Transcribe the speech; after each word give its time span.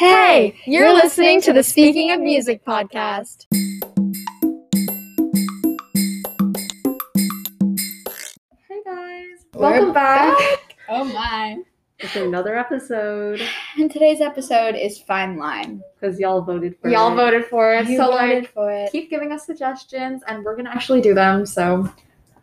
Hey, 0.00 0.54
you're 0.64 0.94
listening 0.94 1.42
to 1.42 1.52
the 1.52 1.62
Speaking 1.62 2.10
of 2.10 2.20
Music 2.20 2.64
podcast. 2.64 3.44
Hey 8.68 8.80
guys, 8.84 9.44
welcome 9.52 9.92
back. 9.92 10.38
Oh 10.88 11.04
my. 11.04 11.58
It's 11.98 12.16
another 12.16 12.56
episode 12.56 13.40
And 13.76 13.90
today's 13.90 14.22
episode 14.22 14.74
is 14.74 14.98
Fine 15.00 15.36
Line. 15.36 15.82
because 16.00 16.18
y'all 16.18 16.40
voted 16.40 16.76
for 16.80 16.88
it. 16.88 16.92
Y'all 16.92 17.12
it. 17.12 17.16
voted 17.16 17.44
for 17.44 17.74
it, 17.74 17.86
You 17.86 17.98
so 17.98 18.10
voted 18.10 18.42
like 18.44 18.52
for 18.54 18.70
it. 18.72 18.90
keep 18.90 19.10
giving 19.10 19.32
us 19.32 19.44
suggestions, 19.44 20.22
and 20.28 20.42
we're 20.44 20.56
gonna 20.56 20.70
actually 20.70 21.02
do 21.02 21.12
them. 21.12 21.44
So, 21.44 21.92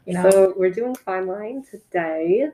you 0.05 0.13
know, 0.13 0.29
So 0.29 0.53
we're 0.55 0.69
doing 0.69 0.93
fine 0.93 1.25
line 1.25 1.65
today. 1.71 2.49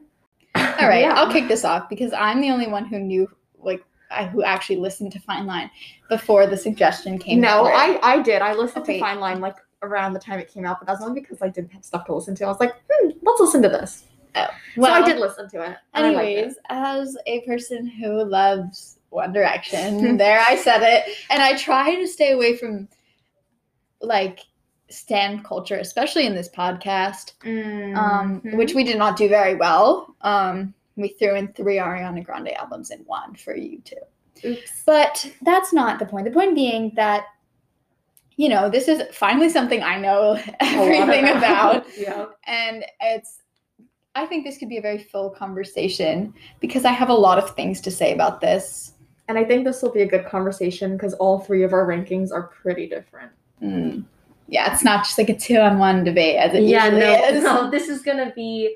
All 0.55 0.63
right, 0.87 1.01
Yeah. 1.01 1.13
I'll 1.15 1.29
kick 1.29 1.49
this 1.49 1.65
off 1.65 1.89
because 1.89 2.13
I'm 2.13 2.39
the 2.39 2.51
only 2.51 2.67
one 2.67 2.85
who 2.85 2.99
knew, 2.99 3.27
like, 3.59 3.81
I, 3.81 3.83
who 4.31 4.43
actually 4.43 4.77
listened 4.77 5.11
to 5.13 5.19
Fine 5.19 5.45
Line 5.45 5.69
before 6.09 6.45
the 6.47 6.57
suggestion 6.57 7.17
came. 7.17 7.41
no. 7.41 7.65
I 7.65 7.99
I 8.03 8.21
did. 8.21 8.41
I 8.41 8.53
listened 8.53 8.83
Okay. 8.83 8.95
to 8.95 8.99
Fine 8.99 9.19
Line 9.19 9.41
like 9.41 9.55
around 9.81 10.13
the 10.13 10.19
time 10.19 10.39
it 10.39 10.47
came 10.53 10.65
out, 10.65 10.79
but 10.79 10.87
that's 10.87 11.01
only 11.01 11.19
because 11.19 11.41
I 11.41 11.49
didn't 11.49 11.71
have 11.73 11.83
stuff 11.83 12.05
to 12.05 12.15
listen 12.15 12.35
to. 12.35 12.45
I 12.45 12.47
was 12.47 12.59
like, 12.59 12.73
hmm, 12.89 13.09
let's 13.21 13.41
listen 13.41 13.61
to 13.63 13.69
this. 13.69 14.03
Well, 14.77 14.95
so 14.97 15.03
I 15.03 15.05
did 15.05 15.19
listen 15.19 15.47
to 15.49 15.57
it. 15.57 15.67
liked 15.69 15.77
it. 15.95 15.99
Anyways, 15.99 16.55
as 16.69 17.15
a 17.27 17.41
person 17.41 17.85
who 17.85 18.23
loves 18.23 18.97
One 19.09 19.31
Direction, 19.33 20.17
there 20.17 20.43
I 20.47 20.55
said 20.55 20.81
it, 20.81 21.15
and 21.29 21.41
I 21.43 21.55
try 21.57 21.95
to 21.95 22.07
stay 22.07 22.31
away 22.31 22.55
from 22.57 22.87
like 24.01 24.39
stan 24.89 25.43
culture, 25.43 25.77
especially 25.77 26.25
in 26.25 26.35
this 26.35 26.49
podcast, 26.49 27.33
um, 27.97 28.41
Mhm. 28.41 28.57
which 28.57 28.73
we 28.73 28.83
did 28.83 28.97
not 28.97 29.17
do 29.17 29.27
very 29.29 29.55
well. 29.55 30.15
Um, 30.21 30.73
we 30.95 31.09
threw 31.09 31.35
in 31.35 31.47
three 31.53 31.77
Ariana 31.77 32.23
Grande 32.23 32.53
albums 32.53 32.91
in 32.91 32.99
one 33.01 33.35
for 33.35 33.55
you 33.55 33.79
two. 33.81 33.95
Oops. 34.45 34.83
But 34.85 35.31
that's 35.41 35.73
not 35.73 35.99
the 35.99 36.05
point. 36.05 36.25
The 36.25 36.31
point 36.31 36.55
being 36.55 36.91
that, 36.95 37.25
you 38.35 38.49
know, 38.49 38.69
this 38.69 38.87
is 38.87 39.03
finally 39.15 39.49
something 39.49 39.81
I 39.83 39.97
know 39.99 40.39
everything 40.59 41.27
about. 41.37 41.85
yeah. 41.97 42.25
And 42.47 42.83
it's, 43.01 43.39
I 44.15 44.25
think 44.25 44.43
this 44.45 44.57
could 44.57 44.69
be 44.69 44.77
a 44.77 44.81
very 44.81 44.99
full 44.99 45.29
conversation 45.31 46.33
because 46.59 46.85
I 46.85 46.91
have 46.91 47.09
a 47.09 47.13
lot 47.13 47.37
of 47.37 47.55
things 47.55 47.81
to 47.81 47.91
say 47.91 48.13
about 48.13 48.41
this. 48.41 48.93
And 49.27 49.37
I 49.37 49.43
think 49.45 49.63
this 49.63 49.81
will 49.81 49.91
be 49.91 50.01
a 50.01 50.07
good 50.07 50.25
conversation 50.25 50.93
because 50.97 51.13
all 51.15 51.39
three 51.39 51.63
of 51.63 51.73
our 51.73 51.87
rankings 51.87 52.31
are 52.31 52.43
pretty 52.43 52.87
different. 52.87 53.31
Mm. 53.61 54.03
Yeah, 54.47 54.71
it's 54.73 54.83
not 54.83 55.05
just 55.05 55.17
like 55.17 55.29
a 55.29 55.35
two 55.37 55.57
on 55.57 55.79
one 55.79 56.03
debate 56.03 56.35
as 56.35 56.53
it 56.53 56.63
Yeah, 56.63 56.85
usually 56.85 57.01
no, 57.01 57.25
is. 57.25 57.43
no, 57.43 57.71
this 57.71 57.87
is 57.87 58.01
gonna 58.01 58.33
be, 58.35 58.75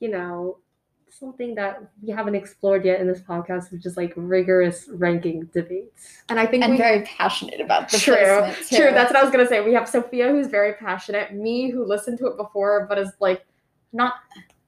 you 0.00 0.08
know, 0.08 0.58
something 1.18 1.54
that 1.54 1.82
we 2.02 2.10
haven't 2.10 2.34
explored 2.34 2.84
yet 2.84 3.00
in 3.00 3.06
this 3.06 3.20
podcast, 3.20 3.72
which 3.72 3.86
is 3.86 3.96
like 3.96 4.12
rigorous 4.16 4.88
ranking 4.92 5.44
debates. 5.52 6.22
And 6.28 6.38
I 6.38 6.46
think 6.46 6.64
I'm 6.64 6.72
we 6.72 6.76
very 6.76 7.02
passionate 7.02 7.60
about 7.60 7.90
the 7.90 7.98
True, 7.98 8.14
placement 8.14 8.68
too. 8.68 8.76
True, 8.76 8.90
that's 8.92 9.12
what 9.12 9.16
I 9.16 9.22
was 9.22 9.30
gonna 9.30 9.46
say. 9.46 9.64
We 9.64 9.74
have 9.74 9.88
Sofia 9.88 10.30
who's 10.30 10.46
very 10.46 10.74
passionate, 10.74 11.34
me 11.34 11.70
who 11.70 11.84
listened 11.84 12.18
to 12.18 12.26
it 12.26 12.36
before 12.36 12.86
but 12.88 12.98
is 12.98 13.10
like 13.20 13.44
not 13.92 14.14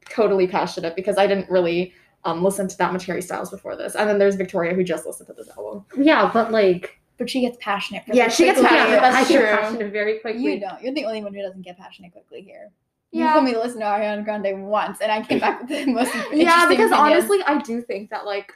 totally 0.08 0.46
passionate 0.46 0.96
because 0.96 1.18
I 1.18 1.26
didn't 1.26 1.48
really 1.50 1.94
um 2.24 2.42
listen 2.42 2.68
to 2.68 2.76
that 2.78 2.92
much 2.92 3.06
Harry 3.06 3.22
Styles 3.22 3.50
before 3.50 3.76
this. 3.76 3.94
And 3.94 4.08
then 4.08 4.18
there's 4.18 4.36
Victoria 4.36 4.74
who 4.74 4.84
just 4.84 5.06
listened 5.06 5.28
to 5.28 5.34
this 5.34 5.48
album. 5.56 5.84
Yeah, 5.96 6.30
but 6.32 6.50
like, 6.50 7.00
but 7.18 7.30
she 7.30 7.42
gets 7.42 7.56
passionate. 7.60 8.02
Yeah, 8.06 8.28
she 8.28 8.44
gets 8.44 8.60
passionate, 8.60 8.94
yeah, 8.94 9.00
that's 9.00 9.30
I 9.30 9.32
get 9.32 9.60
passionate 9.60 9.92
very 9.92 10.18
quickly. 10.18 10.42
You 10.42 10.60
don't. 10.60 10.82
You're 10.82 10.94
the 10.94 11.04
only 11.04 11.22
one 11.22 11.34
who 11.34 11.42
doesn't 11.42 11.62
get 11.62 11.78
passionate 11.78 12.12
quickly 12.12 12.42
here. 12.42 12.70
You 13.12 13.24
Yeah. 13.24 13.32
told 13.32 13.44
me 13.44 13.52
to 13.52 13.58
listen 13.60 13.80
to 13.80 13.86
Ariana 13.86 14.24
Grande 14.24 14.66
once, 14.66 15.00
and 15.00 15.10
I 15.10 15.22
came 15.22 15.40
back 15.40 15.60
with 15.60 15.68
the 15.68 15.86
most 15.92 16.14
Yeah, 16.32 16.66
because 16.68 16.90
opinion. 16.92 16.94
honestly 16.94 17.38
I 17.44 17.58
do 17.60 17.80
think 17.82 18.10
that 18.10 18.24
like 18.24 18.52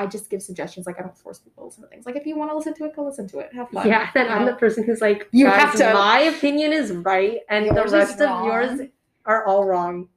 I 0.00 0.06
just 0.06 0.30
give 0.30 0.42
suggestions, 0.42 0.86
like 0.86 0.98
I 0.98 1.02
don't 1.02 1.16
force 1.18 1.38
people 1.40 1.62
to 1.64 1.66
listen 1.66 1.82
to 1.82 1.88
things. 1.88 2.06
Like 2.06 2.14
if 2.16 2.24
you 2.26 2.36
want 2.36 2.50
to 2.52 2.56
listen 2.56 2.72
to 2.74 2.84
it, 2.84 2.94
go 2.94 3.04
listen 3.04 3.26
to 3.28 3.40
it. 3.40 3.52
Have 3.52 3.68
fun. 3.70 3.86
Yeah, 3.86 4.10
then 4.14 4.26
you 4.26 4.32
I'm 4.32 4.46
the 4.46 4.52
person 4.54 4.84
who's 4.84 5.00
like, 5.00 5.28
You 5.32 5.46
guys, 5.46 5.60
have 5.60 5.76
to- 5.76 5.92
My 5.94 6.20
opinion 6.20 6.72
is 6.72 6.92
right, 6.92 7.40
and 7.48 7.66
Yours 7.66 7.90
the 7.90 7.98
rest 7.98 8.20
of 8.20 8.44
yours 8.46 8.80
are 9.26 9.44
all 9.44 9.64
wrong. 9.64 10.08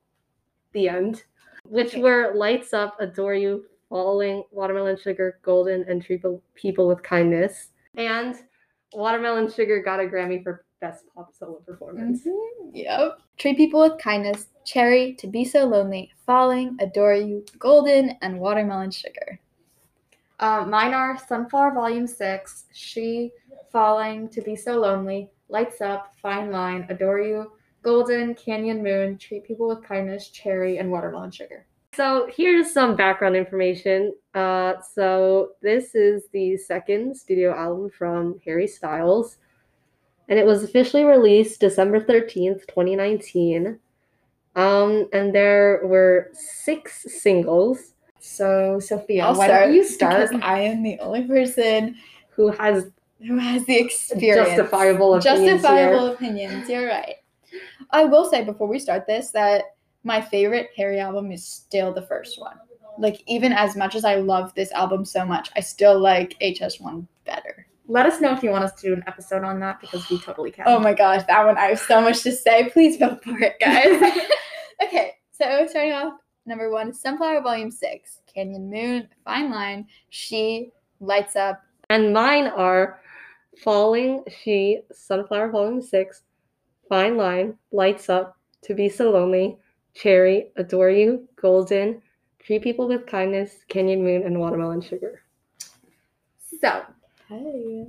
The 0.73 0.88
end. 0.89 1.23
Which 1.66 1.89
Okay. 1.93 2.01
were 2.01 2.31
lights 2.35 2.73
up, 2.73 2.95
adore 2.99 3.33
you, 3.35 3.66
falling, 3.89 4.43
watermelon 4.51 4.97
sugar, 4.97 5.39
golden, 5.43 5.83
and 5.89 6.01
treat 6.03 6.23
people 6.55 6.88
with 6.88 7.01
kindness. 7.03 7.69
And 7.95 8.35
watermelon 8.93 9.49
sugar 9.51 9.81
got 9.81 9.99
a 9.99 10.03
Grammy 10.03 10.41
for 10.43 10.63
best 10.81 11.05
pop 11.15 11.33
solo 11.33 11.61
performance. 11.65 12.25
Mhm, 12.25 12.71
Yep. 12.73 13.19
Treat 13.37 13.55
people 13.55 13.79
with 13.81 13.97
kindness. 13.99 14.47
Cherry, 14.65 15.13
to 15.13 15.27
be 15.27 15.45
so 15.45 15.65
lonely. 15.65 16.11
Falling, 16.25 16.75
adore 16.81 17.13
you. 17.15 17.45
Golden, 17.57 18.17
and 18.21 18.39
watermelon 18.39 18.91
sugar. 18.91 19.39
Um, 20.39 20.69
mine 20.71 20.93
are 20.93 21.17
Sunflower 21.17 21.71
Volume 21.75 22.07
6, 22.07 22.65
She, 22.73 23.31
Falling, 23.71 24.27
To 24.29 24.41
Be 24.41 24.55
So 24.55 24.79
Lonely, 24.79 25.29
Lights 25.49 25.81
Up, 25.81 26.13
Fine 26.21 26.51
Line, 26.51 26.85
Adore 26.89 27.21
You, 27.21 27.51
Golden, 27.83 28.33
Canyon 28.35 28.81
Moon, 28.83 29.17
Treat 29.17 29.43
People 29.43 29.67
with 29.67 29.83
Kindness, 29.83 30.29
Cherry, 30.29 30.77
and 30.79 30.91
Watermelon 30.91 31.29
Sugar. 31.31 31.65
So 31.93 32.27
here's 32.35 32.71
some 32.71 32.95
background 32.95 33.35
information. 33.35 34.13
Uh, 34.33 34.73
so 34.81 35.51
this 35.61 35.93
is 35.93 36.27
the 36.31 36.57
second 36.57 37.15
studio 37.15 37.53
album 37.53 37.89
from 37.89 38.39
Harry 38.45 38.67
Styles, 38.67 39.37
and 40.31 40.39
it 40.39 40.45
was 40.45 40.63
officially 40.63 41.03
released 41.03 41.59
December 41.59 41.99
13th, 41.99 42.65
2019. 42.67 43.77
Um, 44.55 45.09
and 45.11 45.35
there 45.35 45.81
were 45.83 46.29
six 46.31 47.05
singles. 47.21 47.95
So, 48.21 48.79
Sofia, 48.79 49.25
I'll 49.25 49.35
why 49.35 49.47
start 49.47 49.65
don't 49.65 49.75
you 49.75 49.83
start? 49.83 50.29
because 50.29 50.41
I 50.41 50.61
am 50.61 50.83
the 50.83 50.97
only 50.99 51.23
person 51.27 51.97
Who 52.29 52.47
has 52.47 52.89
who 53.27 53.37
has 53.37 53.65
the 53.65 53.77
experience. 53.77 54.49
justifiable 54.55 55.15
opinions 55.15 55.51
Justifiable 55.61 56.05
here? 56.05 56.13
opinions. 56.15 56.69
You're 56.69 56.87
right. 56.87 57.15
I 57.91 58.05
will 58.05 58.23
say 58.23 58.45
before 58.45 58.67
we 58.69 58.79
start 58.79 59.05
this 59.05 59.31
that 59.31 59.75
my 60.05 60.21
favorite 60.21 60.69
Harry 60.77 60.99
album 61.01 61.31
is 61.33 61.45
still 61.45 61.93
the 61.93 62.03
first 62.03 62.39
one. 62.39 62.55
Like 62.97 63.21
even 63.27 63.51
as 63.51 63.75
much 63.75 63.95
as 63.95 64.05
I 64.05 64.15
love 64.15 64.53
this 64.55 64.71
album 64.71 65.03
so 65.03 65.25
much, 65.25 65.49
I 65.57 65.59
still 65.59 65.99
like 65.99 66.39
HS1 66.39 67.05
better. 67.25 67.67
Let 67.91 68.06
us 68.06 68.22
know 68.22 68.31
if 68.31 68.41
you 68.41 68.52
want 68.52 68.63
us 68.63 68.72
to 68.79 68.88
do 68.88 68.94
an 68.94 69.03
episode 69.06 69.44
on 69.44 69.59
that 69.59 69.81
because 69.81 70.09
we 70.09 70.18
totally 70.18 70.50
can. 70.50 70.63
Oh 70.66 70.79
my 70.79 70.94
gosh, 70.94 71.24
that 71.28 71.46
one 71.46 71.57
I 71.57 71.66
have 71.66 71.79
so 71.79 72.00
much 72.00 72.22
to 72.22 72.31
say. 72.31 72.69
Please 72.69 72.96
vote 72.96 73.22
for 73.22 73.38
it, 73.38 73.59
guys. 73.59 74.02
okay, 74.84 75.16
so 75.34 75.68
starting 75.68 75.91
off, 75.91 76.13
number 76.46 76.72
one 76.72 76.94
Sunflower 76.94 77.41
Volume 77.41 77.69
6, 77.69 78.19
Canyon 78.34 78.69
Moon, 78.69 79.09
Fine 79.25 79.52
Line, 79.52 79.88
She, 80.07 80.72
Lights 81.02 81.35
Up, 81.35 81.62
And 81.90 82.13
mine 82.13 82.47
are 82.47 83.02
Falling, 83.62 84.23
She, 84.41 84.79
Sunflower 84.94 85.52
Volume 85.52 85.81
6, 85.81 86.22
Fine 86.88 87.18
Line, 87.18 87.58
Lights 87.73 88.08
Up, 88.08 88.38
To 88.62 88.73
Be 88.73 88.88
So 88.88 89.12
Lonely, 89.12 89.58
Cherry, 89.96 90.53
Adore 90.56 90.91
You, 90.91 91.28
Golden, 91.35 92.02
Treat 92.40 92.62
People 92.62 92.88
with 92.88 93.06
Kindness, 93.06 93.66
Canyon 93.68 94.02
Moon, 94.02 94.23
and 94.23 94.40
Watermelon 94.40 94.79
Sugar. 94.79 95.23
So, 96.62 96.85
Hey. 97.31 97.87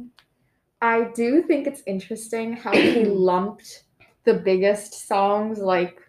I 0.80 1.10
do 1.14 1.42
think 1.42 1.66
it's 1.66 1.82
interesting 1.84 2.52
how 2.52 2.72
he 2.72 3.04
lumped 3.06 3.84
the 4.24 4.34
biggest 4.34 5.08
songs 5.08 5.58
like 5.58 6.00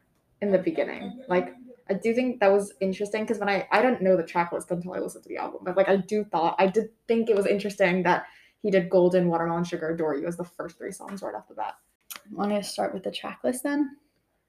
in 0.41 0.51
the 0.51 0.59
beginning. 0.59 1.23
Like 1.27 1.55
I 1.89 1.95
do 1.95 2.13
think 2.13 2.39
that 2.39 2.51
was 2.51 2.73
interesting 2.79 3.23
because 3.23 3.39
when 3.39 3.49
I 3.49 3.67
I 3.71 3.81
didn't 3.81 4.03
know 4.03 4.15
the 4.15 4.23
track 4.23 4.51
list 4.51 4.69
until 4.69 4.93
I 4.93 4.99
listened 4.99 5.23
to 5.23 5.29
the 5.29 5.37
album, 5.37 5.61
but 5.63 5.75
like 5.75 5.89
I 5.89 5.95
do 5.95 6.23
thought 6.23 6.55
I 6.59 6.67
did 6.67 6.89
think 7.07 7.29
it 7.29 7.35
was 7.35 7.47
interesting 7.47 8.03
that 8.03 8.25
he 8.61 8.69
did 8.69 8.89
Golden, 8.89 9.27
Watermelon 9.27 9.63
Sugar, 9.63 9.89
Adore 9.89 10.15
You 10.15 10.27
as 10.27 10.37
the 10.37 10.45
first 10.45 10.77
three 10.77 10.91
songs 10.91 11.23
right 11.23 11.33
off 11.33 11.47
the 11.47 11.55
bat. 11.55 11.73
Want 12.31 12.51
to 12.51 12.63
start 12.63 12.93
with 12.93 13.03
the 13.03 13.11
track 13.11 13.39
list 13.43 13.63
then? 13.63 13.97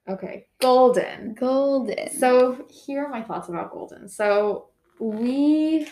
Okay, 0.07 0.45
Golden. 0.61 1.33
Golden. 1.33 2.15
So 2.19 2.67
here 2.69 3.03
are 3.03 3.09
my 3.09 3.23
thoughts 3.23 3.49
about 3.49 3.71
Golden. 3.71 4.07
So 4.07 4.69
we 4.99 5.87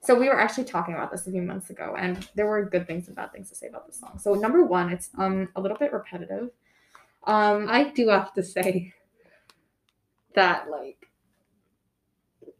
so 0.00 0.14
we 0.14 0.28
were 0.28 0.38
actually 0.38 0.64
talking 0.64 0.94
about 0.94 1.10
this 1.10 1.26
a 1.26 1.30
few 1.30 1.42
months 1.42 1.70
ago 1.70 1.96
and 1.98 2.28
there 2.34 2.46
were 2.46 2.64
good 2.64 2.86
things 2.86 3.08
and 3.08 3.16
bad 3.16 3.32
things 3.32 3.48
to 3.50 3.54
say 3.54 3.66
about 3.66 3.86
this 3.86 3.98
song. 3.98 4.18
So 4.18 4.34
number 4.34 4.64
one, 4.64 4.90
it's 4.90 5.10
um 5.18 5.48
a 5.56 5.60
little 5.60 5.76
bit 5.76 5.92
repetitive. 5.92 6.50
Um 7.26 7.66
I 7.68 7.84
do 7.90 8.08
have 8.08 8.32
to 8.34 8.42
say 8.42 8.92
that, 10.34 10.68
like, 10.70 11.08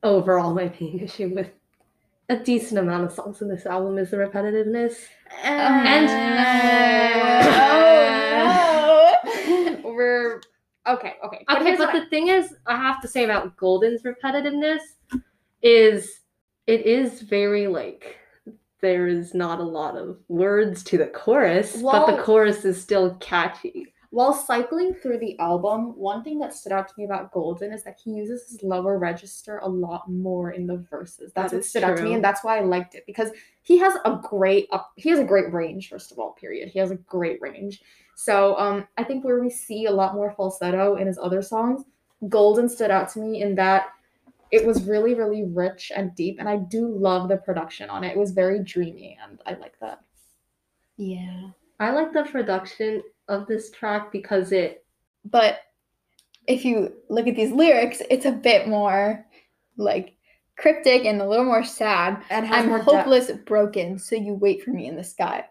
overall, 0.02 0.54
my 0.54 0.72
main 0.80 1.00
issue 1.00 1.28
with 1.34 1.50
a 2.28 2.36
decent 2.36 2.78
amount 2.78 3.04
of 3.04 3.12
songs 3.12 3.42
in 3.42 3.48
this 3.48 3.66
album 3.66 3.98
is 3.98 4.10
the 4.10 4.16
repetitiveness. 4.16 4.94
and 5.42 6.08
oh 9.34 9.80
we're 9.94 10.40
okay, 10.86 11.14
okay. 11.24 11.44
Okay, 11.50 11.70
but 11.76 11.78
what 11.78 11.94
I- 11.94 12.00
the 12.00 12.06
thing 12.06 12.28
is, 12.28 12.54
I 12.66 12.76
have 12.76 13.00
to 13.02 13.08
say 13.08 13.24
about 13.24 13.56
Golden's 13.56 14.02
repetitiveness 14.02 14.80
is 15.64 16.20
it 16.66 16.86
is 16.86 17.22
very 17.22 17.66
like 17.66 18.16
there 18.80 19.06
is 19.08 19.34
not 19.34 19.60
a 19.60 19.64
lot 19.64 19.96
of 19.96 20.18
words 20.28 20.84
to 20.84 20.98
the 20.98 21.06
chorus, 21.06 21.80
but 21.80 22.06
the 22.06 22.22
chorus 22.22 22.64
is 22.66 22.80
still 22.80 23.14
catchy. 23.16 23.86
while 24.10 24.34
cycling 24.34 24.94
through 24.94 25.18
the 25.18 25.36
album, 25.40 25.96
one 25.96 26.22
thing 26.22 26.38
that 26.38 26.54
stood 26.54 26.70
out 26.70 26.86
to 26.86 26.94
me 26.98 27.04
about 27.04 27.32
Golden 27.32 27.72
is 27.72 27.82
that 27.82 27.98
he 28.04 28.10
uses 28.12 28.48
his 28.48 28.62
lower 28.62 28.98
register 28.98 29.58
a 29.58 29.68
lot 29.68 30.08
more 30.08 30.52
in 30.52 30.66
the 30.66 30.76
verses. 30.76 31.32
That's 31.34 31.50
That 31.50 31.56
what 31.56 31.64
stood 31.64 31.82
out 31.82 31.96
to 31.96 32.02
me, 32.04 32.14
and 32.14 32.22
that's 32.22 32.44
why 32.44 32.58
I 32.58 32.60
liked 32.60 32.94
it 32.94 33.04
because 33.06 33.30
he 33.62 33.78
has 33.78 33.94
a 34.04 34.20
great 34.22 34.68
up. 34.70 34.92
He 34.96 35.08
has 35.08 35.18
a 35.18 35.24
great 35.24 35.52
range. 35.52 35.88
First 35.88 36.12
of 36.12 36.18
all, 36.18 36.32
period. 36.32 36.68
He 36.68 36.78
has 36.78 36.90
a 36.90 36.96
great 36.96 37.40
range. 37.40 37.80
So 38.16 38.56
um, 38.58 38.86
I 38.98 39.02
think 39.02 39.24
where 39.24 39.40
we 39.40 39.50
see 39.50 39.86
a 39.86 39.90
lot 39.90 40.14
more 40.14 40.30
falsetto 40.30 40.96
in 40.96 41.06
his 41.06 41.18
other 41.18 41.42
songs, 41.42 41.82
Golden 42.28 42.68
stood 42.68 42.90
out 42.90 43.08
to 43.12 43.18
me 43.18 43.42
in 43.42 43.54
that 43.56 43.86
it 44.54 44.64
was 44.64 44.84
really, 44.84 45.14
really 45.14 45.42
rich 45.42 45.90
and 45.94 46.14
deep, 46.14 46.36
and 46.38 46.48
I 46.48 46.58
do 46.58 46.86
love 46.86 47.28
the 47.28 47.38
production 47.38 47.90
on 47.90 48.04
it. 48.04 48.12
It 48.12 48.16
was 48.16 48.30
very 48.30 48.62
dreamy, 48.62 49.18
and 49.20 49.40
I 49.46 49.54
like 49.54 49.74
that. 49.80 50.00
Yeah. 50.96 51.48
I 51.80 51.90
like 51.90 52.12
the 52.12 52.22
production 52.22 53.02
of 53.26 53.48
this 53.48 53.72
track 53.72 54.12
because 54.12 54.52
it 54.52 54.84
But 55.24 55.58
if 56.46 56.64
you 56.64 56.92
look 57.08 57.26
at 57.26 57.34
these 57.34 57.50
lyrics, 57.50 58.00
it's 58.10 58.26
a 58.26 58.32
bit 58.32 58.68
more 58.68 59.26
like 59.76 60.14
cryptic 60.56 61.04
and 61.04 61.20
a 61.20 61.28
little 61.28 61.44
more 61.44 61.64
sad. 61.64 62.22
And 62.30 62.46
has 62.46 62.62
I'm 62.62 62.68
more 62.68 62.78
depth. 62.78 62.90
hopeless, 62.90 63.32
broken, 63.44 63.98
so 63.98 64.14
you 64.14 64.34
wait 64.34 64.62
for 64.62 64.70
me 64.70 64.86
in 64.86 64.94
the 64.94 65.02
sky. 65.02 65.46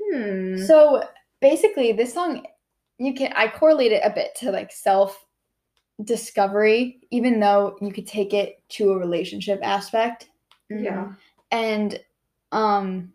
Hmm. 0.00 0.64
So 0.64 1.02
basically, 1.40 1.90
this 1.92 2.14
song, 2.14 2.46
you 2.98 3.14
can 3.14 3.32
I 3.34 3.48
correlate 3.48 3.90
it 3.90 4.02
a 4.04 4.10
bit 4.10 4.36
to 4.36 4.52
like 4.52 4.70
self 4.70 5.23
discovery, 6.02 7.00
even 7.10 7.38
though 7.38 7.76
you 7.80 7.92
could 7.92 8.06
take 8.06 8.34
it 8.34 8.60
to 8.70 8.90
a 8.92 8.98
relationship 8.98 9.60
aspect. 9.62 10.28
Yeah. 10.68 11.12
And 11.50 12.00
um 12.52 13.12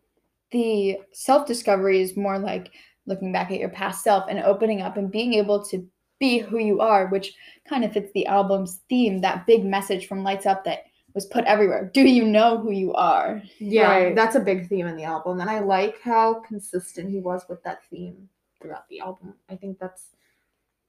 the 0.51 0.97
self 1.11 1.45
discovery 1.45 2.01
is 2.01 2.15
more 2.17 2.39
like 2.39 2.71
looking 3.05 3.31
back 3.31 3.51
at 3.51 3.59
your 3.59 3.69
past 3.69 4.03
self 4.03 4.25
and 4.29 4.39
opening 4.39 4.81
up 4.81 4.97
and 4.97 5.11
being 5.11 5.33
able 5.33 5.63
to 5.65 5.87
be 6.19 6.39
who 6.39 6.57
you 6.59 6.79
are, 6.81 7.07
which 7.07 7.33
kind 7.67 7.83
of 7.85 7.93
fits 7.93 8.11
the 8.13 8.25
album's 8.27 8.81
theme, 8.89 9.19
that 9.21 9.45
big 9.47 9.63
message 9.65 10.07
from 10.07 10.23
Lights 10.23 10.45
Up 10.45 10.63
that 10.65 10.83
was 11.13 11.25
put 11.25 11.45
everywhere. 11.45 11.89
Do 11.93 12.01
you 12.01 12.25
know 12.25 12.57
who 12.57 12.71
you 12.71 12.93
are? 12.93 13.41
Yeah, 13.57 13.89
Right. 13.89 14.15
that's 14.15 14.35
a 14.35 14.39
big 14.39 14.67
theme 14.69 14.85
in 14.85 14.95
the 14.95 15.05
album, 15.05 15.39
and 15.39 15.49
I 15.49 15.59
like 15.59 15.99
how 16.01 16.35
consistent 16.41 17.09
he 17.09 17.19
was 17.19 17.45
with 17.49 17.63
that 17.63 17.83
theme 17.89 18.29
throughout 18.61 18.87
the 18.89 18.99
album. 18.99 19.33
I 19.49 19.55
think 19.55 19.79
that's 19.79 20.09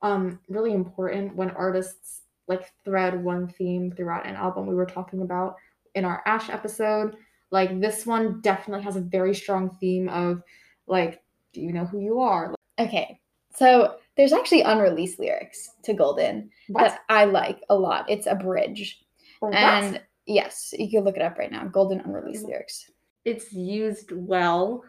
um 0.03 0.39
really 0.49 0.73
important 0.73 1.37
when 1.37 1.51
artists 1.51 2.23
like 2.49 2.73
thread 2.85 3.23
one 3.23 3.47
theme 3.49 3.93
throughout 3.93 4.27
an 4.27 4.35
album. 4.35 4.67
We 4.67 4.75
were 4.75 4.87
talking 4.87 5.23
about 5.23 5.57
in 5.95 6.05
our 6.05 6.23
Ash 6.27 6.51
episode, 6.51 7.17
like 7.51 7.81
this 7.81 8.07
one 8.07 8.41
definitely 8.41 8.85
has 8.85 8.97
a 8.97 9.01
very 9.01 9.35
strong 9.35 9.71
theme 9.81 10.09
of 10.09 10.43
like, 10.87 11.23
do 11.53 11.61
you 11.61 11.73
know 11.73 11.85
who 11.85 12.01
you 12.01 12.21
are? 12.21 12.55
Okay. 12.79 13.21
So 13.55 13.97
there's 14.17 14.33
actually 14.33 14.63
unreleased 14.63 15.19
lyrics 15.19 15.71
to 15.83 15.93
Golden 15.95 16.51
What? 16.69 16.83
that 16.83 17.01
I 17.09 17.25
like 17.25 17.61
a 17.69 17.75
lot. 17.75 18.09
It's 18.09 18.27
a 18.27 18.35
bridge. 18.35 19.05
What? 19.41 19.55
And 19.55 20.01
yes, 20.27 20.75
you 20.79 20.89
can 20.91 21.05
look 21.05 21.17
it 21.17 21.23
up 21.23 21.39
right 21.39 21.51
now. 21.51 21.65
Golden 21.67 22.01
unreleased 22.01 22.47
lyrics. 22.47 22.91
it's 23.25 23.53
used 23.53 24.13
well. 24.13 24.85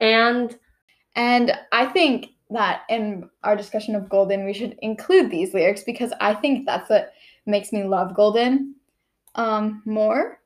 And 0.00 0.56
And 1.14 1.52
I 1.72 1.86
think 1.86 2.28
that 2.50 2.82
in 2.88 3.28
our 3.44 3.56
discussion 3.56 3.94
of 3.94 4.08
Golden, 4.08 4.44
we 4.44 4.54
should 4.54 4.78
include 4.82 5.30
these 5.30 5.52
lyrics 5.54 5.82
because 5.82 6.12
I 6.20 6.34
think 6.34 6.66
that's 6.66 6.88
what 6.88 7.12
makes 7.46 7.72
me 7.72 7.84
love 7.84 8.14
Golden 8.14 8.74
um, 9.34 9.82
more. 9.84 10.40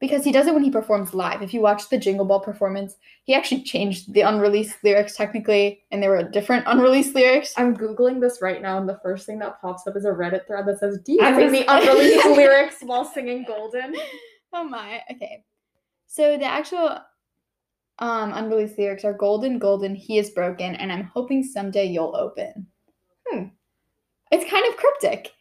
Because 0.00 0.22
he 0.22 0.30
does 0.30 0.46
it 0.46 0.54
when 0.54 0.62
he 0.62 0.70
performs 0.70 1.12
live. 1.12 1.42
If 1.42 1.52
you 1.52 1.60
watch 1.60 1.88
the 1.88 1.98
Jingle 1.98 2.24
Ball 2.24 2.38
performance, 2.38 2.94
he 3.24 3.34
actually 3.34 3.62
changed 3.64 4.12
the 4.12 4.20
unreleased 4.20 4.76
lyrics 4.84 5.16
technically, 5.16 5.82
and 5.90 6.00
there 6.00 6.10
were 6.10 6.22
different 6.22 6.62
unreleased 6.68 7.16
lyrics. 7.16 7.52
I'm 7.56 7.76
googling 7.76 8.20
this 8.20 8.40
right 8.40 8.62
now, 8.62 8.78
and 8.78 8.88
the 8.88 9.00
first 9.02 9.26
thing 9.26 9.40
that 9.40 9.60
pops 9.60 9.88
up 9.88 9.96
is 9.96 10.04
a 10.04 10.10
Reddit 10.10 10.46
thread 10.46 10.66
that 10.66 10.78
says, 10.78 11.00
"Do 11.04 11.14
you 11.14 11.20
I 11.20 11.34
sing 11.34 11.44
was- 11.46 11.52
the 11.52 11.64
unreleased 11.68 12.26
lyrics 12.26 12.76
while 12.82 13.04
singing 13.04 13.44
Golden?" 13.46 13.96
Oh 14.52 14.64
my. 14.64 15.02
Okay. 15.12 15.44
So 16.06 16.38
the 16.38 16.46
actual 16.46 16.96
um 17.98 18.32
unreleased 18.32 18.78
lyrics 18.78 19.04
are 19.04 19.12
golden, 19.12 19.58
golden, 19.58 19.94
he 19.94 20.18
is 20.18 20.30
broken, 20.30 20.74
and 20.76 20.92
I'm 20.92 21.04
hoping 21.04 21.42
someday 21.42 21.86
you'll 21.86 22.16
open. 22.16 22.66
Hmm. 23.26 23.44
It's 24.30 24.50
kind 24.50 24.66
of 24.68 24.76
cryptic. 24.76 25.32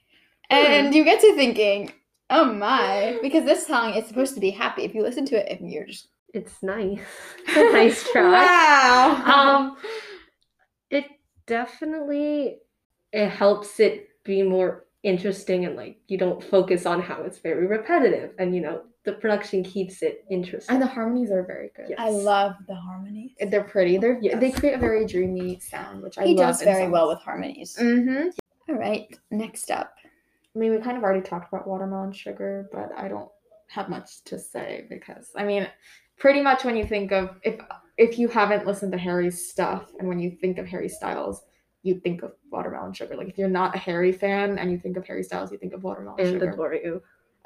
And 0.50 0.96
you 0.96 1.04
get 1.04 1.20
to 1.22 1.36
thinking, 1.36 1.92
oh 2.30 2.46
my, 2.46 3.20
because 3.22 3.44
this 3.44 3.68
song 3.68 3.94
is 3.94 4.08
supposed 4.08 4.34
to 4.36 4.40
be 4.40 4.50
happy. 4.50 4.84
If 4.84 4.96
you 4.96 5.02
listen 5.02 5.26
to 5.26 5.36
it, 5.36 5.52
if 5.52 5.62
you're 5.62 5.86
just 5.86 6.08
it's 6.34 6.62
nice. 6.62 7.00
It's 7.48 7.58
a 7.58 7.74
nice 7.74 8.12
track. 8.12 8.34
Wow. 8.34 9.24
um 9.26 9.78
it 10.90 11.06
definitely 11.46 12.58
it 13.12 13.30
helps 13.30 13.80
it 13.80 14.10
be 14.24 14.44
more 14.44 14.86
interesting 15.04 15.66
and 15.66 15.76
like 15.76 15.98
you 16.08 16.18
don't 16.18 16.44
focus 16.44 16.86
on 16.86 17.02
how 17.02 17.24
it's 17.24 17.40
very 17.40 17.66
repetitive 17.66 18.32
and 18.40 18.54
you 18.54 18.62
know 18.62 18.82
the 19.08 19.14
production 19.14 19.64
keeps 19.64 20.04
it 20.04 20.26
interesting 20.30 20.74
and 20.74 20.84
the 20.84 20.88
harmonies 20.88 21.32
are 21.32 21.42
very 21.42 21.72
good. 21.78 21.86
Yeah. 21.90 21.96
I 21.98 22.10
love 22.10 22.56
the 22.68 22.76
harmonies. 22.76 23.32
They're 23.40 23.64
pretty. 23.64 23.98
They're 23.98 24.20
Yes. 24.22 24.38
they 24.42 24.52
create 24.52 24.74
a 24.74 24.78
very 24.78 25.06
dreamy 25.06 25.60
sound, 25.62 26.04
which 26.04 26.18
I 26.18 26.26
he 26.26 26.36
love. 26.36 26.48
does 26.50 26.62
very 26.62 26.90
well 26.90 27.08
with 27.08 27.20
harmonies. 27.20 27.78
Mm-hmm. 27.80 28.28
All 28.70 28.76
right, 28.76 29.08
next 29.32 29.72
up. 29.72 29.94
I 30.54 30.60
mean, 30.60 30.72
we 30.72 30.80
kind 30.82 30.98
of 30.98 31.04
already 31.04 31.22
talked 31.22 31.48
about 31.54 31.66
watermelon 31.66 32.12
sugar, 32.12 32.68
but 32.74 32.90
I 32.98 33.08
don't 33.08 33.30
have 33.70 33.88
much 33.88 34.24
to 34.26 34.38
say 34.38 34.86
because 34.90 35.32
I 35.38 35.46
mean, 35.46 35.70
pretty 36.18 36.42
much 36.42 36.66
when 36.66 36.76
you 36.76 36.86
think 36.86 37.14
of 37.14 37.40
if 37.44 37.62
if 37.98 38.20
you 38.20 38.28
haven't 38.28 38.66
listened 38.68 38.92
to 38.92 38.98
Harry's 38.98 39.50
stuff 39.50 39.94
and 40.00 40.10
when 40.10 40.20
you 40.20 40.32
think 40.32 40.58
of 40.58 40.68
Harry 40.68 40.90
Styles, 40.90 41.46
you 41.82 41.98
think 42.02 42.24
of 42.24 42.34
watermelon 42.52 42.92
sugar. 42.92 43.16
Like 43.16 43.30
if 43.30 43.38
you're 43.38 43.48
not 43.48 43.74
a 43.74 43.80
Harry 43.80 44.12
fan 44.12 44.60
and 44.60 44.70
you 44.70 44.78
think 44.78 44.98
of 44.98 45.08
Harry 45.08 45.24
Styles, 45.24 45.50
you 45.50 45.58
think 45.58 45.72
of 45.72 45.82
watermelon 45.86 46.20
and 46.20 46.30
sugar. 46.34 46.52
adore 46.52 46.74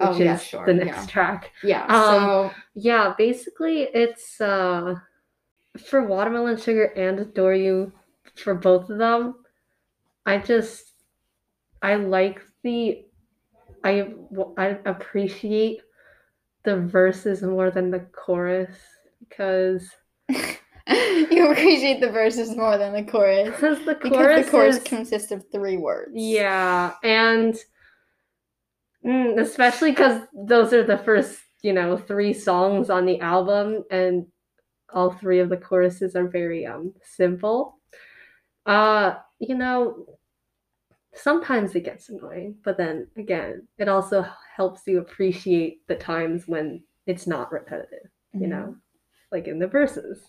you 0.01 0.07
oh 0.07 0.11
which 0.13 0.19
yeah, 0.25 0.35
is 0.35 0.43
sure. 0.43 0.65
the 0.65 0.73
next 0.73 0.97
yeah. 0.97 1.05
track 1.07 1.51
Yeah. 1.63 1.85
Um, 1.85 1.91
so 2.15 2.51
yeah 2.75 3.13
basically 3.17 3.83
it's 3.93 4.39
uh 4.41 4.95
for 5.77 6.03
watermelon 6.05 6.57
sugar 6.57 6.85
and 6.85 7.19
adore 7.19 7.55
you 7.55 7.91
for 8.35 8.53
both 8.55 8.89
of 8.89 8.97
them 8.97 9.35
i 10.25 10.37
just 10.37 10.91
i 11.81 11.95
like 11.95 12.41
the 12.63 13.05
i 13.83 14.07
i 14.57 14.77
appreciate 14.85 15.81
the 16.63 16.77
verses 16.77 17.41
more 17.41 17.71
than 17.71 17.89
the 17.89 17.99
chorus 18.11 18.75
because 19.27 19.89
you 20.29 21.51
appreciate 21.51 21.99
the 22.01 22.09
verses 22.11 22.55
more 22.55 22.77
than 22.77 22.93
the 22.93 23.03
chorus. 23.03 23.47
because 23.49 23.79
the 23.85 23.95
Because 23.95 24.11
chorus, 24.11 24.45
the 24.45 24.51
chorus 24.51 24.77
is- 24.77 24.83
consists 24.83 25.31
of 25.31 25.43
three 25.51 25.77
words. 25.77 26.11
yeah 26.13 26.93
and 27.03 27.55
mm, 29.05 29.39
especially 29.39 29.91
because 29.91 30.21
those 30.33 30.73
are 30.73 30.83
the 30.83 30.97
first 30.99 31.39
you 31.61 31.73
know 31.73 31.97
three 31.97 32.33
songs 32.33 32.89
on 32.89 33.05
the 33.05 33.19
album 33.19 33.83
and 33.91 34.25
all 34.93 35.11
three 35.11 35.39
of 35.39 35.49
the 35.49 35.57
choruses 35.57 36.15
are 36.15 36.27
very 36.27 36.65
um 36.65 36.93
simple. 37.03 37.79
Uh 38.65 39.15
you 39.39 39.55
know 39.55 40.05
sometimes 41.13 41.75
it 41.75 41.83
gets 41.83 42.07
annoying 42.07 42.55
but 42.63 42.77
then 42.77 43.05
again 43.17 43.67
it 43.77 43.89
also 43.89 44.25
helps 44.55 44.83
you 44.87 44.99
appreciate 44.99 45.85
the 45.87 45.95
times 45.95 46.47
when 46.47 46.81
it's 47.05 47.27
not 47.27 47.51
repetitive 47.51 48.09
you 48.33 48.47
know 48.47 48.73
like 49.31 49.47
in 49.47 49.59
the 49.59 49.67
verses. 49.67 50.19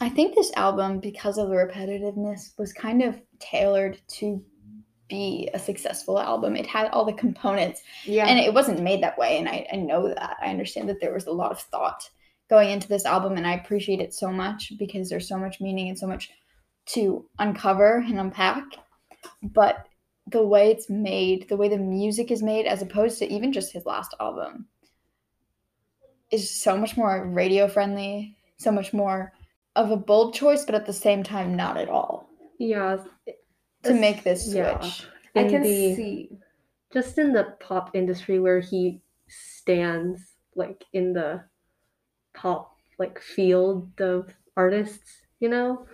I 0.00 0.08
think 0.08 0.34
this 0.34 0.52
album, 0.56 1.00
because 1.00 1.38
of 1.38 1.48
the 1.48 1.54
repetitiveness, 1.54 2.58
was 2.58 2.72
kind 2.72 3.02
of 3.02 3.20
tailored 3.38 3.98
to 4.08 4.44
be 5.14 5.48
a 5.54 5.58
successful 5.58 6.18
album. 6.18 6.56
It 6.56 6.66
had 6.66 6.88
all 6.88 7.04
the 7.04 7.12
components, 7.12 7.82
yeah. 8.04 8.26
and 8.26 8.38
it 8.38 8.52
wasn't 8.52 8.82
made 8.82 9.02
that 9.02 9.16
way. 9.16 9.38
And 9.38 9.48
I, 9.48 9.66
I 9.72 9.76
know 9.76 10.08
that. 10.08 10.36
I 10.42 10.50
understand 10.50 10.88
that 10.88 11.00
there 11.00 11.14
was 11.14 11.26
a 11.26 11.32
lot 11.32 11.52
of 11.52 11.60
thought 11.60 12.10
going 12.50 12.70
into 12.70 12.88
this 12.88 13.04
album, 13.04 13.36
and 13.36 13.46
I 13.46 13.54
appreciate 13.54 14.00
it 14.00 14.12
so 14.12 14.32
much 14.32 14.72
because 14.78 15.08
there's 15.08 15.28
so 15.28 15.38
much 15.38 15.60
meaning 15.60 15.88
and 15.88 15.98
so 15.98 16.08
much 16.08 16.30
to 16.86 17.24
uncover 17.38 17.98
and 17.98 18.18
unpack. 18.18 18.64
But 19.42 19.86
the 20.26 20.42
way 20.42 20.70
it's 20.70 20.90
made, 20.90 21.48
the 21.48 21.56
way 21.56 21.68
the 21.68 21.78
music 21.78 22.30
is 22.32 22.42
made, 22.42 22.66
as 22.66 22.82
opposed 22.82 23.18
to 23.20 23.32
even 23.32 23.52
just 23.52 23.72
his 23.72 23.86
last 23.86 24.14
album, 24.18 24.66
is 26.32 26.50
so 26.50 26.76
much 26.76 26.96
more 26.96 27.24
radio 27.24 27.68
friendly, 27.68 28.36
so 28.56 28.72
much 28.72 28.92
more 28.92 29.32
of 29.76 29.92
a 29.92 29.96
bold 29.96 30.34
choice, 30.34 30.64
but 30.64 30.74
at 30.74 30.86
the 30.86 30.92
same 30.92 31.22
time, 31.22 31.54
not 31.54 31.76
at 31.76 31.88
all. 31.88 32.28
yeah 32.58 32.96
To 33.84 33.94
make 33.94 34.22
this 34.24 34.44
switch. 34.44 34.56
Yeah. 34.56 34.90
I 35.36 35.44
can 35.48 35.62
the- 35.62 35.94
see. 35.94 36.30
just 36.92 37.18
in 37.18 37.32
the 37.32 37.56
pop 37.60 37.90
industry 37.94 38.38
where 38.38 38.60
he 38.60 39.00
stands 39.28 40.20
like 40.54 40.84
in 40.92 41.12
the 41.12 41.42
pop 42.34 42.76
like 42.98 43.18
field 43.18 43.90
of 44.00 44.28
artists 44.56 45.22
you 45.40 45.48
know 45.48 45.86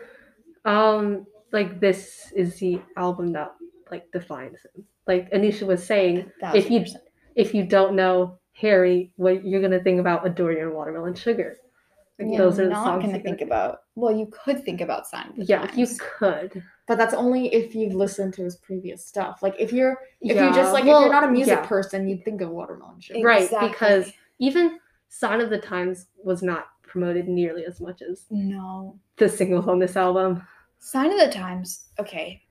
um 0.67 1.25
like 1.53 1.81
this 1.81 2.31
is 2.37 2.59
the 2.59 2.81
album 2.97 3.33
that 3.33 3.53
like 3.91 4.11
defines 4.13 4.59
him 4.75 4.85
like 5.07 5.31
anusha 5.33 5.67
was 5.67 5.83
saying 5.85 6.31
if 6.55 6.71
you 6.71 6.85
if 7.37 7.55
you 7.55 7.65
don't 7.65 7.95
know 7.97 8.39
harry 8.53 9.11
what 9.17 9.45
you're 9.45 9.63
gonna 9.63 9.83
think 9.83 10.01
about 10.01 10.27
adore 10.27 10.53
your 10.53 10.75
watermelon 10.75 11.15
sugar 11.15 11.57
Like, 12.21 12.29
You're 12.37 12.39
those 12.51 12.59
are 12.61 12.69
not 12.69 12.85
songs 12.85 13.05
gonna 13.07 13.21
think 13.21 13.41
about. 13.41 13.81
Well, 13.95 14.15
you 14.17 14.27
could 14.31 14.65
think 14.65 14.81
about 14.81 15.07
sign 15.07 15.29
of 15.31 15.37
the 15.37 15.45
Yeah, 15.45 15.73
you 15.75 15.87
could. 15.99 16.63
But 16.87 16.99
that's 16.99 17.15
only 17.15 17.53
if 17.55 17.75
you've 17.75 17.95
listened 17.95 18.35
to 18.35 18.43
his 18.43 18.57
previous 18.57 19.07
stuff. 19.07 19.43
Like 19.43 19.55
if 19.59 19.73
you're 19.73 19.99
if 20.21 20.37
Yeah, 20.37 20.49
you 20.49 20.55
just 20.55 20.73
like 20.73 20.83
if 20.83 20.89
you're 20.89 21.11
not 21.13 21.25
a 21.25 21.31
music 21.31 21.59
yeah. 21.61 21.67
person, 21.67 22.09
you'd 22.09 22.25
think 22.25 22.41
of 22.41 22.51
Watermelon 22.51 23.01
Sugar. 23.01 23.23
Right, 23.23 23.49
because 23.61 24.13
even 24.39 24.79
Sign 25.09 25.41
of 25.41 25.51
the 25.51 25.59
Times 25.59 26.07
was 26.23 26.43
not 26.43 26.67
promoted 26.83 27.29
nearly 27.29 27.65
as 27.65 27.81
much 27.81 28.03
as 28.03 28.27
No. 28.31 28.99
the 29.17 29.29
singles 29.29 29.69
on 29.69 29.79
this 29.79 29.97
album. 29.97 30.43
Sign 30.79 31.13
of 31.13 31.19
the 31.21 31.31
times. 31.33 31.87
Okay. 31.99 32.43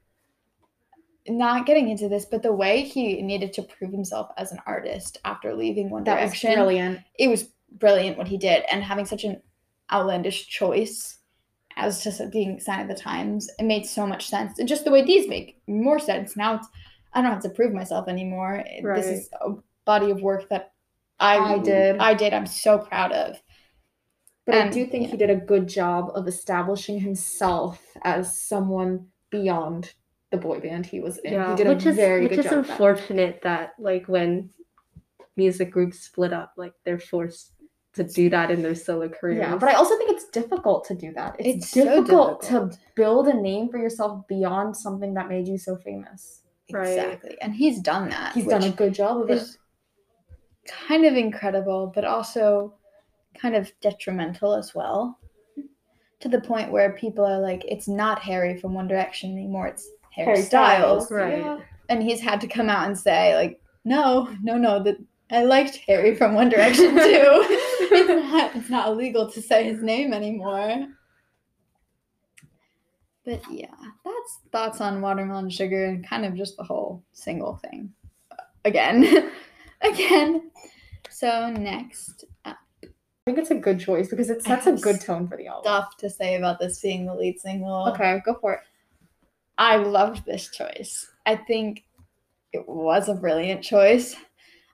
Not 1.27 1.65
getting 1.65 1.89
into 1.89 2.07
this, 2.09 2.25
but 2.25 2.41
the 2.41 2.53
way 2.53 2.81
he 2.81 3.21
needed 3.21 3.53
to 3.53 3.61
prove 3.63 3.91
himself 3.91 4.29
as 4.37 4.51
an 4.51 4.59
artist 4.65 5.17
after 5.25 5.53
leaving 5.53 5.89
One 5.89 6.03
That 6.05 6.21
was 6.21 6.31
Direction, 6.31 6.53
brilliant. 6.55 6.99
it 7.19 7.27
was 7.27 7.49
brilliant 7.73 8.17
what 8.17 8.27
he 8.27 8.37
did, 8.37 8.63
and 8.71 8.83
having 8.83 9.05
such 9.05 9.25
an 9.25 9.41
outlandish 9.91 10.47
choice 10.47 11.17
as 11.77 12.03
to 12.03 12.29
being 12.31 12.59
Sign 12.59 12.81
of 12.81 12.87
the 12.87 13.01
Times, 13.01 13.49
it 13.57 13.63
made 13.63 13.85
so 13.85 14.05
much 14.05 14.27
sense. 14.27 14.59
And 14.59 14.67
just 14.67 14.85
the 14.85 14.91
way 14.91 15.03
these 15.03 15.27
make 15.27 15.61
more 15.67 15.99
sense 15.99 16.35
now. 16.35 16.55
It's 16.55 16.67
I 17.13 17.21
don't 17.21 17.31
have 17.31 17.41
to 17.43 17.49
prove 17.49 17.73
myself 17.73 18.07
anymore. 18.07 18.63
This 18.83 19.07
is 19.07 19.29
a 19.41 19.53
body 19.85 20.11
of 20.11 20.21
work 20.21 20.47
that 20.49 20.73
I, 21.19 21.37
I 21.37 21.57
did. 21.57 21.97
I 21.97 22.13
did. 22.13 22.33
I'm 22.33 22.45
so 22.45 22.77
proud 22.77 23.11
of. 23.11 23.41
But 24.45 24.55
I 24.55 24.69
do 24.69 24.85
think 24.85 25.05
yeah. 25.05 25.11
he 25.11 25.17
did 25.17 25.29
a 25.29 25.35
good 25.35 25.67
job 25.67 26.11
of 26.15 26.27
establishing 26.27 26.99
himself 26.99 27.81
as 28.03 28.39
someone 28.39 29.07
beyond 29.29 29.93
the 30.31 30.37
boy 30.37 30.59
band 30.59 30.85
he 30.85 30.99
was 30.99 31.17
in. 31.19 31.33
he 31.33 31.55
did 31.55 31.67
which 31.67 31.85
a 31.85 31.89
is 31.89 31.95
very 31.95 32.23
which 32.23 32.31
good 32.31 32.39
is 32.39 32.45
job. 32.45 32.53
of 32.53 32.67
that. 32.67 32.71
unfortunate 32.73 33.41
that 33.43 33.73
like 33.79 34.07
when 34.07 34.49
music 35.35 35.71
groups 35.71 35.99
split 35.99 36.33
up, 36.33 36.53
like 36.57 36.73
they're 36.85 36.99
forced 36.99 37.53
to 37.93 38.03
do 38.03 38.29
that 38.29 38.51
in 38.51 38.61
their 38.61 38.75
solo 38.75 39.09
careers. 39.09 39.39
Yeah, 39.39 39.55
but 39.55 39.69
I 39.69 39.73
also 39.73 39.97
think 39.97 40.11
it's 40.11 40.25
difficult 40.29 40.85
to 40.85 40.95
do 40.95 41.11
that. 41.13 41.35
It's, 41.39 41.65
It's 41.65 41.69
so 41.69 41.83
difficult, 41.83 42.41
difficult. 42.41 42.71
to 42.73 42.77
build 42.95 43.27
a 43.27 43.33
name 43.33 43.69
for 43.69 43.77
yourself 43.79 44.27
beyond 44.27 44.77
something 44.77 45.13
that 45.15 45.27
made 45.27 45.47
you 45.47 45.57
so 45.57 45.75
famous. 45.77 46.43
Right. 46.71 46.89
Exactly. 46.89 47.37
And 47.41 47.55
he's 47.55 47.79
done 47.81 48.09
that. 48.09 48.33
He's 48.33 48.45
done 48.45 48.63
a 48.63 48.69
good 48.69 48.93
job 48.93 49.21
of 49.21 49.29
it. 49.31 49.43
kind 50.67 51.05
of 51.05 51.15
incredible, 51.15 51.91
but 51.95 52.05
also 52.05 52.75
kind 53.35 53.55
of 53.55 53.71
detrimental 53.81 54.53
as 54.53 54.75
well. 54.75 55.17
To 56.19 56.27
the 56.27 56.41
point 56.41 56.71
where 56.71 56.91
people 56.93 57.25
are 57.25 57.39
like, 57.39 57.63
it's 57.65 57.87
not 57.87 58.19
Harry 58.19 58.57
from 58.57 58.73
One 58.73 58.87
Direction 58.87 59.31
anymore, 59.31 59.67
it's 59.67 59.89
Harry, 60.13 60.27
Harry 60.27 60.41
Styles. 60.41 61.05
Styles. 61.07 61.11
Right. 61.11 61.39
Yeah. 61.39 61.59
And 61.87 62.03
he's 62.03 62.19
had 62.19 62.39
to 62.41 62.47
come 62.47 62.69
out 62.69 62.85
and 62.85 62.97
say, 62.97 63.35
like, 63.35 63.59
no, 63.85 64.29
no, 64.43 64.57
no, 64.57 64.83
that 64.83 64.97
I 65.31 65.43
liked 65.43 65.77
Harry 65.87 66.13
from 66.15 66.35
One 66.35 66.49
Direction 66.49 66.93
too. 66.95 67.57
it's 68.07 68.31
not 68.31 68.55
it's 68.55 68.69
not 68.69 68.87
illegal 68.89 69.29
to 69.31 69.41
say 69.41 69.63
his 69.63 69.81
name 69.81 70.13
anymore. 70.13 70.87
But 73.25 73.41
yeah, 73.51 73.67
that's 74.05 74.39
thoughts 74.51 74.81
on 74.81 75.01
watermelon 75.01 75.49
sugar 75.49 75.85
and 75.85 76.07
kind 76.07 76.25
of 76.25 76.35
just 76.35 76.57
the 76.57 76.63
whole 76.63 77.03
single 77.13 77.57
thing. 77.57 77.93
Again. 78.65 79.31
Again. 79.81 80.51
So 81.09 81.49
next 81.49 82.25
uh, 82.45 82.53
I 82.83 82.87
think 83.25 83.37
it's 83.37 83.51
a 83.51 83.55
good 83.55 83.79
choice 83.79 84.09
because 84.09 84.29
it 84.29 84.43
sets 84.43 84.67
a 84.67 84.73
good 84.73 85.01
tone 85.01 85.27
for 85.27 85.37
the 85.37 85.47
album. 85.47 85.63
stuff 85.63 85.97
to 85.97 86.09
say 86.09 86.35
about 86.35 86.59
this 86.59 86.79
being 86.79 87.05
the 87.05 87.13
lead 87.13 87.39
single. 87.39 87.87
Okay, 87.89 88.21
go 88.25 88.35
for 88.39 88.53
it. 88.53 88.61
I 89.57 89.75
loved 89.75 90.25
this 90.25 90.49
choice. 90.49 91.11
I 91.25 91.35
think 91.35 91.83
it 92.53 92.67
was 92.67 93.09
a 93.09 93.13
brilliant 93.13 93.61
choice 93.61 94.15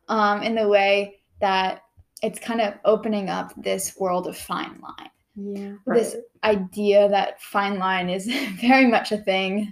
um, 0.07 0.43
in 0.43 0.55
the 0.55 0.67
way 0.67 1.17
that 1.41 1.81
it's 2.25 2.39
kind 2.39 2.59
of 2.59 2.73
opening 2.85 3.29
up 3.29 3.53
this 3.55 3.95
world 3.97 4.25
of 4.25 4.35
fine 4.35 4.81
line. 4.81 5.09
Yeah. 5.35 5.75
This 5.85 6.15
idea 6.43 7.07
that 7.09 7.39
fine 7.39 7.77
line 7.77 8.09
is 8.09 8.25
very 8.61 8.87
much 8.87 9.11
a 9.11 9.17
thing 9.17 9.71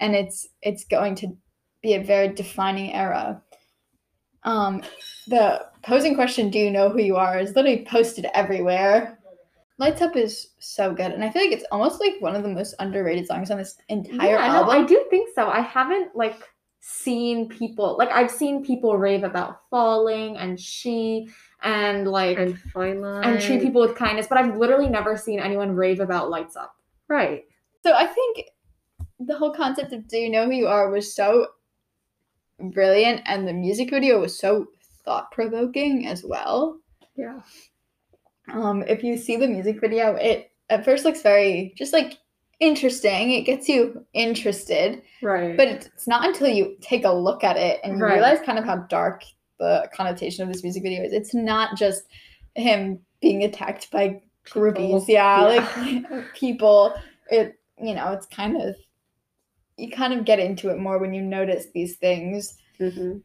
and 0.00 0.14
it's 0.14 0.46
it's 0.60 0.84
going 0.84 1.14
to 1.16 1.34
be 1.82 1.94
a 1.94 2.04
very 2.04 2.28
defining 2.28 2.92
era. 2.92 3.42
Um, 4.42 4.82
the 5.26 5.64
posing 5.82 6.14
question, 6.14 6.50
do 6.50 6.58
you 6.58 6.70
know 6.70 6.90
who 6.90 7.00
you 7.00 7.16
are, 7.16 7.38
is 7.38 7.56
literally 7.56 7.86
posted 7.88 8.26
everywhere. 8.34 9.18
Lights 9.78 10.02
Up 10.02 10.16
is 10.16 10.48
so 10.58 10.92
good, 10.92 11.12
and 11.12 11.24
I 11.24 11.30
feel 11.30 11.42
like 11.42 11.52
it's 11.52 11.66
almost 11.72 12.00
like 12.00 12.14
one 12.20 12.34
of 12.36 12.42
the 12.42 12.48
most 12.48 12.74
underrated 12.78 13.26
songs 13.26 13.50
on 13.50 13.58
this 13.58 13.76
entire 13.88 14.36
yeah, 14.36 14.48
no, 14.48 14.54
album. 14.54 14.70
I 14.70 14.86
do 14.86 15.04
think 15.10 15.30
so. 15.34 15.48
I 15.48 15.60
haven't 15.60 16.14
like 16.14 16.42
seen 16.88 17.48
people 17.48 17.96
like 17.98 18.10
I've 18.12 18.30
seen 18.30 18.64
people 18.64 18.96
rave 18.96 19.24
about 19.24 19.62
falling 19.70 20.36
and 20.36 20.58
she 20.58 21.28
and 21.66 22.06
like 22.08 22.38
and, 22.38 22.50
and 22.52 22.58
fine 22.72 23.00
line 23.00 23.40
treat 23.40 23.60
people 23.60 23.80
with 23.80 23.96
kindness, 23.96 24.26
but 24.28 24.38
I've 24.38 24.56
literally 24.56 24.88
never 24.88 25.16
seen 25.16 25.40
anyone 25.40 25.74
rave 25.74 26.00
about 26.00 26.30
lights 26.30 26.56
up. 26.56 26.74
right. 27.08 27.44
So 27.84 27.92
I 27.94 28.06
think 28.06 28.46
the 29.20 29.36
whole 29.36 29.52
concept 29.52 29.92
of 29.92 30.08
"Do 30.08 30.16
you 30.16 30.30
know 30.30 30.44
who 30.46 30.52
you 30.52 30.66
are" 30.68 30.90
was 30.90 31.14
so 31.14 31.48
brilliant, 32.60 33.22
and 33.26 33.46
the 33.46 33.52
music 33.52 33.90
video 33.90 34.20
was 34.20 34.38
so 34.38 34.68
thought 35.04 35.30
provoking 35.30 36.06
as 36.06 36.24
well. 36.24 36.78
Yeah. 37.16 37.40
Um, 38.52 38.82
if 38.86 39.02
you 39.02 39.16
see 39.16 39.36
the 39.36 39.48
music 39.48 39.80
video, 39.80 40.14
it 40.14 40.50
at 40.70 40.84
first 40.84 41.04
looks 41.04 41.22
very 41.22 41.72
just 41.76 41.92
like 41.92 42.14
interesting. 42.60 43.32
It 43.32 43.42
gets 43.42 43.68
you 43.68 44.04
interested, 44.14 45.02
Right. 45.22 45.56
but 45.56 45.68
it's 45.68 46.06
not 46.08 46.26
until 46.26 46.48
you 46.48 46.76
take 46.80 47.04
a 47.04 47.12
look 47.12 47.44
at 47.44 47.56
it 47.56 47.80
and 47.84 47.98
you 47.98 48.04
Right. 48.04 48.14
realize 48.14 48.40
kind 48.40 48.58
of 48.58 48.64
how 48.64 48.76
dark 48.88 49.22
the 49.58 49.88
connotation 49.94 50.42
of 50.42 50.52
this 50.52 50.62
music 50.62 50.82
video 50.82 51.02
is. 51.04 51.12
It's 51.12 51.34
not 51.34 51.76
just 51.76 52.04
him 52.54 53.00
being 53.20 53.44
attacked 53.44 53.90
by 53.90 54.22
groupies, 54.48 55.08
yeah, 55.08 55.48
Yeah. 55.48 56.00
like 56.00 56.34
people. 56.34 56.94
It 57.30 57.58
you 57.82 57.94
know, 57.94 58.12
it's 58.12 58.26
kind 58.26 58.60
of 58.60 58.74
you 59.76 59.90
kind 59.90 60.12
of 60.14 60.24
get 60.24 60.38
into 60.38 60.70
it 60.70 60.78
more 60.78 60.98
when 60.98 61.12
you 61.12 61.20
notice 61.22 61.66
these 61.74 61.96
things 61.96 62.56
hmm 62.78 63.18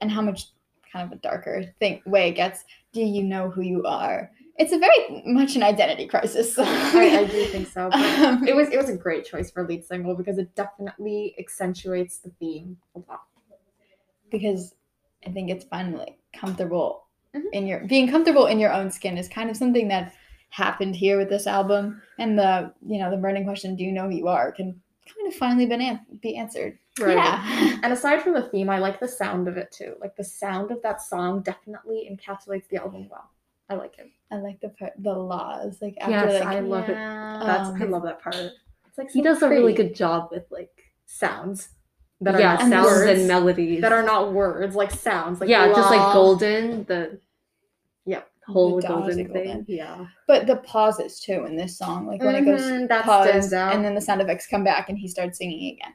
and 0.00 0.10
how 0.10 0.20
much 0.20 0.46
kind 0.92 1.06
of 1.06 1.16
a 1.16 1.20
darker 1.22 1.64
thing 1.78 2.02
way 2.06 2.28
it 2.28 2.32
gets. 2.32 2.64
Do 2.92 3.00
you 3.02 3.22
know 3.22 3.48
who 3.50 3.62
you 3.62 3.84
are? 3.84 4.30
It's 4.58 4.72
a 4.72 4.78
very 4.78 5.22
much 5.26 5.56
an 5.56 5.62
identity 5.62 6.06
crisis. 6.06 6.54
I, 6.58 7.18
I 7.20 7.24
do 7.24 7.44
think 7.46 7.66
so. 7.68 7.88
But 7.90 8.18
Um, 8.20 8.46
it 8.46 8.54
was 8.54 8.68
it 8.68 8.76
was 8.76 8.88
a 8.90 8.96
great 8.96 9.24
choice 9.24 9.50
for 9.50 9.66
lead 9.66 9.84
single 9.84 10.14
because 10.14 10.38
it 10.38 10.54
definitely 10.54 11.34
accentuates 11.38 12.18
the 12.18 12.30
theme 12.38 12.76
a 12.94 12.98
lot. 13.08 13.22
because 14.30 14.74
I 15.26 15.30
think 15.30 15.50
it's 15.50 15.64
finally 15.64 16.18
comfortable 16.34 17.04
Mhm. 17.34 17.42
in 17.52 17.66
your 17.66 17.80
being 17.86 18.08
comfortable 18.10 18.46
in 18.46 18.58
your 18.58 18.72
own 18.72 18.90
skin 18.90 19.16
is 19.18 19.28
kind 19.28 19.48
of 19.50 19.56
something 19.56 19.88
that 19.88 20.12
happened 20.50 20.94
here 20.94 21.16
with 21.16 21.30
this 21.30 21.46
album 21.46 22.02
and 22.18 22.38
the 22.38 22.72
you 22.86 22.98
know 22.98 23.10
the 23.10 23.16
burning 23.16 23.44
question 23.44 23.74
do 23.74 23.82
you 23.84 23.92
know 23.92 24.08
who 24.08 24.14
you 24.16 24.28
are 24.28 24.52
can 24.52 24.78
kind 25.06 25.26
of 25.26 25.34
finally 25.34 25.64
been 25.66 25.80
an- 25.80 26.04
be 26.20 26.36
answered 26.36 26.78
Right. 27.00 27.16
yeah 27.16 27.78
And 27.82 27.90
aside 27.92 28.20
from 28.22 28.34
the 28.34 28.42
theme, 28.50 28.68
I 28.68 28.78
like 28.78 29.00
the 29.00 29.08
sound 29.08 29.48
of 29.48 29.56
it 29.56 29.72
too. 29.72 29.96
Like 29.98 30.14
the 30.14 30.22
sound 30.24 30.70
of 30.70 30.82
that 30.82 31.00
song 31.00 31.40
definitely 31.42 32.06
encapsulates 32.12 32.68
the 32.68 32.76
album 32.76 33.08
well. 33.10 33.30
I 33.70 33.74
like 33.76 33.98
it. 33.98 34.10
I 34.30 34.36
like 34.36 34.60
the 34.60 34.68
part 34.68 34.92
the 34.98 35.14
laws 35.14 35.80
like 35.80 35.96
after 35.98 36.10
Yes, 36.10 36.44
like 36.44 36.54
I 36.56 36.60
love 36.60 36.88
it. 36.90 36.92
Yeah. 36.92 37.42
That's 37.46 37.70
I 37.80 37.84
Um, 37.86 37.90
love 37.90 38.02
that 38.02 38.20
part. 38.20 38.34
It's 38.36 38.98
like 38.98 39.10
He 39.10 39.20
so 39.20 39.24
does 39.24 39.42
a 39.42 39.48
really 39.48 39.72
good 39.72 39.94
job 39.94 40.28
with 40.30 40.44
like 40.50 40.92
sounds 41.06 41.70
that 42.22 42.38
yeah 42.40 42.50
are 42.50 42.54
not 42.54 42.60
and 42.62 42.70
sounds 42.72 42.86
words, 42.86 43.18
and 43.18 43.28
melodies 43.28 43.80
that 43.82 43.92
are 43.92 44.02
not 44.02 44.32
words, 44.32 44.74
like 44.74 44.90
sounds. 44.90 45.40
Like 45.40 45.48
yeah, 45.50 45.66
just 45.68 45.90
like 45.90 46.12
golden 46.12 46.84
the 46.84 47.18
yeah, 48.06 48.22
whole 48.46 48.76
The 48.76 48.82
dogs 48.88 49.06
golden 49.16 49.32
thing. 49.32 49.46
golden. 49.46 49.64
Yeah. 49.68 50.06
but 50.26 50.46
the 50.46 50.56
pauses 50.56 51.20
too 51.20 51.44
in 51.46 51.56
this 51.56 51.76
song 51.78 52.06
like 52.06 52.20
when 52.22 52.34
it 52.34 52.44
Mhm, 52.44 52.56
goes 52.80 52.88
that 52.88 53.04
pause 53.04 53.52
out. 53.52 53.74
and 53.74 53.84
then 53.84 53.94
the 53.94 54.00
sound 54.00 54.20
effects 54.20 54.46
come 54.46 54.64
back 54.64 54.88
and 54.88 54.98
he 54.98 55.06
starts 55.08 55.38
singing 55.38 55.74
again 55.76 55.94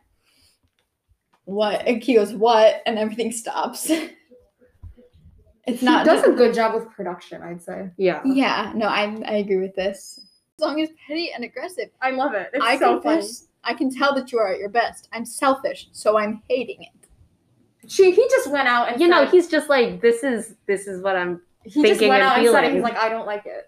what 1.45 1.85
and 1.87 2.01
he 2.03 2.15
goes 2.15 2.33
what 2.33 2.81
and 2.85 2.97
everything 2.99 3.31
stops 3.31 3.89
it's 5.65 5.79
he 5.81 5.85
not 5.85 6.05
does 6.05 6.21
just- 6.21 6.31
a 6.31 6.33
good 6.35 6.53
job 6.53 6.73
with 6.73 6.89
production, 6.91 7.41
I'd 7.41 7.61
say. 7.61 7.89
Yeah. 7.97 8.21
yeah 8.25 8.71
no 8.75 8.87
I, 8.87 9.03
I 9.25 9.33
agree 9.35 9.57
with 9.57 9.75
this 9.75 10.19
the 10.57 10.65
song 10.65 10.79
is 10.79 10.89
petty 11.07 11.31
and 11.33 11.43
aggressive 11.43 11.89
I 12.01 12.11
love 12.11 12.33
it. 12.33 12.49
It's 12.53 12.63
i 12.65 12.77
so 12.77 12.99
funny. 13.01 13.17
confess 13.17 13.47
i 13.67 13.73
can 13.73 13.89
tell 13.93 14.15
that 14.15 14.31
you 14.31 14.39
are 14.39 14.47
at 14.53 14.59
your 14.59 14.69
best 14.69 15.07
i'm 15.13 15.25
selfish 15.25 15.87
so 15.91 16.17
i'm 16.17 16.41
hating 16.49 16.81
it 16.81 17.89
She 17.89 18.11
he 18.11 18.23
just 18.29 18.49
went 18.51 18.67
out 18.67 18.89
and 18.91 18.99
You 19.01 19.07
know, 19.07 19.25
he's 19.25 19.47
just 19.47 19.69
like 19.69 20.01
this 20.01 20.23
is 20.23 20.55
this 20.65 20.87
is 20.87 21.01
what 21.03 21.15
I'm 21.15 21.41
he 21.63 21.69
just 21.71 21.81
thinking 21.83 22.09
went 22.09 22.21
and 22.23 22.31
out 22.31 22.37
and 22.39 22.47
said 22.47 22.61
feeling. 22.61 22.75
He's 22.75 22.83
like, 22.83 22.97
I 22.97 23.07
don't 23.09 23.25
like 23.27 23.45
it. 23.45 23.63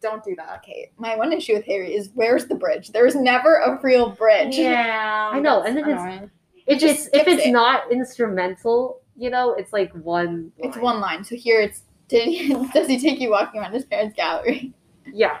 Don't 0.00 0.22
do 0.22 0.34
that. 0.36 0.62
Kate. 0.62 0.88
my 0.98 1.16
one 1.16 1.32
issue 1.32 1.54
with 1.54 1.64
harry 1.64 1.94
is 1.94 2.10
where's 2.14 2.46
the 2.46 2.54
bridge 2.54 2.90
there's 2.96 3.14
never 3.14 3.52
a 3.68 3.80
real 3.82 4.10
bridge 4.10 4.56
Yeah, 4.58 5.30
I 5.32 5.38
know, 5.40 5.62
and 5.62 5.76
then 5.76 5.84
it's- 5.88 6.00
annoying. 6.00 6.30
if 6.66 6.78
just 6.80 7.06
it's 7.08 7.16
if 7.18 7.26
it's 7.32 7.46
it. 7.46 7.52
not 7.52 7.90
instrumental, 7.90 9.00
you 9.16 9.30
know, 9.30 9.54
it's 9.54 9.72
like 9.72 9.90
one 9.94 10.52
it's 10.58 10.76
one 10.76 11.00
line 11.00 11.24
so 11.24 11.34
here 11.34 11.60
it's 11.60 11.82
did 12.08 12.28
he, 12.28 12.48
does 12.74 12.86
he 12.86 12.98
take 13.00 13.18
you 13.20 13.30
walking 13.30 13.60
around 13.60 13.72
his 13.72 13.84
parents 13.84 14.14
gallery 14.16 14.72
Yeah. 15.12 15.38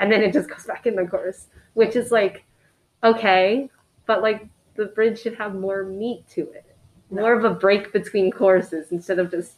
And 0.00 0.10
then 0.12 0.22
it 0.22 0.32
just 0.32 0.48
goes 0.48 0.64
back 0.64 0.86
in 0.86 0.94
the 0.94 1.04
chorus, 1.06 1.48
which 1.74 1.96
is 1.96 2.12
like, 2.12 2.44
okay, 3.04 3.68
but 4.06 4.22
like 4.22 4.46
the 4.76 4.86
bridge 4.86 5.20
should 5.20 5.34
have 5.36 5.54
more 5.54 5.82
meat 5.84 6.24
to 6.30 6.42
it. 6.52 6.64
More 7.10 7.32
of 7.32 7.44
a 7.44 7.50
break 7.50 7.92
between 7.92 8.30
choruses 8.30 8.92
instead 8.92 9.18
of 9.18 9.30
just 9.30 9.54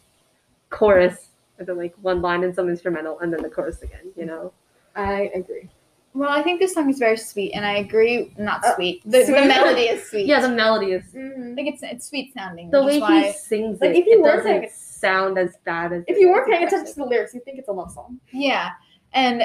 chorus 0.71 1.29
and 1.59 1.67
then 1.67 1.77
like 1.77 1.95
one 2.01 2.23
line 2.23 2.45
and 2.45 2.55
some 2.55 2.69
instrumental 2.69 3.19
and 3.21 3.33
then 3.33 3.43
the 3.43 3.51
chorus 3.51 3.83
again, 3.83 4.13
you 4.17 4.25
know? 4.25 4.53
I 4.97 5.31
agree. 5.35 5.69
Well, 6.15 6.31
I 6.31 6.43
think 6.43 6.59
this 6.61 6.75
song 6.75 6.91
is 6.91 6.99
very 6.99 7.17
sweet, 7.17 7.53
and 7.53 7.65
I 7.65 7.77
agree. 7.77 8.33
Not 8.37 8.65
Uh, 8.65 8.75
sweet. 8.75 9.01
The, 9.05 9.19
the 9.19 9.25
sweet. 9.27 9.47
melody 9.47 9.83
is 9.83 10.03
sweet. 10.11 10.27
Yeah, 10.27 10.41
the 10.41 10.49
melody 10.49 10.91
is 10.93 11.05
I 11.15 11.55
think 11.55 11.69
it's 11.73 11.83
it's 11.85 12.09
sweet 12.09 12.35
sounding. 12.35 12.69
the 12.71 12.83
which 12.83 12.95
way 12.95 13.01
why, 13.01 13.23
he 13.27 13.33
sings 13.33 13.81
Like, 13.81 13.91
it. 13.91 13.97
if 13.99 14.07
you 14.07 14.15
it 14.19 14.23
were 14.23 14.37
doesn't 14.37 14.45
saying- 14.45 14.71
sound 14.73 15.39
as 15.39 15.57
bad 15.65 15.93
as 15.93 16.03
If 16.09 16.17
it 16.17 16.21
you 16.21 16.31
weren't 16.31 16.51
paying 16.51 16.65
attention 16.67 16.93
to 16.95 17.01
the 17.01 17.07
lyrics, 17.07 17.33
you 17.33 17.41
think 17.41 17.59
it's 17.61 17.69
a 17.69 17.73
love 17.73 17.93
song. 17.93 18.19
yeah, 18.33 18.71
and 19.13 19.43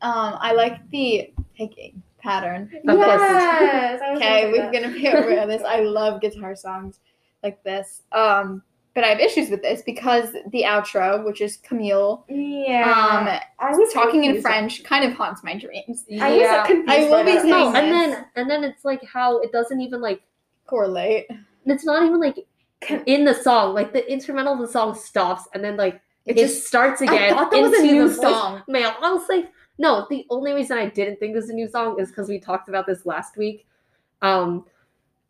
um, 0.00 0.38
I 0.40 0.52
like 0.52 0.88
the 0.90 1.32
picking 1.54 2.02
pattern. 2.26 2.70
Of 2.88 2.98
Yes. 2.98 4.00
Okay, 4.16 4.50
we're 4.52 4.70
gonna 4.72 4.92
be 4.92 5.08
over 5.08 5.46
this. 5.46 5.62
I 5.66 5.80
love 5.80 6.20
guitar 6.20 6.54
songs 6.56 6.98
like 7.42 7.62
this. 7.62 8.02
Um, 8.12 8.62
but 8.94 9.04
I 9.04 9.08
have 9.08 9.20
issues 9.20 9.50
with 9.50 9.60
this 9.62 9.82
because 9.82 10.32
the 10.52 10.62
outro, 10.62 11.22
which 11.24 11.40
is 11.42 11.58
Camille, 11.58 12.24
Yeah. 12.28 12.82
um, 12.90 13.28
I 13.58 13.70
was 13.76 13.92
talking 13.92 14.24
in 14.24 14.32
confused. 14.36 14.46
French, 14.46 14.84
kind 14.84 15.04
of 15.04 15.12
haunts 15.12 15.44
my 15.44 15.54
dreams. 15.54 16.04
I 16.20 16.32
was 16.38 16.66
confused. 16.66 16.90
I 16.90 17.08
will 17.10 17.24
be 17.24 17.32
that. 17.32 17.42
saying 17.42 17.50
No, 17.50 17.72
this. 17.72 17.80
and 17.82 17.92
then 17.92 18.26
and 18.36 18.50
then 18.50 18.64
it's 18.64 18.84
like 18.84 19.04
how 19.04 19.38
it 19.40 19.52
doesn't 19.52 19.80
even 19.80 20.00
like 20.00 20.22
Correlate. 20.66 21.26
it's 21.66 21.84
not 21.84 22.04
even 22.04 22.18
like 22.18 22.38
in 23.06 23.24
the 23.24 23.34
song. 23.34 23.74
Like 23.74 23.92
the 23.92 24.10
instrumental 24.10 24.54
of 24.54 24.60
the 24.60 24.68
song 24.68 24.94
stops 24.94 25.44
and 25.54 25.62
then 25.62 25.76
like 25.76 26.00
It 26.24 26.36
it, 26.36 26.40
just- 26.42 26.54
just 26.56 26.66
starts 26.66 27.02
again. 27.02 27.32
I 27.32 27.36
thought 27.36 27.50
that 27.50 27.60
was 27.62 27.72
a 27.78 27.82
new 27.82 28.10
song. 28.12 28.62
Man, 28.66 28.92
I 29.00 29.12
was 29.12 29.28
like, 29.28 29.50
no. 29.78 30.06
The 30.08 30.26
only 30.30 30.52
reason 30.52 30.78
I 30.78 30.86
didn't 30.86 31.18
think 31.18 31.32
it 31.32 31.36
was 31.36 31.50
a 31.50 31.54
new 31.54 31.68
song 31.68 31.98
is 32.00 32.08
because 32.08 32.28
we 32.28 32.38
talked 32.38 32.68
about 32.68 32.86
this 32.86 33.04
last 33.06 33.36
week. 33.36 33.66
Um, 34.22 34.64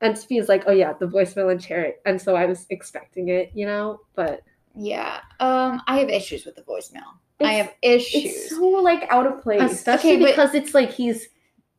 and 0.00 0.14
Sofia's 0.14 0.48
like, 0.48 0.64
oh 0.66 0.72
yeah, 0.72 0.92
the 0.92 1.06
voicemail 1.06 1.50
and 1.50 1.60
cherry, 1.60 1.94
and 2.04 2.20
so 2.20 2.36
I 2.36 2.46
was 2.46 2.66
expecting 2.70 3.28
it, 3.28 3.50
you 3.54 3.66
know. 3.66 4.00
But 4.14 4.42
Yeah. 4.74 5.20
Um, 5.40 5.80
I 5.86 5.98
have 5.98 6.10
issues 6.10 6.44
with 6.44 6.54
the 6.56 6.62
voicemail. 6.62 7.04
I 7.40 7.52
have 7.54 7.74
issues. 7.82 8.24
It's 8.24 8.50
so 8.50 8.62
like 8.64 9.06
out 9.10 9.26
of 9.26 9.42
place. 9.42 9.62
especially 9.72 10.12
Okay, 10.12 10.20
but- 10.20 10.26
because 10.30 10.54
it's 10.54 10.74
like 10.74 10.90
he's 10.90 11.28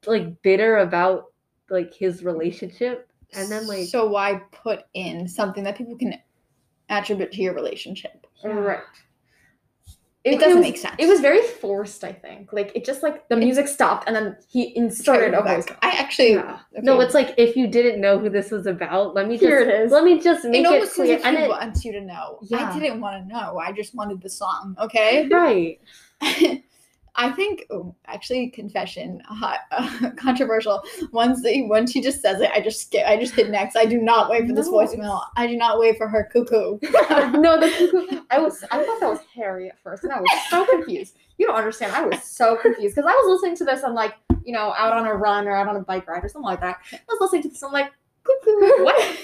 like 0.06 0.42
bitter 0.42 0.78
about 0.78 1.26
like 1.70 1.94
his 1.94 2.24
relationship, 2.24 3.10
and 3.34 3.52
then 3.52 3.68
like 3.68 3.88
so 3.88 4.08
why 4.08 4.42
put 4.52 4.84
in 4.94 5.28
something 5.28 5.64
that 5.64 5.78
people 5.78 5.98
can 5.98 6.16
attribute 6.90 7.32
to 7.34 7.42
your 7.42 7.54
relationship? 7.54 8.26
Right. 8.44 8.80
It 10.34 10.40
doesn't 10.40 10.58
was- 10.60 10.62
make 10.68 10.78
sense. 10.78 10.96
It 11.00 11.08
was 11.08 11.20
very 11.20 11.42
forced, 11.42 12.04
I 12.04 12.12
think. 12.12 12.52
Like 12.54 12.72
it 12.76 12.86
just 12.86 13.04
like 13.04 13.28
the 13.30 13.36
music 13.36 13.68
stopped 13.68 14.08
and 14.08 14.16
then 14.16 14.38
he 14.50 14.76
inserted 14.78 15.34
a 15.34 15.42
voice. 15.42 15.66
I 15.82 15.90
actually 15.92 16.34
Yeah. 16.34 16.60
no, 16.74 17.00
it's 17.00 17.14
like 17.14 17.34
if 17.38 17.56
you 17.56 17.68
didn't 17.68 18.00
know 18.02 18.18
who 18.20 18.30
this 18.30 18.52
was 18.52 18.66
about, 18.66 19.16
let 19.16 19.28
me 19.28 19.36
just 19.36 19.44
Here 19.46 19.60
it 19.60 19.70
is. 19.86 19.92
let 19.92 20.04
me 20.04 20.20
just 20.20 20.44
make 20.46 20.62
it 20.62 20.66
it, 20.66 20.74
almost 20.74 20.96
clear. 20.96 21.16
as 21.16 21.20
if 21.22 21.26
And 21.26 21.38
he 21.38 21.44
it, 21.44 21.50
wants 21.50 21.86
you 21.86 21.92
to 21.94 22.02
know. 22.02 22.40
Yeah. 22.44 22.70
I 22.72 22.80
didn't 22.80 23.00
want 23.02 23.22
to 23.28 23.34
know. 23.34 23.58
I 23.58 23.72
just 23.72 23.96
wanted 23.96 24.22
the 24.22 24.30
song. 24.30 24.76
Okay. 24.82 25.28
right. 25.32 25.80
I 27.20 27.32
think 27.32 27.66
oh, 27.72 27.96
actually 28.06 28.50
confession 28.52 29.20
hot, 29.26 29.62
uh, 29.72 30.12
controversial. 30.18 30.84
Once 31.12 31.42
the, 31.42 31.68
when 31.68 31.88
she 31.88 32.00
just 32.00 32.22
says 32.22 32.42
it, 32.42 32.52
I 32.54 32.62
just 32.62 32.80
skip. 32.82 33.06
I 33.08 33.18
just 33.18 33.34
hit 33.34 33.50
next. 33.50 33.76
I 33.76 33.86
do 33.86 33.98
not 34.00 34.30
wait 34.30 34.48
for 34.48 34.54
this 34.54 34.68
No. 34.68 34.74
voicemail. 34.74 35.22
I 35.36 35.48
do 35.48 35.58
not 35.58 35.80
wait 35.80 35.98
for 35.98 36.08
her 36.08 36.30
cuckoo. 36.32 36.78
no, 37.40 37.60
the 37.60 37.70
cuckoo. 37.76 38.22
I 38.30 38.38
was 38.40 38.64
I 38.72 38.84
thought 38.84 39.00
that 39.00 39.10
was 39.10 39.20
Harry 39.34 39.70
at 39.70 39.80
first, 39.82 40.04
and 40.04 40.14
I 40.14 40.20
was 40.20 40.30
so 40.50 40.66
confused. 40.68 41.18
You 41.40 41.48
don't 41.48 41.56
understand. 41.56 41.92
I 41.94 42.06
was 42.06 42.24
so 42.24 42.56
confused 42.56 42.96
because 42.96 43.10
I 43.10 43.14
was 43.14 43.32
listening 43.42 43.56
to 43.58 43.66
this 43.66 43.84
on 43.84 43.96
like 43.96 44.14
you 44.46 44.54
know 44.54 44.74
out 44.78 44.94
on 44.94 45.08
a 45.08 45.14
run 45.16 45.48
or 45.48 45.56
out 45.56 45.68
on 45.68 45.76
a 45.76 45.82
bike 45.82 46.08
ride 46.08 46.24
or 46.24 46.30
something 46.30 46.46
like 46.46 46.62
that. 46.62 46.78
I 46.94 47.00
was 47.10 47.18
listening 47.20 47.42
to 47.44 47.50
this. 47.50 47.64
I'm 47.64 47.72
like, 47.72 47.92
cuckoo. 48.24 48.84
What? 48.84 49.18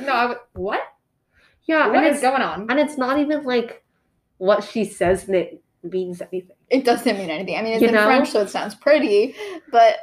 no, 0.00 0.12
I 0.12 0.26
was, 0.26 0.36
what? 0.54 0.80
Yeah, 1.66 1.86
What 1.86 1.98
and 1.98 2.06
is 2.06 2.12
it's 2.14 2.22
going 2.22 2.42
on? 2.42 2.66
and 2.70 2.78
it's 2.80 2.98
not 2.98 3.18
even 3.18 3.44
like 3.44 3.84
what 4.38 4.62
she 4.64 4.84
says 4.84 5.26
and 5.26 5.36
it 5.36 5.62
means 5.82 6.20
anything. 6.20 6.55
It 6.70 6.84
doesn't 6.84 7.16
mean 7.16 7.30
anything. 7.30 7.56
I 7.56 7.62
mean, 7.62 7.74
it's 7.74 7.82
You 7.82 7.88
in 7.88 7.94
know? 7.94 8.04
French, 8.06 8.30
so 8.30 8.42
it 8.42 8.50
sounds 8.50 8.74
pretty, 8.74 9.34
but 9.70 9.96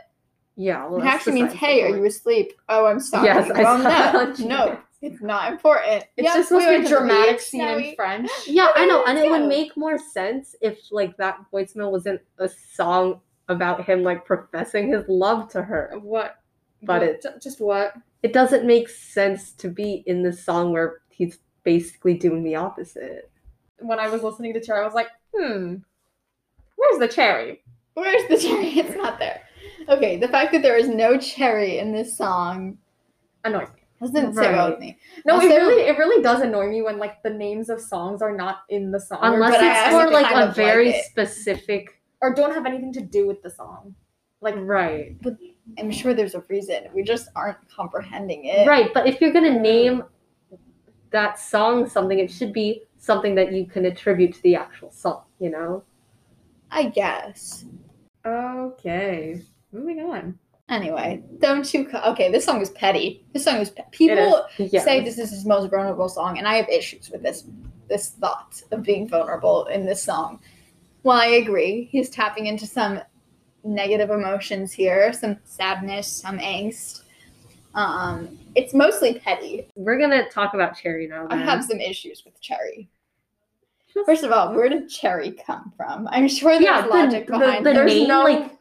Yeah, 0.56 0.88
well, 0.88 1.02
it 1.02 1.06
actually 1.06 1.34
means, 1.34 1.54
"Hey, 1.54 1.82
are 1.84 1.96
you 1.96 2.06
asleep?" 2.06 2.54
Oh, 2.70 2.86
I'm 2.86 3.00
sorry. 3.00 3.26
Yes, 3.26 3.52
I 3.52 3.62
well, 3.64 3.82
saw 3.82 4.44
no, 4.46 4.48
no, 4.48 4.80
it's 5.02 5.22
not 5.22 5.52
important. 5.52 6.06
It's 6.16 6.26
Yep, 6.26 6.34
just 6.36 6.48
supposed 6.50 6.68
to 6.68 6.80
be 6.80 6.86
a 6.86 6.90
dramatic 6.90 7.40
scene 7.42 7.68
in 7.68 7.96
French. 7.96 8.30
Yeah, 8.48 8.72
I 8.76 8.86
know, 8.86 9.04
and 9.06 9.18
it 9.18 9.30
would 9.30 9.48
make 9.48 9.76
more 9.76 9.98
sense 9.98 10.56
if 10.62 10.80
like 10.92 11.18
that 11.18 11.40
voicemail 11.52 11.92
wasn't 11.92 12.22
a 12.38 12.48
song 12.50 13.20
about 13.50 13.84
him 13.86 14.04
like 14.04 14.26
professing 14.26 14.90
his 14.94 15.04
love 15.10 15.50
to 15.50 15.62
her. 15.62 15.92
What? 16.02 16.38
But 16.82 17.02
What? 17.02 17.10
it- 17.10 17.26
just 17.42 17.60
what? 17.60 17.94
It 18.22 18.32
doesn't 18.32 18.66
make 18.66 18.88
sense 18.88 19.52
to 19.54 19.68
be 19.68 20.02
in 20.06 20.24
this 20.24 20.46
song 20.46 20.72
where 20.72 21.02
he's 21.10 21.40
basically 21.64 22.14
doing 22.14 22.42
the 22.44 22.56
opposite. 22.56 23.30
When 23.80 24.00
I 24.00 24.08
was 24.08 24.24
listening 24.24 24.54
to 24.54 24.62
Cherry, 24.62 24.80
I 24.82 24.86
was 24.86 24.94
like, 24.94 25.10
hmm, 25.36 25.76
where's 26.84 27.00
the 27.00 27.14
cherry? 27.14 27.64
Where's 27.94 28.28
the 28.30 28.38
cherry? 28.38 28.68
It's 28.80 28.96
not 28.96 29.20
there. 29.20 29.42
Okay, 29.90 30.18
the 30.18 30.28
fact 30.28 30.52
that 30.54 30.62
there 30.62 30.78
is 30.78 30.88
no 30.88 31.18
cherry 31.18 31.80
in 31.80 31.92
this 31.92 32.18
song 32.18 32.78
Annoys 33.44 33.68
me. 33.68 33.82
doesn't 34.00 34.34
sit 34.34 34.52
well 34.52 34.72
with 34.72 34.80
me. 34.80 34.98
No, 35.26 35.36
Also- 35.36 35.48
it 35.48 35.58
really, 35.58 35.82
it 35.84 35.98
really 35.98 36.24
does 36.24 36.42
annoy 36.42 36.68
me 36.70 36.82
when 36.82 36.98
like 36.98 37.22
the 37.24 37.30
names 37.30 37.70
of 37.70 37.82
songs 37.82 38.22
are 38.22 38.36
not 38.36 38.60
in 38.70 38.92
the 38.92 39.00
song, 39.00 39.20
Unless 39.22 39.56
it's 39.56 39.96
for 39.96 40.10
like 40.10 40.32
a 40.32 40.42
of 40.44 40.48
like 40.50 40.56
very 40.56 40.94
specific 41.04 42.02
or 42.22 42.34
don't 42.34 42.54
have 42.54 42.66
anything 42.66 42.94
to 42.94 43.02
do 43.02 43.28
with 43.28 43.44
the 43.44 43.50
song. 43.50 43.96
Like, 44.40 44.56
right. 44.58 45.22
But 45.22 45.38
I'm 45.78 45.92
sure 45.92 46.14
there's 46.14 46.36
a 46.36 46.44
reason. 46.50 46.88
We 46.94 47.04
just 47.04 47.30
aren't 47.36 47.58
comprehending 47.70 48.46
it. 48.46 48.68
Right, 48.68 48.94
but 48.94 49.08
if 49.08 49.20
you're 49.22 49.34
gonna 49.34 49.60
name 49.60 50.04
that 51.12 51.40
song 51.40 51.88
something, 51.88 52.20
it 52.20 52.32
should 52.32 52.54
be 52.54 52.84
something 52.98 53.36
that 53.36 53.52
you 53.52 53.66
can 53.66 53.86
attribute 53.86 54.34
to 54.36 54.42
the 54.44 54.56
actual 54.56 54.92
song, 54.92 55.24
you 55.40 55.50
know? 55.50 55.84
I 56.74 56.86
guess. 56.86 57.66
okay, 58.26 59.42
moving 59.72 60.00
on. 60.00 60.38
Anyway, 60.70 61.22
don't 61.40 61.72
you? 61.74 61.86
Co- 61.86 62.02
okay, 62.12 62.32
this 62.32 62.46
song 62.46 62.62
is 62.62 62.70
petty. 62.72 63.26
This 63.34 63.44
song 63.44 63.58
is 63.58 63.70
pe- 63.70 63.84
people 63.92 64.46
Yeah. 64.58 64.82
say 64.84 65.04
this 65.04 65.18
is 65.20 65.30
his 65.30 65.46
most 65.46 65.70
vulnerable 65.70 66.10
song, 66.10 66.38
and 66.38 66.48
I 66.48 66.56
have 66.56 66.68
issues 66.70 67.10
with 67.10 67.22
this 67.22 67.46
this 67.90 68.10
thought 68.12 68.62
of 68.72 68.82
being 68.82 69.08
vulnerable 69.08 69.66
in 69.66 69.86
this 69.86 70.02
song. 70.02 70.40
While 71.04 71.20
I 71.20 71.26
agree, 71.28 71.90
he's 71.92 72.10
tapping 72.10 72.46
into 72.48 72.66
some 72.66 73.02
negative 73.66 74.10
emotions 74.10 74.72
here, 74.72 75.12
some 75.14 75.38
sadness, 75.44 76.08
some 76.08 76.40
angst. 76.40 77.04
Um, 77.76 78.40
it's 78.56 78.74
mostly 78.74 79.20
petty. 79.20 79.68
We're 79.76 80.00
gonna 80.00 80.30
talk 80.30 80.54
about 80.54 80.78
Cherry 80.78 81.08
now. 81.08 81.28
I 81.30 81.36
have 81.38 81.64
some 81.66 81.80
issues 81.80 82.24
with 82.24 82.40
Cherry. 82.42 82.90
Just- 83.94 84.06
First 84.06 84.24
of 84.24 84.32
all, 84.32 84.54
where 84.54 84.70
did 84.70 84.90
Cherry 84.90 85.32
come 85.32 85.72
from? 85.78 86.08
I'm 86.12 86.28
sure 86.28 86.52
there's 86.54 86.64
Yeah, 86.64 86.86
logic 86.86 87.28
the- 87.28 87.34
behind 87.38 87.66
the 87.66 87.72
it. 87.72 87.74
There's 87.76 87.94
name, 87.94 88.08
no 88.08 88.24
like- 88.24 88.52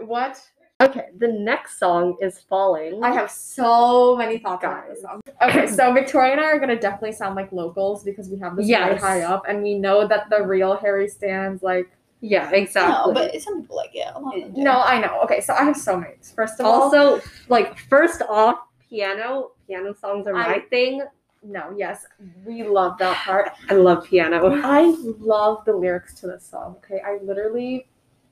what? 0.00 0.40
Okay, 0.80 1.10
the 1.16 1.28
next 1.28 1.78
song 1.78 2.16
is 2.20 2.40
Falling. 2.40 3.04
I 3.04 3.10
have 3.12 3.30
so 3.30 4.16
many 4.16 4.38
thoughts 4.38 4.64
on 4.64 4.82
this 4.88 5.02
song. 5.02 5.20
Okay, 5.40 5.66
so 5.68 5.92
Victoria 5.92 6.32
and 6.32 6.40
I 6.40 6.44
are 6.46 6.58
gonna 6.58 6.78
definitely 6.78 7.12
sound 7.12 7.36
like 7.36 7.52
locals 7.52 8.02
because 8.02 8.28
we 8.28 8.38
have 8.40 8.56
this 8.56 8.66
really 8.68 8.96
high 8.96 9.22
up, 9.22 9.44
and 9.48 9.62
we 9.62 9.78
know 9.78 10.06
that 10.08 10.28
the 10.30 10.42
real 10.42 10.76
Harry 10.76 11.08
stans 11.08 11.62
like. 11.62 11.88
Yeah, 12.20 12.50
exactly. 12.50 13.12
No, 13.12 13.20
but 13.20 13.40
some 13.42 13.62
people 13.62 13.76
like 13.76 13.90
it. 13.94 14.06
A 14.14 14.18
lot 14.18 14.36
of 14.36 14.42
them 14.42 14.52
do. 14.54 14.60
No, 14.62 14.80
I 14.80 15.00
know. 15.00 15.20
Okay, 15.24 15.40
so 15.40 15.54
I 15.54 15.64
have 15.64 15.76
so 15.76 15.96
many. 15.96 16.14
First 16.36 16.60
of 16.60 16.66
all, 16.66 16.82
also, 16.82 17.20
like 17.48 17.76
first 17.78 18.22
off, 18.28 18.58
piano. 18.88 19.50
Piano 19.66 19.92
songs 19.94 20.26
are 20.28 20.32
my 20.32 20.54
I- 20.54 20.60
thing. 20.70 21.02
No, 21.42 21.74
yes, 21.76 22.06
we 22.44 22.62
love 22.62 22.98
that 22.98 23.16
part. 23.24 23.50
I 23.68 23.74
love 23.74 24.04
piano. 24.04 24.60
I 24.62 24.94
love 25.18 25.64
the 25.64 25.72
lyrics 25.72 26.14
to 26.20 26.26
this 26.28 26.46
song. 26.46 26.76
Okay, 26.84 27.00
I 27.04 27.18
literally 27.22 27.88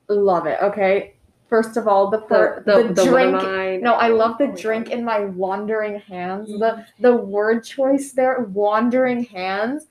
love 0.09 0.47
it. 0.47 0.59
Okay, 0.63 1.15
first 1.49 1.77
of 1.77 1.89
all, 1.89 2.09
the 2.11 2.19
The, 2.19 2.27
per- 2.27 2.63
the, 2.65 2.89
the, 2.89 2.95
the, 2.95 3.05
drink. 3.05 3.33
What 3.33 3.45
I- 3.45 3.77
No, 3.77 3.95
I 3.95 4.09
love 4.09 4.39
the 4.39 4.45
oh 4.45 4.57
drink 4.57 4.91
in 4.91 5.05
my 5.05 5.21
wandering 5.21 6.01
hands. 6.01 6.49
The 6.49 6.55
mm-hmm. 6.55 7.03
the 7.03 7.17
word 7.17 7.65
choice 7.65 8.13
there, 8.13 8.41
wandering 8.53 9.25
hands. 9.25 9.87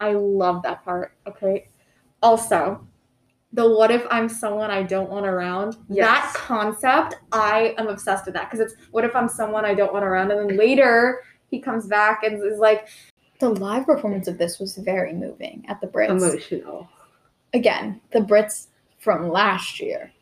I 0.00 0.12
love 0.12 0.62
that 0.62 0.84
part. 0.84 1.14
Okay. 1.26 1.68
Also, 2.22 2.86
the 3.52 3.68
what 3.68 3.90
if 3.90 4.06
I'm 4.10 4.28
someone 4.28 4.70
I 4.70 4.82
don't 4.82 5.08
want 5.08 5.26
around? 5.26 5.76
That 5.88 6.32
concept, 6.34 7.16
I 7.32 7.74
am 7.78 7.88
obsessed 7.88 8.26
with 8.26 8.34
that 8.34 8.50
because 8.50 8.60
it's 8.60 8.74
what 8.90 9.04
if 9.04 9.16
I'm 9.16 9.28
someone 9.28 9.64
I 9.64 9.74
don't 9.74 9.92
want 9.92 10.04
around, 10.04 10.30
and 10.30 10.50
then 10.50 10.56
later 10.58 11.22
he 11.50 11.60
comes 11.60 11.86
back 11.86 12.22
and 12.22 12.42
is 12.42 12.58
like, 12.58 12.88
The 13.40 13.50
live 13.50 13.86
performance 13.86 14.28
of 14.28 14.38
this 14.38 14.58
was 14.58 14.76
very 14.76 15.12
moving 15.12 15.64
at 15.68 15.80
the 15.80 15.86
Brits. 15.86 16.10
emotional. 16.10 16.88
Again, 17.54 18.00
the 18.12 18.20
Brits 18.20 18.66
from 18.98 19.28
last 19.30 19.80
year. 19.80 20.12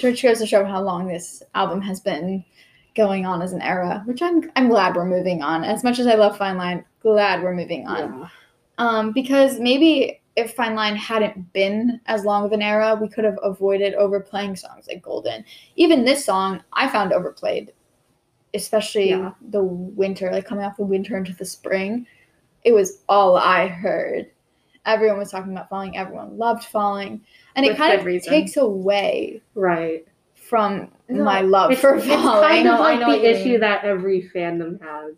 Which 0.00 0.22
goes 0.22 0.38
to 0.38 0.46
show 0.46 0.64
how 0.64 0.80
long 0.80 1.08
this 1.08 1.42
album 1.56 1.80
has 1.82 1.98
been 1.98 2.44
going 2.94 3.26
on 3.26 3.42
as 3.42 3.52
an 3.52 3.60
era, 3.62 4.02
which 4.06 4.22
I'm 4.22 4.48
I'm 4.54 4.68
glad 4.68 4.94
we're 4.94 5.04
moving 5.04 5.42
on. 5.42 5.64
As 5.64 5.82
much 5.82 5.98
as 5.98 6.06
I 6.06 6.14
love 6.14 6.38
Fine 6.38 6.56
Line, 6.56 6.84
glad 7.00 7.42
we're 7.42 7.54
moving 7.54 7.86
on. 7.88 8.20
Yeah. 8.20 8.28
Um, 8.78 9.10
because 9.12 9.58
maybe 9.58 10.20
if 10.36 10.54
Fine 10.54 10.76
Line 10.76 10.94
hadn't 10.94 11.52
been 11.52 12.00
as 12.06 12.24
long 12.24 12.44
of 12.44 12.52
an 12.52 12.62
era, 12.62 12.96
we 13.00 13.08
could 13.08 13.24
have 13.24 13.38
avoided 13.42 13.94
overplaying 13.94 14.54
songs 14.54 14.86
like 14.86 15.02
Golden. 15.02 15.44
Even 15.74 16.04
this 16.04 16.24
song, 16.24 16.62
I 16.72 16.86
found 16.88 17.12
overplayed, 17.12 17.72
especially 18.54 19.10
Yeah. 19.10 19.32
the 19.50 19.62
winter, 19.62 20.30
like 20.32 20.46
coming 20.46 20.64
off 20.64 20.76
the 20.76 20.84
winter 20.84 21.16
into 21.16 21.32
the 21.34 21.44
spring. 21.44 22.06
It 22.64 22.72
was 22.72 23.02
all 23.08 23.36
I 23.36 23.68
heard. 23.68 24.30
everyone 24.86 25.18
was 25.18 25.30
talking 25.30 25.52
about 25.52 25.68
falling. 25.68 25.96
Everyone 25.98 26.38
loved 26.38 26.64
falling, 26.64 27.20
and 27.56 27.66
it 27.66 27.76
kind 27.76 27.92
of 27.98 28.06
reason. 28.06 28.32
takes 28.32 28.56
away 28.56 29.42
Right. 29.54 30.06
from 30.34 30.90
No, 31.10 31.24
my 31.24 31.42
love 31.42 31.72
It's, 31.72 31.80
for 31.80 31.96
it's 31.96 32.06
falling. 32.06 32.48
kind 32.48 32.68
of 32.72 32.80
like 32.80 33.00
the 33.00 33.18
you 33.18 33.24
issue 33.24 33.48
mean. 33.50 33.60
that 33.60 33.84
every 33.84 34.30
fandom 34.34 34.80
has. 34.80 35.14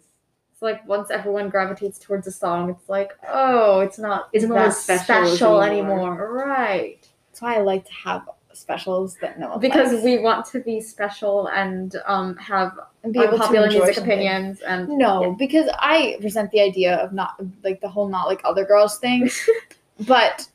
It's 0.52 0.60
like 0.62 0.86
once 0.88 1.10
everyone 1.12 1.50
gravitates 1.50 1.98
towards 2.00 2.26
a 2.26 2.32
song, 2.32 2.68
it's 2.70 2.88
like, 2.88 3.12
oh, 3.28 3.78
it's 3.80 3.98
not 3.98 4.28
It's 4.32 4.44
not 4.44 4.54
that 4.56 4.72
special 4.74 5.26
special 5.28 5.62
anymore. 5.62 5.98
anymore. 6.00 6.32
Right. 6.46 7.08
That's 7.28 7.40
why 7.40 7.54
I 7.56 7.60
like 7.60 7.84
to 7.86 7.92
have 7.92 8.28
specials 8.52 9.16
that 9.20 9.38
no 9.38 9.50
one 9.50 9.60
Because 9.60 10.02
we 10.02 10.18
want 10.18 10.46
to 10.46 10.58
be 10.58 10.80
special 10.80 11.46
and 11.48 11.94
um 12.06 12.36
have 12.38 12.72
and 13.02 13.12
be 13.12 13.20
able 13.20 13.38
to 13.38 13.44
enjoy 13.44 13.68
music 13.78 13.94
something. 13.94 14.12
opinions 14.12 14.60
and 14.60 14.88
No, 14.88 15.34
because 15.38 15.68
I 15.78 16.18
resent 16.22 16.50
the 16.50 16.60
idea 16.60 16.96
of 16.96 17.12
not 17.12 17.34
like 17.64 17.80
the 17.80 17.88
whole 17.88 18.08
not 18.08 18.26
like 18.26 18.40
other 18.44 18.64
girls 18.64 18.98
thing. 18.98 19.30
but 20.06 20.46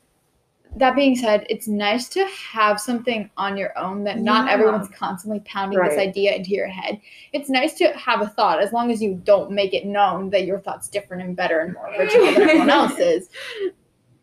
that 0.76 0.94
being 0.94 1.16
said, 1.16 1.46
it's 1.48 1.66
nice 1.66 2.06
to 2.10 2.24
have 2.52 2.78
something 2.80 3.30
on 3.38 3.56
your 3.56 3.76
own 3.78 4.04
that 4.04 4.18
not 4.18 4.46
Yeah. 4.46 4.52
everyone's 4.52 4.88
constantly 4.90 5.40
pounding 5.40 5.82
this 5.82 5.96
idea 5.98 6.34
into 6.34 6.50
your 6.50 6.66
head. 6.68 7.00
It's 7.32 7.48
nice 7.48 7.74
to 7.78 7.86
have 7.96 8.20
a 8.20 8.28
thought 8.28 8.60
as 8.62 8.72
long 8.72 8.90
as 8.92 9.02
you 9.02 9.14
don't 9.24 9.50
make 9.50 9.72
it 9.72 9.86
known 9.86 10.28
that 10.30 10.44
your 10.44 10.60
thought's 10.60 10.88
different 10.88 11.22
and 11.22 11.34
better 11.34 11.60
and 11.60 11.72
more 11.72 11.88
original 11.96 12.26
than 12.26 12.42
everyone 12.42 12.70
else's. 12.80 13.30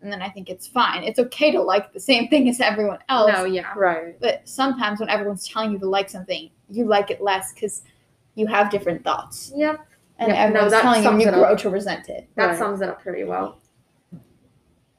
And 0.04 0.12
then 0.12 0.22
I 0.22 0.30
think 0.30 0.50
it's 0.50 0.68
fine. 0.68 1.04
It's 1.04 1.18
okay 1.18 1.50
to 1.52 1.62
like 1.62 1.92
the 1.92 2.00
same 2.00 2.28
thing 2.28 2.48
as 2.50 2.60
everyone 2.60 3.00
else. 3.10 3.32
No, 3.34 3.46
yeah. 3.46 3.74
Right. 3.76 4.20
But 4.20 4.42
sometimes 4.48 5.00
when 5.00 5.10
everyone's 5.10 5.48
telling 5.48 5.72
you 5.72 5.80
to 5.80 5.90
like 5.90 6.10
something, 6.10 6.50
you 6.70 6.86
like 6.86 7.10
it 7.10 7.22
less 7.22 7.54
because 7.54 7.84
you 8.36 8.48
have 8.48 8.70
different 8.70 9.04
thoughts. 9.04 9.52
Yep. 9.56 9.80
And 10.20 10.30
Yeah, 10.32 10.36
no, 10.36 10.44
everyone's 10.50 10.72
that 10.72 10.82
telling 10.82 11.04
you 11.04 11.10
you 11.22 11.28
it 11.28 11.34
up. 11.34 11.40
grow 11.40 11.56
to 11.58 11.70
resent 11.70 12.10
it. 12.10 12.28
That 12.36 12.48
Right. 12.48 12.58
sums 12.58 12.82
it 12.82 12.90
up 12.90 13.02
pretty 13.02 13.24
well. 13.24 13.60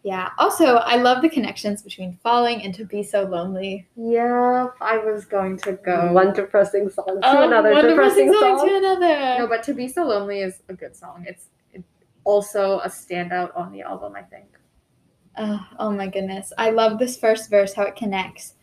Yeah. 0.03 0.31
Also, 0.39 0.77
I 0.77 0.97
love 0.97 1.23
the 1.23 1.31
connections 1.31 1.83
between 1.83 2.19
falling 2.23 2.63
and 2.63 2.75
to 2.75 2.85
be 2.85 3.03
so 3.03 3.23
lonely. 3.23 3.89
Yeah, 3.97 4.67
I 4.81 4.99
was 4.99 5.25
going 5.25 5.57
to 5.59 5.73
go. 5.73 5.97
Mm. 5.97 6.13
One 6.13 6.33
depressing 6.35 6.91
song 6.91 7.07
to 7.07 7.21
Oh, 7.23 7.43
another 7.47 7.73
one 7.73 7.87
depressing 7.89 8.31
song 8.33 8.59
song. 8.59 8.69
to 8.69 8.77
another. 8.77 9.39
No, 9.39 9.47
but 9.49 9.63
To 9.63 9.73
Be 9.73 9.89
So 9.89 10.05
Lonely 10.05 10.41
is 10.41 10.63
a 10.69 10.75
good 10.75 10.95
song. 10.95 11.25
It's 11.27 11.47
it's 11.73 11.89
also 12.25 12.81
a 12.81 12.89
standout 12.89 13.57
on 13.57 13.73
the 13.73 13.81
album, 13.81 14.13
I 14.15 14.23
think. 14.23 14.47
Oh, 15.39 15.67
oh 15.79 15.91
my 15.91 16.07
goodness. 16.09 16.53
I 16.59 16.69
love 16.71 16.99
this 16.99 17.17
first 17.17 17.49
verse, 17.49 17.73
how 17.73 17.85
it 17.85 17.97
connects. 17.97 18.55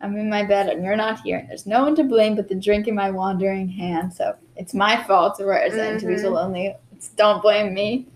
I'm 0.00 0.16
in 0.16 0.30
my 0.30 0.44
bed 0.44 0.68
and 0.68 0.84
you're 0.84 0.96
not 0.96 1.20
here. 1.22 1.38
And 1.38 1.48
there's 1.48 1.66
no 1.66 1.82
one 1.82 1.96
to 1.96 2.04
blame 2.04 2.36
but 2.36 2.48
the 2.48 2.54
drink 2.54 2.86
in 2.86 2.94
my 2.94 3.10
wandering 3.10 3.68
hand. 3.68 4.12
So 4.14 4.34
it's 4.56 4.74
my 4.74 5.02
fault, 5.04 5.36
whereas 5.38 5.72
mm 5.74 5.98
to 6.00 6.06
be 6.06 6.16
so 6.18 6.30
lonely. 6.30 6.74
It's 6.92 7.08
don't 7.10 7.42
blame 7.42 7.74
me. 7.74 8.06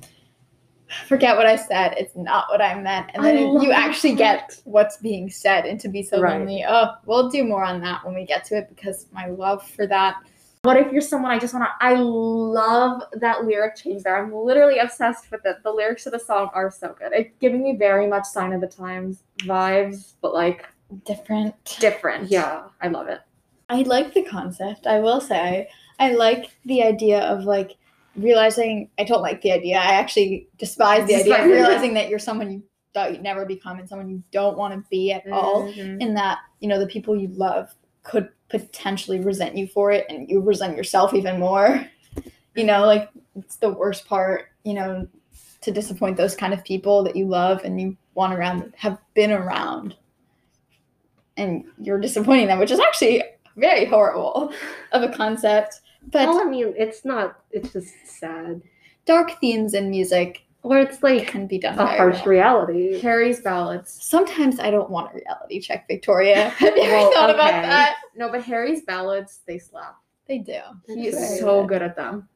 Forget 1.08 1.36
what 1.38 1.46
I 1.46 1.56
said. 1.56 1.94
It's 1.96 2.14
not 2.14 2.46
what 2.50 2.60
I 2.60 2.78
meant. 2.80 3.10
And 3.14 3.24
then 3.24 3.36
I 3.36 3.40
it- 3.40 3.46
love 3.46 3.62
you 3.62 3.72
actually 3.72 4.14
that. 4.16 4.48
get 4.50 4.60
what's 4.64 4.98
being 4.98 5.30
said 5.30 5.64
and 5.64 5.80
to 5.80 5.88
be 5.88 6.02
so 6.02 6.20
Right. 6.20 6.38
lonely. 6.38 6.64
Oh, 6.68 6.94
we'll 7.06 7.30
do 7.30 7.44
more 7.44 7.64
on 7.64 7.80
that 7.80 8.04
when 8.04 8.14
we 8.14 8.26
get 8.26 8.44
to 8.46 8.58
it 8.58 8.68
because 8.68 9.06
my 9.12 9.26
love 9.26 9.66
for 9.66 9.86
that. 9.86 10.16
What 10.64 10.76
if 10.76 10.92
you're 10.92 11.00
someone 11.00 11.32
I 11.32 11.40
just 11.40 11.54
want 11.54 11.64
to? 11.66 11.84
I 11.84 11.94
love 11.94 13.02
that 13.14 13.44
lyric 13.44 13.74
change 13.74 14.04
there. 14.04 14.16
I'm 14.22 14.32
literally 14.32 14.78
obsessed 14.78 15.28
with 15.32 15.44
it. 15.44 15.56
The 15.64 15.72
lyrics 15.72 16.06
of 16.06 16.12
the 16.12 16.20
song 16.20 16.50
are 16.54 16.70
so 16.70 16.94
good. 16.96 17.10
It's 17.12 17.34
giving 17.40 17.64
me 17.64 17.76
very 17.76 18.06
much 18.06 18.24
Sign 18.26 18.52
of 18.52 18.60
the 18.60 18.68
Times 18.68 19.24
vibes, 19.40 20.12
but 20.20 20.34
like 20.34 20.66
Different. 21.04 21.76
different. 21.80 22.30
Yeah. 22.30 22.68
I 22.80 22.88
love 22.88 23.08
it. 23.08 23.20
I 23.68 23.82
like 23.82 24.12
the 24.14 24.22
concept. 24.22 24.86
I 24.86 24.98
will 25.00 25.20
say, 25.20 25.68
I 25.98 26.12
like 26.12 26.50
the 26.66 26.82
idea 26.82 27.20
of 27.20 27.44
like 27.44 27.76
realizing. 28.16 28.90
I 28.98 29.04
don't 29.04 29.22
like 29.22 29.40
the 29.40 29.52
idea. 29.52 29.78
I 29.78 29.94
actually 29.94 30.48
despise 30.58 31.06
the 31.06 31.16
idea 31.16 31.40
of 31.40 31.46
realizing 31.46 31.94
that 31.94 32.08
you're 32.08 32.18
someone 32.18 32.50
you 32.52 32.62
thought 32.92 33.12
you'd 33.12 33.22
never 33.22 33.46
become 33.46 33.78
and 33.78 33.88
someone 33.88 34.10
you 34.10 34.22
don't 34.32 34.58
want 34.58 34.74
to 34.74 34.84
be 34.90 35.12
at 35.12 35.26
all. 35.30 35.72
Mhm. 35.72 36.02
And 36.02 36.16
that 36.16 36.38
you 36.60 36.68
know 36.68 36.78
the 36.78 36.86
people 36.86 37.16
you 37.16 37.28
love 37.28 37.74
could 38.02 38.28
potentially 38.50 39.20
resent 39.20 39.56
you 39.56 39.66
for 39.66 39.90
it, 39.92 40.04
and 40.10 40.28
you 40.28 40.40
resent 40.40 40.76
yourself 40.76 41.14
even 41.14 41.40
more. 41.40 41.86
You 42.54 42.64
know, 42.64 42.84
like 42.84 43.08
it's 43.36 43.56
the 43.56 43.70
worst 43.70 44.06
part. 44.06 44.48
You 44.64 44.74
know, 44.74 45.08
to 45.62 45.70
disappoint 45.70 46.16
those 46.18 46.34
kind 46.34 46.52
of 46.52 46.62
people 46.64 47.02
that 47.04 47.16
you 47.16 47.26
love 47.26 47.62
and 47.64 47.80
you 47.80 47.96
want 48.14 48.34
around 48.34 48.74
have 48.76 48.98
been 49.14 49.30
around, 49.30 49.96
and 51.36 51.64
you're 51.78 52.00
disappointing 52.00 52.46
them, 52.48 52.58
which 52.58 52.70
is 52.70 52.80
actually 52.80 53.22
very 53.56 53.84
horrible 53.84 54.52
of 54.92 55.02
a 55.02 55.08
concept. 55.10 55.80
But 56.10 56.28
well, 56.28 56.40
I 56.40 56.44
mean, 56.44 56.74
it's 56.76 57.04
not. 57.04 57.40
It's 57.50 57.72
just 57.72 57.92
sad. 58.06 58.62
dark 59.06 59.38
themes 59.40 59.74
in 59.74 59.90
music 59.90 60.42
Or 60.64 60.78
it's 60.78 61.02
like 61.02 61.26
can 61.28 61.46
be 61.46 61.58
done 61.58 61.78
a 61.78 61.86
harsh 61.86 62.16
well. 62.18 62.26
reality. 62.26 63.00
Harry's 63.00 63.40
ballads. 63.40 63.98
Sometimes 64.02 64.58
I 64.60 64.70
don't 64.70 64.90
want 64.90 65.12
a 65.12 65.14
reality 65.16 65.60
check, 65.60 65.86
Victoria. 65.88 66.48
Have 66.62 66.76
you 66.76 66.82
ever 66.82 66.92
Well, 66.92 67.12
thought 67.12 67.30
about 67.30 67.50
that? 67.50 67.96
No, 68.16 68.30
but 68.30 68.42
Harry's 68.44 68.82
ballads 68.82 69.40
they 69.46 69.58
slap. 69.58 69.96
They 70.28 70.38
do. 70.38 70.60
He 70.86 71.08
is 71.08 71.14
Right. 71.16 71.38
so 71.40 71.64
good 71.66 71.82
at 71.82 71.96
them. 71.96 72.28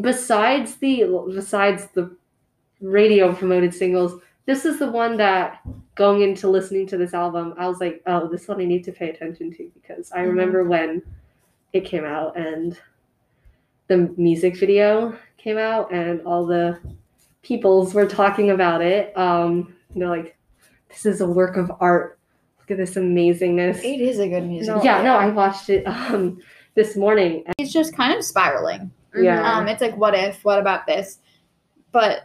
Besides 0.00 0.76
the 0.76 1.04
besides 1.34 1.86
the 1.94 2.16
radio 2.80 3.32
promoted 3.32 3.72
singles, 3.72 4.20
this 4.46 4.64
is 4.64 4.78
the 4.78 4.90
one 4.90 5.16
that 5.16 5.60
going 5.94 6.22
into 6.22 6.48
listening 6.48 6.86
to 6.88 6.96
this 6.96 7.14
album, 7.14 7.54
I 7.56 7.66
was 7.68 7.80
like, 7.80 8.02
oh, 8.06 8.28
this 8.28 8.46
one 8.48 8.60
I 8.60 8.64
need 8.64 8.84
to 8.84 8.92
pay 8.92 9.10
attention 9.10 9.52
to 9.54 9.70
because 9.74 10.10
I 10.12 10.18
Mhm. 10.18 10.28
remember 10.28 10.64
when 10.64 11.02
it 11.72 11.84
came 11.84 12.04
out 12.04 12.36
and 12.36 12.78
the 13.88 14.12
music 14.16 14.56
video 14.56 15.16
came 15.36 15.58
out 15.58 15.92
and 15.92 16.20
all 16.26 16.46
the 16.46 16.78
peoples 17.42 17.94
were 17.94 18.06
talking 18.06 18.50
about 18.50 18.80
it. 18.80 19.16
Um, 19.16 19.74
they're 19.94 20.08
like, 20.08 20.36
this 20.88 21.04
is 21.06 21.20
a 21.20 21.26
work 21.26 21.56
of 21.56 21.70
art. 21.80 22.18
Look 22.60 22.70
at 22.72 22.76
this 22.78 22.94
amazingness. 22.94 23.84
It 23.84 24.00
is 24.00 24.18
a 24.18 24.28
good 24.28 24.44
music. 24.46 24.74
No, 24.74 24.82
yeah, 24.82 25.02
no, 25.02 25.16
I 25.16 25.28
watched 25.28 25.68
it 25.70 25.84
um 25.86 26.38
this 26.74 26.96
morning. 26.96 27.44
It's 27.58 27.72
just 27.72 27.94
kind 27.94 28.16
of 28.16 28.24
spiraling. 28.24 28.90
Yeah. 29.16 29.42
Um, 29.58 29.68
it's 29.68 29.80
like, 29.80 29.96
what 29.96 30.14
if? 30.14 30.44
What 30.44 30.58
about 30.58 30.86
this? 30.86 31.18
But 31.92 32.24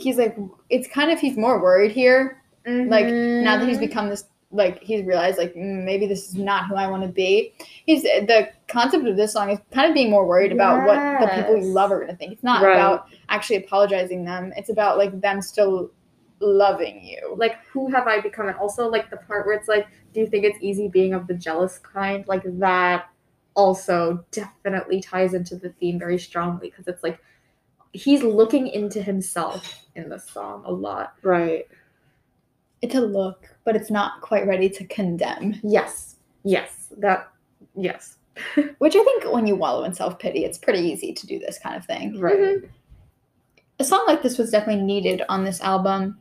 he's 0.00 0.16
like, 0.18 0.36
it's 0.68 0.88
kind 0.88 1.10
of 1.10 1.20
he's 1.20 1.36
more 1.36 1.60
worried 1.60 1.92
here. 1.92 2.42
Like 2.90 3.06
now 3.40 3.56
that 3.56 3.66
he's 3.68 3.78
become 3.78 4.08
this, 4.10 4.24
like 4.52 4.82
he's 4.82 5.04
realized 5.04 5.38
like 5.38 5.54
mm, 5.54 5.84
maybe 5.84 6.06
this 6.06 6.28
is 6.28 6.34
not 6.34 6.66
who 6.68 6.74
I 6.74 6.86
want 6.88 7.02
to 7.02 7.08
be. 7.08 7.52
He's 7.86 8.02
the 8.02 8.50
concept 8.68 9.06
of 9.06 9.16
this 9.16 9.32
song 9.32 9.50
is 9.50 9.58
kind 9.72 9.88
of 9.88 9.94
being 9.94 10.10
more 10.10 10.26
worried 10.26 10.52
about 10.52 10.84
what 10.86 10.96
the 11.20 11.26
people 11.36 11.56
you 11.56 11.64
love 11.72 11.90
are 11.92 12.00
gonna 12.00 12.16
think. 12.16 12.32
It's 12.32 12.42
not 12.42 12.62
Right. 12.62 12.74
about 12.74 13.06
actually 13.28 13.56
apologizing 13.56 14.24
them. 14.24 14.52
It's 14.56 14.70
about 14.70 14.98
like 14.98 15.20
them 15.20 15.40
still 15.42 15.90
loving 16.40 17.04
you. 17.04 17.34
like 17.36 17.56
who 17.72 17.88
have 17.90 18.06
I 18.06 18.20
become? 18.20 18.48
And 18.48 18.56
also 18.56 18.88
like 18.88 19.10
the 19.10 19.18
part 19.18 19.46
where 19.46 19.54
it's 19.54 19.68
like, 19.68 19.86
do 20.14 20.20
you 20.20 20.26
think 20.26 20.44
it's 20.44 20.58
easy 20.60 20.88
being 20.88 21.12
of 21.14 21.26
the 21.26 21.34
jealous 21.34 21.78
kind? 21.78 22.26
Like 22.26 22.42
that 22.58 23.08
also 23.54 24.24
definitely 24.30 25.00
ties 25.00 25.34
into 25.34 25.56
the 25.56 25.70
theme 25.80 25.98
very 25.98 26.18
strongly 26.18 26.70
because 26.70 26.86
it's 26.88 27.02
like 27.02 27.20
he's 27.92 28.22
looking 28.22 28.68
into 28.68 29.02
himself 29.02 29.84
in 29.94 30.08
this 30.08 30.28
song 30.28 30.62
a 30.64 30.72
lot. 30.72 31.14
Right. 31.22 31.66
It's 32.82 32.94
a 32.94 33.00
look, 33.00 33.48
but 33.64 33.76
it's 33.76 33.90
not 33.90 34.20
quite 34.20 34.46
ready 34.46 34.68
to 34.70 34.84
condemn. 34.86 35.60
Yes. 35.62 36.16
Yes. 36.44 36.92
That 36.98 37.30
yes. 37.74 38.16
Which 38.78 38.96
I 38.96 39.04
think 39.04 39.32
when 39.32 39.46
you 39.46 39.56
wallow 39.56 39.84
in 39.84 39.92
self 39.92 40.18
pity, 40.18 40.44
it's 40.44 40.58
pretty 40.58 40.80
easy 40.80 41.12
to 41.12 41.26
do 41.26 41.38
this 41.38 41.58
kind 41.58 41.76
of 41.76 41.84
thing. 41.84 42.18
Right. 42.18 42.36
Mm-hmm. 42.38 42.66
A 43.80 43.84
song 43.84 44.04
like 44.06 44.22
this 44.22 44.38
was 44.38 44.50
definitely 44.50 44.82
needed 44.82 45.22
on 45.28 45.44
this 45.44 45.60
album. 45.60 46.18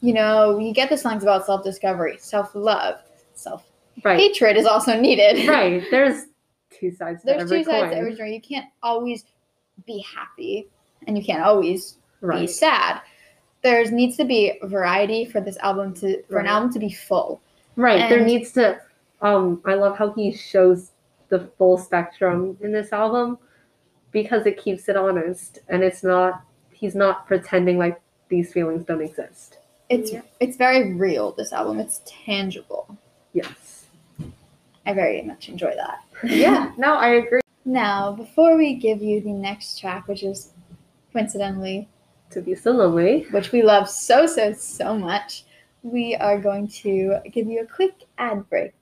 You 0.00 0.14
know, 0.14 0.58
you 0.58 0.72
get 0.72 0.90
the 0.90 0.98
songs 0.98 1.22
about 1.22 1.46
self 1.46 1.62
discovery, 1.64 2.16
self 2.18 2.54
love, 2.54 3.00
self 3.34 3.64
Right. 4.02 4.18
hatred 4.18 4.56
is 4.56 4.66
also 4.66 4.98
needed. 4.98 5.48
Right. 5.48 5.84
There's 5.90 6.24
two 6.70 6.90
sides 6.90 7.20
to 7.20 7.26
There's 7.26 7.42
every 7.42 7.58
two 7.58 7.70
sides 7.70 7.92
to 7.92 7.96
every 7.96 8.14
story. 8.14 8.34
You 8.34 8.40
can't 8.40 8.66
always 8.82 9.24
be 9.86 10.04
happy 10.04 10.68
and 11.06 11.16
you 11.16 11.24
can't 11.24 11.42
always 11.42 11.96
be 12.22 12.46
sad. 12.46 13.00
There's 13.62 13.90
needs 13.90 14.16
to 14.18 14.24
be 14.24 14.58
variety 14.62 15.24
for 15.24 15.40
this 15.40 15.56
album 15.58 15.94
to 15.94 16.22
for 16.24 16.38
an 16.38 16.46
album 16.46 16.72
to 16.72 16.78
be 16.78 16.90
full. 16.90 17.40
Right. 17.76 18.08
there 18.08 18.24
needs 18.24 18.52
to 18.52 18.80
um 19.20 19.60
I 19.64 19.74
love 19.74 19.96
how 19.96 20.12
he 20.12 20.32
shows 20.32 20.90
the 21.28 21.50
full 21.58 21.78
spectrum 21.78 22.56
in 22.60 22.72
this 22.72 22.92
album 22.92 23.38
because 24.12 24.46
it 24.46 24.62
keeps 24.62 24.88
it 24.88 24.96
honest 24.96 25.60
and 25.68 25.82
it's 25.82 26.02
not 26.04 26.42
he's 26.72 26.94
not 26.94 27.26
pretending 27.26 27.78
like 27.78 28.00
these 28.28 28.52
feelings 28.52 28.84
don't 28.84 29.02
exist. 29.02 29.58
It's 29.88 30.12
Yeah. 30.12 30.22
it's 30.40 30.56
very 30.56 30.92
real, 30.94 31.32
this 31.32 31.52
album. 31.52 31.78
It's 31.80 32.00
tangible. 32.06 32.96
Yes. 33.32 33.86
I 34.86 34.92
very 34.92 35.22
much 35.22 35.48
enjoy 35.48 35.74
that. 35.76 36.00
Yeah. 36.22 36.72
No, 36.76 36.94
I 36.96 37.08
agree. 37.14 37.40
Now, 37.66 38.12
before 38.12 38.58
we 38.58 38.74
give 38.74 39.00
you 39.02 39.22
the 39.22 39.32
next 39.32 39.80
track, 39.80 40.06
which 40.06 40.22
is 40.22 40.50
coincidentally, 41.14 41.88
To 42.30 42.42
be 42.42 42.54
so 42.54 42.72
lonely. 42.72 43.22
Eh? 43.22 43.28
which 43.30 43.52
we 43.52 43.62
love 43.62 43.88
so, 43.88 44.26
so, 44.26 44.52
so 44.52 44.98
much, 44.98 45.44
we 45.82 46.14
are 46.16 46.38
going 46.38 46.66
to 46.82 47.18
give 47.32 47.46
you 47.46 47.60
a 47.60 47.66
quick 47.66 47.94
ad 48.18 48.48
break. 48.50 48.74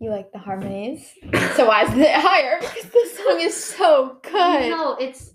You 0.00 0.10
like 0.10 0.32
the 0.32 0.38
harmonies? 0.38 1.12
So 1.56 1.66
why 1.66 1.82
is 1.82 1.90
it 1.92 2.14
higher? 2.14 2.58
Because 2.60 2.90
this 2.90 3.18
song 3.18 3.40
is 3.40 3.54
so 3.56 4.18
good. 4.22 4.70
No, 4.70 4.94
it's 4.94 5.34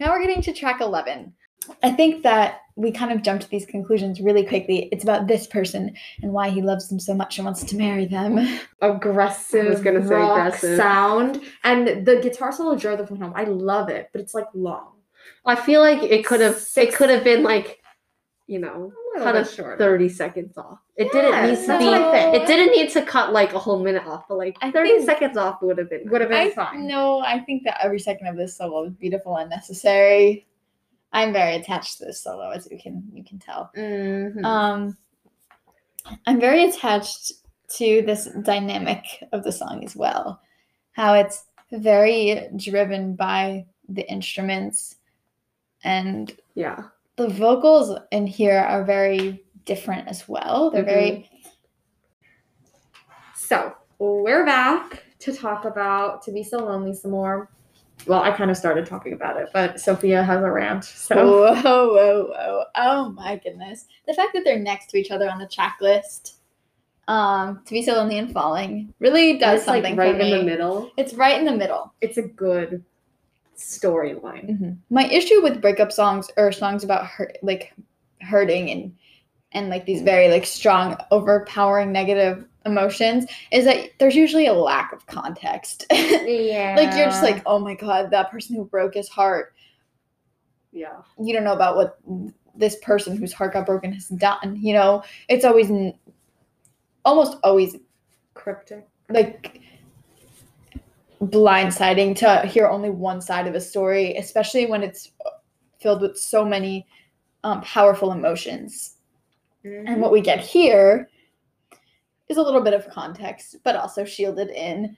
Now 0.00 0.10
we're 0.10 0.20
getting 0.20 0.42
to 0.42 0.52
track 0.52 0.80
11. 0.80 1.32
I 1.82 1.90
think 1.92 2.24
that 2.24 2.61
we 2.76 2.90
kind 2.90 3.12
of 3.12 3.22
jump 3.22 3.40
to 3.42 3.48
these 3.50 3.66
conclusions 3.66 4.20
really 4.20 4.44
quickly. 4.44 4.88
It's 4.92 5.04
about 5.04 5.26
this 5.26 5.46
person 5.46 5.94
and 6.22 6.32
why 6.32 6.48
he 6.50 6.62
loves 6.62 6.88
them 6.88 6.98
so 6.98 7.14
much 7.14 7.38
and 7.38 7.44
wants 7.44 7.62
to 7.64 7.76
marry 7.76 8.06
them. 8.06 8.38
aggressive 8.80 9.66
I 9.66 9.70
was 9.70 9.80
gonna 9.80 10.06
say 10.06 10.14
rock 10.14 10.46
aggressive. 10.54 10.76
sound 10.76 11.42
and 11.64 12.06
the 12.06 12.20
guitar 12.22 12.52
solo 12.52 12.76
drove 12.76 12.98
the 12.98 13.06
from 13.06 13.18
home 13.20 13.32
i 13.36 13.44
love 13.44 13.88
it 13.88 14.08
but 14.12 14.20
it's 14.20 14.34
like 14.34 14.46
long 14.54 14.92
I 15.44 15.54
feel 15.56 15.80
like 15.80 16.02
it 16.02 16.24
could 16.24 16.40
have 16.40 16.60
it 16.76 16.94
could 16.94 17.10
have 17.10 17.22
been 17.24 17.42
like, 17.42 17.80
you 18.46 18.58
know, 18.58 18.92
A 19.16 19.20
cut 19.20 19.36
a 19.36 19.44
short. 19.44 19.78
thirty 19.78 20.08
seconds 20.08 20.56
off. 20.56 20.78
It 20.96 21.10
didn't 21.12 21.46
need 21.48 21.64
to 21.66 21.78
be. 21.78 21.84
what 21.84 21.94
I 21.94 22.10
think. 22.12 22.42
It 22.42 22.46
didn't 22.46 22.72
need 22.76 22.90
to 22.90 23.02
cut 23.02 23.32
like 23.32 23.52
a 23.54 23.58
whole 23.58 23.78
minute 23.82 24.04
off, 24.06 24.24
but 24.28 24.36
like 24.38 24.56
I 24.62 24.70
thirty 24.72 25.00
seconds 25.04 25.36
off 25.36 25.60
would 25.62 25.78
have 25.78 25.90
been. 25.90 26.08
would 26.10 26.20
have 26.20 26.30
been 26.30 26.48
I 26.48 26.50
fine 26.50 26.86
no, 26.88 27.20
I 27.20 27.38
think 27.40 27.62
that 27.64 27.78
every 27.82 27.98
second 28.00 28.26
of 28.28 28.36
this 28.36 28.56
solo 28.56 28.84
is 28.84 28.94
beautiful 28.94 29.36
and 29.36 29.48
necessary. 29.50 30.46
I'm 31.12 31.32
very 31.32 31.56
attached 31.56 31.98
to 31.98 32.06
this 32.06 32.22
solo, 32.22 32.50
as 32.50 32.68
you 32.70 32.78
can 32.78 33.02
you 33.12 33.22
can 33.24 33.38
tell. 33.38 33.70
Mhm. 33.76 34.44
Um, 34.44 34.96
I'm 36.26 36.40
very 36.40 36.64
attached 36.64 37.32
to 37.76 38.02
this 38.02 38.26
dynamic 38.42 39.04
of 39.32 39.44
the 39.44 39.52
song 39.52 39.84
as 39.84 39.94
well. 39.94 40.40
How 40.92 41.14
it's 41.14 41.44
very 41.70 42.48
driven 42.56 43.14
by 43.14 43.66
the 43.88 44.08
instruments, 44.10 44.96
and 45.84 46.34
Yeah. 46.54 46.84
the 47.16 47.28
vocals 47.28 47.98
in 48.10 48.26
here 48.26 48.58
are 48.58 48.84
very 48.84 49.44
different 49.64 50.08
as 50.08 50.28
well. 50.28 50.70
They're 50.70 50.82
very 50.84 51.28
So 53.34 53.74
we're 53.98 54.44
back 54.46 55.04
to 55.20 55.32
talk 55.32 55.64
about 55.66 56.22
To 56.22 56.32
Be 56.32 56.42
So 56.42 56.58
Lonely 56.58 56.94
some 56.94 57.10
more. 57.10 57.50
Well, 58.06 58.22
I 58.22 58.30
kind 58.32 58.50
of 58.50 58.56
started 58.56 58.86
talking 58.86 59.12
about 59.12 59.36
it, 59.40 59.48
but 59.52 59.80
Sofia 59.80 60.22
has 60.22 60.42
a 60.42 60.50
rant. 60.50 60.84
So 60.84 61.16
whoa, 61.54 61.92
whoa, 61.94 62.26
whoa! 62.30 62.64
Oh 62.74 63.10
my 63.10 63.36
goodness! 63.36 63.86
The 64.06 64.14
fact 64.14 64.30
that 64.34 64.42
they're 64.44 64.58
next 64.58 64.90
to 64.90 64.96
each 64.98 65.10
other 65.10 65.28
on 65.30 65.38
the 65.38 65.46
track 65.48 65.78
list, 65.80 66.36
um, 67.08 67.62
to 67.66 67.72
be 67.72 67.82
so 67.82 67.92
lonely 67.94 68.18
and 68.18 68.32
falling, 68.32 68.92
really 68.98 69.38
does 69.38 69.60
It's 69.60 69.68
like 69.68 69.82
something 69.84 69.96
right 69.96 70.14
for 70.16 70.20
in 70.20 70.30
me. 70.30 70.38
the 70.38 70.42
middle. 70.44 70.90
It's 70.96 71.14
right 71.14 71.38
in 71.38 71.44
the 71.44 71.56
middle. 71.56 71.92
it's 72.00 72.16
a 72.18 72.22
good 72.22 72.84
storyline. 73.56 74.58
Mhm. 74.58 74.76
My 74.90 75.06
issue 75.06 75.42
with 75.42 75.60
breakup 75.60 75.92
songs 75.92 76.30
or 76.36 76.50
songs 76.52 76.84
about 76.84 77.06
hurt, 77.06 77.36
like 77.42 77.72
hurting 78.20 78.70
and 78.70 78.94
and 79.52 79.68
like 79.68 79.84
these 79.84 80.00
very 80.02 80.28
like 80.30 80.46
strong, 80.46 80.96
overpowering 81.10 81.92
negative 81.92 82.46
emotions, 82.66 83.26
is 83.50 83.64
that 83.64 83.90
there's 83.98 84.14
usually 84.14 84.46
a 84.46 84.52
lack 84.52 84.92
of 84.92 85.06
context. 85.06 85.86
Yeah. 85.90 86.74
like 86.76 86.96
you're 86.96 87.06
just 87.06 87.22
like, 87.22 87.42
oh 87.46 87.58
my 87.58 87.74
god, 87.74 88.10
that 88.10 88.30
person 88.30 88.56
who 88.56 88.64
broke 88.64 88.94
his 88.94 89.08
heart. 89.08 89.54
Yeah. 90.72 91.02
You 91.20 91.34
don't 91.34 91.44
know 91.44 91.52
about 91.52 91.76
what 91.76 91.98
this 92.54 92.76
person 92.82 93.16
whose 93.16 93.32
heart 93.32 93.52
got 93.52 93.66
broken 93.66 93.92
has 93.92 94.08
done. 94.08 94.58
You 94.60 94.74
know, 94.74 95.02
it's 95.28 95.44
always, 95.44 95.70
n- 95.70 95.94
almost 97.04 97.38
always 97.42 97.76
cryptic. 98.34 98.86
like 99.08 99.60
blindsiding 101.20 102.16
to 102.16 102.48
hear 102.48 102.68
only 102.68 102.90
one 102.90 103.20
side 103.20 103.46
of 103.46 103.54
a 103.54 103.60
story, 103.60 104.16
especially 104.16 104.66
when 104.66 104.82
it's 104.82 105.12
filled 105.80 106.02
with 106.02 106.18
so 106.18 106.44
many 106.44 106.86
um, 107.44 107.60
powerful 107.62 108.12
emotions. 108.12 108.96
And 109.64 110.00
what 110.00 110.10
we 110.10 110.20
get 110.20 110.40
here 110.40 111.08
is 112.32 112.38
a 112.38 112.42
little 112.42 112.62
bit 112.62 112.74
of 112.74 112.88
context, 112.88 113.56
but 113.62 113.76
also 113.76 114.04
shielded 114.04 114.48
in 114.50 114.96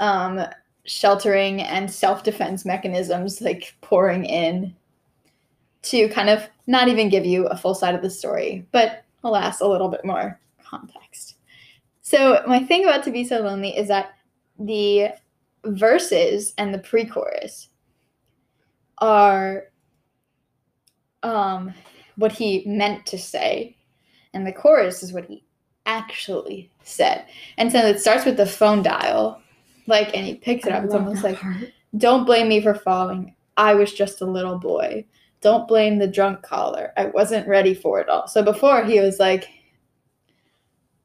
um, 0.00 0.40
sheltering 0.84 1.62
and 1.62 1.90
self 1.90 2.24
defense 2.24 2.64
mechanisms 2.64 3.40
like 3.40 3.74
pouring 3.82 4.24
in 4.24 4.74
to 5.82 6.08
kind 6.08 6.28
of 6.28 6.48
not 6.66 6.88
even 6.88 7.08
give 7.08 7.24
you 7.24 7.46
a 7.46 7.56
full 7.56 7.74
side 7.74 7.94
of 7.94 8.02
the 8.02 8.10
story, 8.10 8.66
but 8.72 9.04
alas, 9.22 9.60
a 9.60 9.66
little 9.66 9.88
bit 9.88 10.04
more 10.04 10.40
context. 10.62 11.36
So, 12.00 12.42
my 12.46 12.64
thing 12.64 12.84
about 12.84 13.04
To 13.04 13.10
Be 13.10 13.24
So 13.24 13.40
Lonely 13.40 13.76
is 13.76 13.88
that 13.88 14.14
the 14.58 15.10
verses 15.64 16.54
and 16.58 16.72
the 16.72 16.78
pre 16.78 17.04
chorus 17.04 17.68
are 18.98 19.64
um, 21.22 21.74
what 22.16 22.32
he 22.32 22.64
meant 22.66 23.06
to 23.06 23.18
say, 23.18 23.76
and 24.32 24.46
the 24.46 24.52
chorus 24.52 25.02
is 25.02 25.12
what 25.12 25.26
he 25.26 25.44
actually 25.88 26.70
said. 26.84 27.24
And 27.56 27.72
so 27.72 27.78
it 27.78 27.98
starts 27.98 28.24
with 28.24 28.36
the 28.36 28.46
phone 28.46 28.82
dial, 28.82 29.42
like, 29.88 30.14
and 30.16 30.24
he 30.24 30.36
picks 30.36 30.66
it 30.66 30.72
up. 30.72 30.84
It's 30.84 30.94
almost 30.94 31.24
like, 31.24 31.38
don't 31.96 32.24
blame 32.24 32.48
me 32.48 32.60
for 32.60 32.74
falling. 32.74 33.34
I 33.56 33.74
was 33.74 33.92
just 33.92 34.20
a 34.20 34.26
little 34.26 34.58
boy. 34.58 35.04
Don't 35.40 35.66
blame 35.66 35.98
the 35.98 36.06
drunk 36.06 36.42
caller. 36.42 36.92
I 36.96 37.06
wasn't 37.06 37.48
ready 37.48 37.74
for 37.74 38.00
it 38.00 38.08
all. 38.08 38.28
So 38.28 38.42
before 38.42 38.84
he 38.84 39.00
was 39.00 39.18
like, 39.18 39.48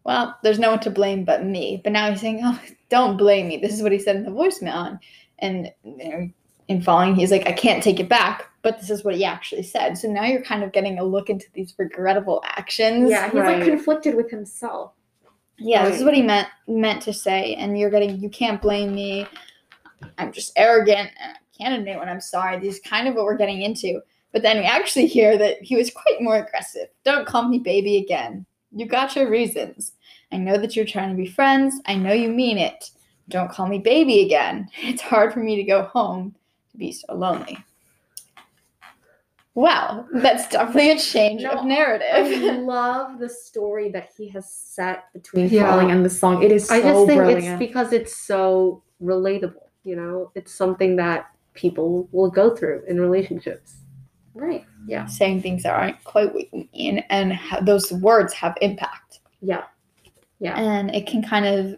well, 0.03 0.37
there's 0.43 0.59
no 0.59 0.71
one 0.71 0.79
to 0.81 0.89
blame 0.89 1.23
but 1.23 1.45
me. 1.45 1.79
But 1.83 1.93
now 1.93 2.11
he's 2.11 2.19
saying, 2.19 2.41
oh, 2.43 2.59
don't 2.89 3.15
blame 3.15 3.47
me. 3.47 3.57
This 3.57 3.73
is 3.73 3.81
what 3.81 3.93
he 3.93 3.99
said 3.99 4.17
in 4.17 4.23
the 4.23 4.31
voicemail. 4.31 4.99
And 5.39 5.71
you 5.83 6.09
know, 6.09 6.29
in 6.67 6.81
falling, 6.81 7.15
he's 7.15 7.31
like, 7.31 7.47
I 7.47 7.53
can't 7.53 7.81
take 7.81 7.99
it 7.99 8.09
back. 8.09 8.49
But 8.63 8.79
this 8.79 8.89
is 8.89 9.03
what 9.03 9.15
he 9.15 9.23
actually 9.25 9.63
said. 9.63 9.97
So 9.97 10.09
now 10.09 10.23
you're 10.23 10.41
kind 10.41 10.63
of 10.63 10.71
getting 10.71 10.97
a 10.97 11.03
look 11.03 11.29
into 11.29 11.45
these 11.53 11.75
regrettable 11.77 12.41
actions. 12.45 13.09
Yeah, 13.11 13.25
he's 13.29 13.35
Right. 13.41 13.59
like 13.59 13.67
conflicted 13.67 14.15
with 14.15 14.31
himself. 14.31 14.93
Yeah, 15.59 15.85
this 15.87 15.99
is 15.99 16.03
what 16.03 16.15
he 16.15 16.21
meant 16.23 16.47
meant 16.67 17.01
to 17.03 17.13
say, 17.13 17.53
and 17.55 17.77
you're 17.77 17.91
getting 17.91 18.17
you 18.19 18.29
can't 18.29 18.61
blame 18.61 18.95
me. 18.95 19.27
I'm 20.17 20.31
just 20.31 20.51
arrogant. 20.55 21.11
and 21.21 21.33
I 21.33 21.37
can't 21.63 21.75
admit 21.75 21.99
when 21.99 22.09
I'm 22.09 22.19
sorry. 22.21 22.57
This 22.59 22.75
is 22.75 22.81
kind 22.81 23.07
of 23.07 23.13
what 23.15 23.25
we're 23.25 23.37
getting 23.37 23.61
into. 23.61 24.01
But 24.31 24.41
then 24.41 24.57
we 24.57 24.63
actually 24.65 25.05
hear 25.05 25.37
that 25.37 25.61
he 25.61 25.75
was 25.75 25.91
quite 25.91 26.19
more 26.21 26.37
aggressive. 26.37 26.87
Don't 27.03 27.27
call 27.27 27.47
me 27.47 27.59
baby 27.59 27.97
again. 27.97 28.45
You 28.75 28.87
got 28.87 29.15
your 29.15 29.29
reasons. 29.29 29.91
I 30.31 30.37
know 30.37 30.57
that 30.57 30.75
you're 30.75 30.85
trying 30.85 31.09
to 31.11 31.15
be 31.15 31.27
friends. 31.27 31.79
I 31.85 31.93
know 31.95 32.13
you 32.13 32.29
mean 32.29 32.57
it. 32.57 32.89
Don't 33.29 33.51
call 33.51 33.67
me 33.67 33.77
baby 33.77 34.23
again. 34.25 34.67
It's 34.81 35.01
hard 35.03 35.31
for 35.33 35.39
me 35.39 35.55
to 35.57 35.63
go 35.63 35.83
home 35.83 36.33
to 36.71 36.77
be 36.77 36.91
so 36.91 37.13
lonely. 37.13 37.57
Wow, 39.55 40.07
that's 40.13 40.47
definitely 40.49 40.91
a 40.91 40.97
change 40.97 41.43
No, 41.43 41.51
of 41.51 41.65
narrative. 41.65 42.07
I 42.11 42.57
love 42.57 43.19
the 43.19 43.29
story 43.29 43.89
that 43.91 44.09
he 44.17 44.27
has 44.29 44.49
set 44.51 45.13
between 45.13 45.47
Yeah. 45.49 45.69
falling 45.69 45.91
and 45.91 46.03
the 46.03 46.09
song. 46.09 46.41
It 46.41 46.51
is 46.51 46.67
so 46.67 46.75
I 46.75 46.81
just 46.81 47.05
think 47.05 47.19
brilliant. 47.19 47.45
it's 47.47 47.59
because 47.59 47.93
it's 47.93 48.15
so 48.17 48.81
relatable. 49.01 49.67
You 49.83 49.95
know, 49.95 50.31
it's 50.33 50.51
something 50.51 50.95
that 50.95 51.27
people 51.53 52.07
will 52.11 52.31
go 52.31 52.55
through 52.55 52.83
in 52.87 52.99
relationships. 52.99 53.75
right. 54.35 54.65
Yeah. 54.87 55.05
saying 55.05 55.41
things 55.43 55.61
that 55.63 55.73
aren't 55.75 56.03
quite 56.03 56.33
what 56.33 56.51
you 56.51 56.67
mean, 56.73 57.03
and 57.11 57.39
those 57.61 57.91
words 57.93 58.33
have 58.33 58.57
impact. 58.61 59.19
Yeah. 59.41 59.65
Yeah. 60.39 60.59
And 60.59 60.89
it 60.95 61.05
can 61.05 61.21
kind 61.21 61.45
of 61.45 61.77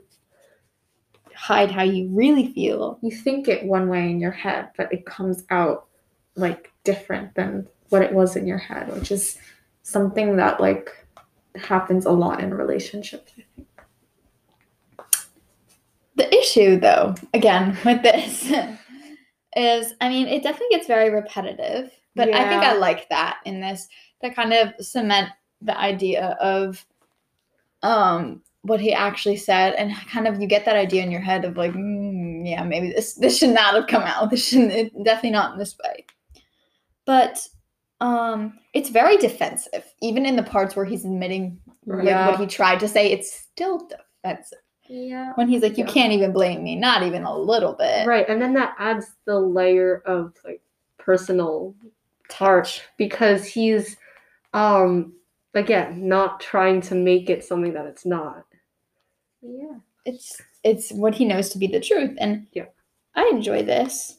hide 1.35 1.69
how 1.69 1.83
you 1.83 2.07
really 2.13 2.53
feel. 2.53 2.97
You 3.01 3.11
think 3.11 3.49
it 3.49 3.65
one 3.65 3.89
way 3.89 4.09
in 4.09 4.19
your 4.21 4.31
head, 4.31 4.69
but 4.77 4.91
it 4.93 5.05
comes 5.05 5.43
out 5.49 5.87
like 6.35 6.71
different 6.85 7.35
than 7.35 7.67
what 7.89 8.01
it 8.01 8.13
was 8.13 8.35
in 8.35 8.47
your 8.47 8.57
head, 8.57 8.93
which 8.93 9.11
is 9.11 9.37
something 9.83 10.37
that 10.37 10.61
like 10.61 10.89
happens 11.55 12.05
a 12.05 12.11
lot 12.11 12.41
in 12.41 12.53
relationships. 12.53 13.31
I 13.37 13.43
think. 13.55 13.67
The 16.15 16.33
issue, 16.33 16.79
though, 16.79 17.15
again, 17.33 17.77
with 17.85 18.01
this 18.01 18.51
is 19.55 19.93
I 19.99 20.09
mean, 20.09 20.27
it 20.27 20.43
definitely 20.43 20.77
gets 20.77 20.87
very 20.87 21.09
repetitive, 21.09 21.91
but 22.15 22.33
I 22.33 22.47
think 22.47 22.63
I 22.63 22.73
like 22.73 23.09
that 23.09 23.39
in 23.45 23.59
this 23.59 23.87
to 24.23 24.33
kind 24.33 24.53
of 24.53 24.73
cement 24.79 25.29
the 25.61 25.77
idea 25.77 26.37
of 26.39 26.85
um 27.83 28.41
what 28.63 28.79
he 28.79 28.93
actually 28.93 29.37
said 29.37 29.73
and 29.75 29.95
kind 30.11 30.27
of 30.27 30.41
you 30.41 30.47
get 30.47 30.65
that 30.65 30.75
idea 30.75 31.03
in 31.03 31.11
your 31.11 31.21
head 31.21 31.45
of 31.45 31.55
like 31.55 31.71
mm, 31.73 32.47
yeah 32.47 32.63
maybe 32.63 32.91
this 32.91 33.13
this 33.13 33.37
should 33.37 33.53
not 33.53 33.75
have 33.75 33.87
come 33.87 34.01
out 34.03 34.29
this 34.29 34.47
shouldn't 34.47 34.91
definitely 35.03 35.31
not 35.31 35.53
in 35.53 35.59
this 35.59 35.75
way 35.83 36.05
but 37.05 37.47
um 38.01 38.57
it's 38.73 38.89
very 38.89 39.17
defensive 39.17 39.85
even 40.01 40.25
in 40.25 40.35
the 40.35 40.43
parts 40.43 40.75
where 40.75 40.85
he's 40.85 41.05
admitting 41.05 41.59
like 41.85 42.05
Yeah. 42.05 42.27
what 42.29 42.39
he 42.39 42.45
tried 42.45 42.79
to 42.81 42.87
say 42.87 43.11
it's 43.11 43.31
still 43.31 43.87
defensive 43.87 44.59
Yeah. 44.87 45.31
when 45.35 45.47
he's 45.47 45.61
like 45.61 45.77
you 45.77 45.85
Yeah. 45.85 45.91
can't 45.91 46.11
even 46.13 46.33
blame 46.33 46.63
me 46.63 46.75
not 46.75 47.03
even 47.03 47.23
a 47.23 47.37
little 47.37 47.73
bit 47.73 48.05
Right. 48.07 48.27
And 48.27 48.41
then 48.41 48.53
that 48.55 48.75
adds 48.79 49.05
the 49.25 49.39
layer 49.39 50.01
of 50.05 50.33
like 50.43 50.61
personal 50.97 51.73
touch 52.29 52.81
because 52.97 53.45
he's 53.45 53.95
um 54.53 55.13
again 55.53 56.07
not 56.07 56.39
trying 56.41 56.81
to 56.81 56.95
make 56.95 57.29
it 57.29 57.43
something 57.45 57.73
that 57.73 57.85
it's 57.85 58.05
not. 58.05 58.43
Yeah. 59.41 59.77
it's 60.05 60.41
it's 60.63 60.91
what 60.91 61.13
he 61.15 61.23
knows 61.25 61.49
to 61.49 61.57
be 61.59 61.67
the 61.67 61.79
truth 61.79 62.17
and 62.19 62.47
Yeah. 62.51 62.65
i 63.15 63.29
enjoy 63.31 63.61
this 63.63 64.17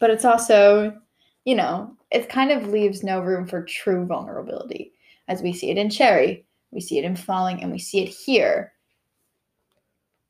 but 0.00 0.10
it's 0.10 0.24
also 0.24 0.98
you 1.44 1.54
know 1.54 1.94
it 2.14 2.28
kind 2.28 2.50
of 2.50 2.68
leaves 2.68 3.02
no 3.02 3.20
room 3.20 3.46
for 3.46 3.62
true 3.62 4.06
vulnerability 4.06 4.92
as 5.28 5.42
we 5.42 5.52
see 5.52 5.70
it 5.70 5.76
in 5.78 5.90
cherry 5.90 6.44
we 6.70 6.80
see 6.80 6.98
it 6.98 7.04
in 7.04 7.16
falling 7.16 7.62
and 7.62 7.70
we 7.72 7.78
see 7.78 8.00
it 8.02 8.08
here 8.08 8.72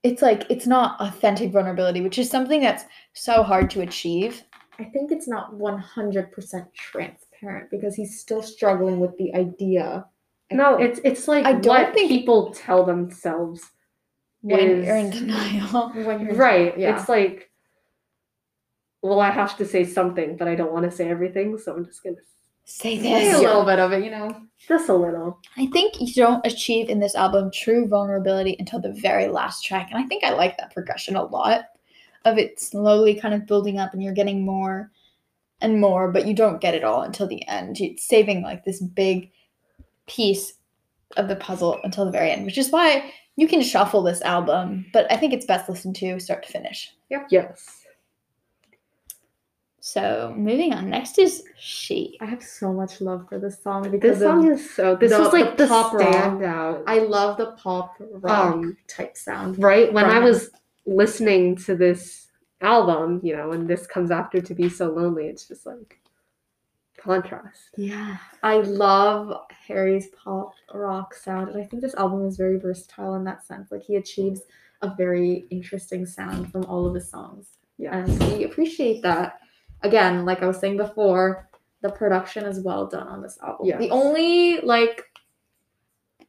it's 0.03 0.23
like 0.23 0.45
it's 0.51 0.67
not 0.67 1.01
authentic 1.01 1.51
vulnerability 1.53 2.01
which 2.01 2.19
is 2.19 2.29
something 2.31 2.61
that's 2.61 2.85
so 3.13 3.43
hard 3.43 3.71
to 3.71 3.81
achieve 3.83 4.43
I 4.77 4.83
think 4.85 5.13
it's 5.13 5.29
not 5.29 5.55
100% 5.55 5.85
transparent. 5.95 6.73
transparent 6.75 7.71
because 7.71 7.95
he's 7.95 8.19
still 8.19 8.43
struggling 8.43 8.99
with 8.99 9.17
the 9.19 9.33
idea. 9.33 10.05
I 10.51 10.55
No, 10.57 10.77
think. 10.77 10.91
it's 10.91 11.01
it's 11.05 11.29
like 11.29 11.47
I 11.47 11.53
don't 11.53 11.67
what 11.85 11.95
think- 11.95 12.09
people 12.09 12.53
tell 12.53 12.85
themselves. 12.85 13.71
when 14.41 14.59
is- 14.59 14.85
you're 14.85 14.97
in 14.97 15.11
denial. 15.11 15.91
when 15.91 16.27
you're 16.27 16.35
Right. 16.35 16.77
Yeah. 16.77 16.99
It's 16.99 17.09
like 17.09 17.53
well, 19.05 19.21
I 19.21 19.31
have 19.31 19.57
to 19.59 19.67
say 19.67 19.85
something, 19.85 20.39
but 20.39 20.49
I 20.49 20.55
don't 20.55 20.73
want 20.73 20.91
to 20.91 20.91
say 20.91 21.11
everything, 21.11 21.59
so 21.59 21.75
I'm 21.75 21.85
just 21.85 22.03
gonna 22.03 22.17
Say 22.67 22.99
Say 22.99 23.33
a 23.33 23.39
little 23.39 23.67
bit 23.67 23.79
of 23.79 23.93
it, 23.93 24.03
you 24.03 24.11
know. 24.11 24.35
just 24.67 24.89
a 24.89 24.95
little. 24.95 25.39
I 25.59 25.67
think 25.67 26.01
you 26.01 26.15
don't 26.15 26.47
achieve 26.47 26.89
in 26.89 26.99
this 26.99 27.15
album 27.15 27.51
true 27.53 27.87
vulnerability 27.87 28.57
until 28.59 28.81
the 28.81 28.95
very 28.95 29.29
last 29.29 29.63
track. 29.63 29.91
And 29.91 30.03
I 30.03 30.07
think 30.07 30.25
I 30.25 30.31
like 30.31 30.57
that 30.57 30.73
progression 30.73 31.15
a 31.15 31.25
lot 31.25 31.67
of 32.25 32.39
it 32.39 32.59
slowly 32.59 33.15
kind 33.15 33.35
of 33.35 33.47
building 33.47 33.79
up 33.79 33.93
and 33.93 34.03
you're 34.03 34.15
getting 34.15 34.47
more 34.47 34.91
and 35.61 35.79
more, 35.79 36.11
but 36.11 36.27
you 36.27 36.33
don't 36.33 36.63
get 36.63 36.75
it 36.75 36.85
all 36.85 37.03
until 37.03 37.27
the 37.27 37.47
end. 37.47 37.79
You're 37.79 37.99
saving 37.99 38.41
like 38.41 38.65
this 38.65 38.81
big 38.81 39.31
piece 40.07 40.55
of 41.19 41.29
the 41.29 41.37
puzzle 41.37 41.79
until 41.85 42.07
the 42.07 42.11
very 42.11 42.31
end, 42.31 42.47
which 42.47 42.57
is 42.57 42.71
why 42.71 43.13
you 43.37 43.47
can 43.47 43.61
shuffle 43.61 44.03
this 44.03 44.23
album, 44.23 44.87
but 44.95 45.11
I 45.13 45.19
think 45.19 45.35
it's 45.35 45.45
best 45.45 45.69
listened 45.69 45.97
to 45.97 46.19
start 46.19 46.45
to 46.47 46.53
finish. 46.53 46.91
Yep. 47.11 47.27
Yes. 47.31 47.84
So 49.89 50.33
moving 50.35 50.73
on, 50.73 50.89
next 50.89 51.19
is 51.19 51.45
She. 51.59 52.17
I 52.19 52.25
have 52.25 52.43
so 52.43 52.73
much 52.73 53.03
love 53.03 53.29
for 53.29 53.39
this 53.39 53.63
song 53.63 53.91
because 53.91 54.19
This 54.19 54.27
song 54.27 54.51
of, 54.51 54.59
is 54.59 54.75
so 54.75 54.97
this 54.97 55.13
the- 55.13 55.19
was 55.19 55.31
like 55.35 55.59
the 55.59 55.65
the, 55.65 55.69
pop 55.69 55.93
rock. 55.93 56.09
standout. 56.09 56.85
I 56.87 57.01
love 57.01 57.37
the 57.37 57.53
pop 57.53 57.95
rock 58.01 58.55
Um, 58.55 58.79
type 58.89 59.15
sound. 59.15 59.63
right 59.63 59.93
when 59.93 60.07
from 60.07 60.15
I 60.15 60.21
was 60.21 60.49
listening 60.87 61.57
to 61.67 61.77
this 61.77 62.29
album, 62.63 63.21
you 63.23 63.37
know, 63.37 63.53
and 63.53 63.69
this 63.69 63.87
comes 63.87 64.11
after 64.11 64.41
to 64.41 64.55
be 64.55 64.71
so 64.71 64.89
lonely, 64.91 65.27
it's 65.27 65.47
just 65.47 65.67
like 65.67 66.01
contrast. 66.97 67.75
Yeah, 67.77 68.17
I 68.43 68.61
love 68.63 69.39
Harry's 69.51 70.09
pop 70.17 70.55
rock 70.73 71.13
sound, 71.15 71.51
and 71.51 71.61
I 71.63 71.67
think 71.67 71.83
this 71.83 71.95
album 71.97 72.25
is 72.27 72.39
very 72.39 72.59
versatile 72.59 73.17
in 73.17 73.25
that 73.25 73.45
sense. 73.47 73.71
Like 73.71 73.83
he 73.83 73.97
achieves 73.97 74.41
a 74.81 74.95
very 74.97 75.45
interesting 75.51 76.07
sound 76.07 76.51
from 76.51 76.65
all 76.65 76.87
of 76.87 76.95
his 76.95 77.07
songs, 77.07 77.59
Yeah. 77.77 77.99
and 77.99 78.19
we 78.33 78.45
appreciate 78.45 79.03
that. 79.03 79.41
Again, 79.85 80.25
like 80.25 80.43
I 80.43 80.47
was 80.47 80.59
saying 80.59 80.77
before, 80.79 81.49
the 81.83 81.91
production 81.91 82.45
is 82.45 82.61
well 82.61 82.87
done 82.87 83.07
on 83.07 83.23
this 83.23 83.39
album. 83.43 83.67
Yes. 83.67 83.79
The 83.79 83.91
only 83.91 84.61
like, 84.63 85.05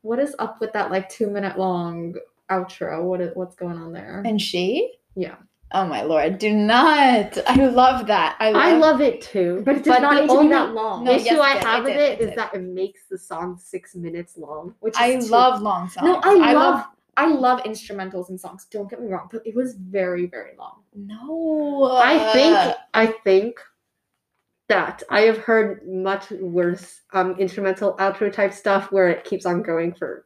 what 0.01 0.19
is 0.19 0.35
up 0.39 0.59
with 0.59 0.73
that 0.73 0.91
like 0.91 1.09
two 1.09 1.29
minute 1.29 1.57
long 1.57 2.15
outro? 2.51 3.01
What 3.03 3.21
is 3.21 3.31
what's 3.35 3.55
going 3.55 3.77
on 3.77 3.93
there? 3.93 4.21
And 4.25 4.39
She? 4.41 4.93
Yeah. 5.15 5.35
Oh 5.71 5.85
my 5.87 6.03
lord, 6.03 6.37
do 6.37 6.53
not. 6.53 7.37
I 7.49 7.55
love 7.65 8.07
that. 8.07 8.35
I 8.39 8.51
love, 8.51 8.61
I 8.61 8.77
love 8.77 9.01
it 9.01 9.21
too. 9.21 9.63
but 9.65 9.77
it 9.77 9.83
does 9.83 9.99
not 9.99 10.13
the 10.15 10.21
need 10.21 10.29
only 10.29 10.49
that 10.49 10.73
long. 10.73 11.03
No, 11.05 11.11
issue 11.11 11.25
yes, 11.25 11.39
I 11.39 11.57
it 11.57 11.63
have 11.63 11.83
with 11.83 11.93
did, 11.93 11.99
it 12.01 12.21
it 12.21 12.29
is 12.29 12.35
that 12.35 12.53
it 12.53 12.61
makes 12.61 13.01
the 13.09 13.17
song 13.17 13.57
six 13.57 13.95
minutes 13.95 14.37
long. 14.37 14.75
which 14.81 14.93
is 14.93 14.99
I 14.99 15.15
too- 15.19 15.25
love 15.27 15.61
long 15.61 15.89
songs. 15.89 16.05
No, 16.05 16.21
I 16.23 16.53
love, 16.53 16.85
I 17.17 17.27
love 17.27 17.63
instrumentals 17.63 18.29
and 18.29 18.39
songs. 18.39 18.67
Don't 18.69 18.89
get 18.89 19.01
me 19.01 19.11
wrong, 19.11 19.29
but 19.31 19.41
it 19.45 19.55
was 19.55 19.75
very, 19.75 20.25
very 20.25 20.51
long. 20.57 20.83
No. 20.93 21.97
I 22.01 22.33
think 22.33 22.75
I 22.93 23.05
think 23.23 23.59
that 24.67 25.03
I 25.09 25.21
have 25.21 25.37
heard 25.37 25.87
much 25.87 26.31
worse 26.31 27.01
um 27.13 27.35
instrumental 27.39 27.95
outro 27.97 28.31
type 28.31 28.53
stuff 28.53 28.91
where 28.91 29.09
it 29.09 29.23
keeps 29.23 29.45
on 29.45 29.61
going 29.61 29.93
for 29.93 30.25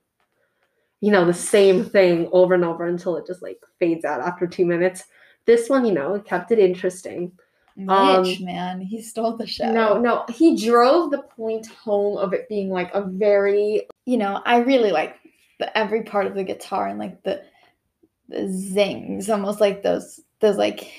you 1.01 1.11
know 1.11 1.25
the 1.25 1.33
same 1.33 1.83
thing 1.83 2.29
over 2.31 2.53
and 2.53 2.63
over 2.65 2.87
until 2.87 3.17
it 3.17 3.27
just 3.27 3.41
like 3.41 3.59
fades 3.79 4.05
out 4.05 4.21
after 4.21 4.47
two 4.47 4.65
minutes. 4.65 5.03
This 5.45 5.69
one, 5.69 5.85
you 5.85 5.93
know, 5.93 6.15
it 6.15 6.25
kept 6.25 6.51
it 6.51 6.59
interesting. 6.59 7.31
um, 7.87 8.25
man, 8.41 8.81
he 8.81 9.01
stole 9.01 9.37
the 9.37 9.47
show. 9.47 9.71
No, 9.71 9.99
no, 9.99 10.25
he 10.29 10.55
drove 10.55 11.11
the 11.11 11.21
point 11.21 11.67
home 11.67 12.17
of 12.17 12.33
it 12.33 12.49
being 12.49 12.69
like 12.69 12.93
a 12.93 13.01
very 13.01 13.87
you 14.05 14.17
know, 14.17 14.41
I 14.45 14.57
really 14.57 14.91
like 14.91 15.17
the 15.59 15.77
every 15.77 16.03
part 16.03 16.25
of 16.25 16.33
the 16.33 16.43
guitar 16.43 16.87
and 16.87 16.99
like 16.99 17.21
the 17.23 17.43
the 18.29 18.47
zings, 18.47 19.29
almost 19.29 19.59
like 19.59 19.83
those 19.83 20.21
those 20.39 20.57
like 20.57 20.91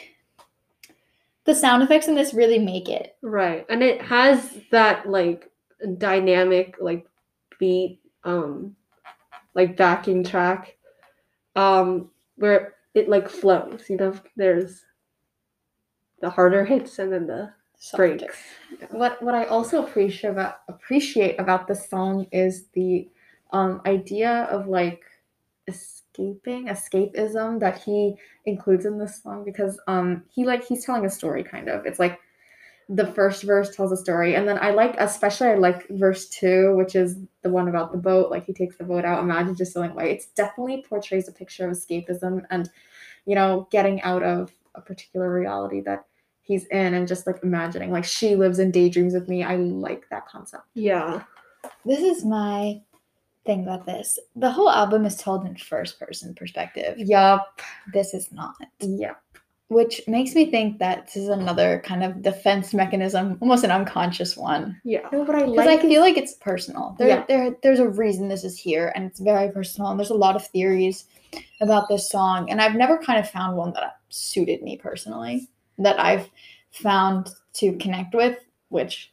the 1.44 1.54
sound 1.54 1.82
effects 1.82 2.08
in 2.08 2.14
this 2.14 2.34
really 2.34 2.58
make 2.58 2.88
it. 2.88 3.16
Right. 3.22 3.66
And 3.68 3.82
it 3.82 4.02
has 4.02 4.58
that 4.70 5.08
like 5.08 5.50
dynamic 5.96 6.76
like 6.80 7.06
beat 7.58 8.00
um 8.24 8.76
like 9.54 9.76
backing 9.76 10.22
track 10.22 10.76
um 11.56 12.10
where 12.36 12.74
it 12.94 13.08
like 13.08 13.28
flows, 13.28 13.84
you 13.88 13.96
know, 13.96 14.14
there's 14.36 14.82
the 16.20 16.28
harder 16.28 16.64
hits 16.64 16.98
and 16.98 17.12
then 17.12 17.26
the 17.26 17.52
breaks. 17.94 18.36
what 18.90 19.22
what 19.22 19.34
I 19.34 19.44
also 19.44 19.84
appreciate 19.84 20.30
about 20.30 20.60
appreciate 20.68 21.40
about 21.40 21.66
the 21.66 21.74
song 21.74 22.26
is 22.30 22.66
the 22.74 23.08
um 23.52 23.80
idea 23.86 24.48
of 24.50 24.68
like 24.68 25.02
escaping 25.66 26.66
escapism 26.66 27.60
that 27.60 27.82
he 27.82 28.14
includes 28.46 28.84
in 28.84 28.98
this 28.98 29.22
song 29.22 29.44
because 29.44 29.78
um 29.86 30.24
he 30.28 30.44
like 30.44 30.64
he's 30.64 30.84
telling 30.84 31.04
a 31.04 31.10
story 31.10 31.42
kind 31.42 31.68
of. 31.68 31.86
It's 31.86 31.98
like 31.98 32.18
the 32.88 33.06
first 33.06 33.44
verse 33.44 33.74
tells 33.74 33.92
a 33.92 33.96
story. 33.96 34.34
And 34.34 34.48
then 34.48 34.58
i 34.60 34.70
like 34.70 34.96
especially 34.98 35.48
i 35.48 35.54
like 35.54 35.88
verse 35.90 36.28
two 36.28 36.74
which 36.76 36.96
is 36.96 37.16
the 37.42 37.50
one 37.50 37.68
about 37.68 37.92
the 37.92 37.98
boat. 37.98 38.30
Like 38.30 38.46
he 38.46 38.52
takes 38.52 38.76
the 38.76 38.84
boat 38.84 39.04
out. 39.04 39.22
Imagine 39.22 39.54
just 39.54 39.72
sailing 39.72 39.92
away 39.92 40.12
it's 40.12 40.26
definitely 40.26 40.84
portrays 40.88 41.28
a 41.28 41.32
picture 41.32 41.68
of 41.68 41.76
escapism 41.76 42.44
and 42.50 42.70
you 43.26 43.34
know 43.34 43.68
getting 43.70 44.02
out 44.02 44.22
of 44.22 44.52
a 44.74 44.80
particular 44.80 45.32
reality 45.32 45.80
that 45.80 46.04
he's 46.42 46.66
in 46.66 46.94
and 46.94 47.06
just 47.06 47.26
like 47.26 47.38
imagining 47.44 47.92
like 47.92 48.04
she 48.04 48.34
lives 48.34 48.58
in 48.58 48.72
daydreams 48.72 49.14
with 49.14 49.28
me. 49.28 49.44
I 49.44 49.56
like 49.56 50.08
that 50.10 50.26
concept. 50.26 50.64
Yeah. 50.74 51.22
This 51.84 52.00
is 52.00 52.24
my 52.24 52.80
thing 53.46 53.62
about 53.62 53.86
this. 53.86 54.18
The 54.36 54.50
whole 54.50 54.70
album 54.70 55.04
is 55.06 55.16
told 55.16 55.46
in 55.46 55.56
first 55.56 55.98
person 55.98 56.34
perspective. 56.34 56.98
yup 56.98 57.60
This 57.92 58.14
is 58.14 58.30
not. 58.32 58.54
yep 58.80 59.20
Which 59.68 60.02
makes 60.06 60.34
me 60.34 60.50
think 60.50 60.78
that 60.78 61.06
this 61.06 61.16
is 61.16 61.28
another 61.28 61.80
kind 61.84 62.02
of 62.04 62.22
defense 62.22 62.74
mechanism, 62.74 63.38
almost 63.40 63.64
an 63.64 63.70
unconscious 63.70 64.36
one. 64.36 64.80
Yeah. 64.84 65.08
no 65.12 65.24
but 65.24 65.34
i 65.36 65.40
Because 65.46 65.56
like 65.66 65.80
I 65.80 65.82
feel 65.82 66.02
like 66.02 66.16
it's 66.18 66.34
personal. 66.34 66.96
There, 66.98 67.08
Yeah. 67.08 67.24
there, 67.28 67.56
there's 67.62 67.80
a 67.80 67.88
reason 67.88 68.28
this 68.28 68.44
is 68.44 68.58
here, 68.58 68.92
and 68.94 69.04
it's 69.06 69.20
very 69.20 69.50
personal. 69.50 69.90
And 69.90 69.98
there's 69.98 70.10
a 70.10 70.14
lot 70.14 70.36
of 70.36 70.46
theories 70.46 71.06
about 71.60 71.88
this 71.88 72.10
song, 72.10 72.50
and 72.50 72.60
I've 72.60 72.74
never 72.74 72.98
kind 72.98 73.18
of 73.20 73.30
found 73.30 73.56
one 73.56 73.72
that 73.74 73.98
suited 74.08 74.62
me 74.62 74.76
personally, 74.76 75.48
that 75.78 75.98
I've 76.00 76.28
found 76.72 77.30
to 77.54 77.72
connect 77.78 78.14
with. 78.14 78.36
Which, 78.68 79.12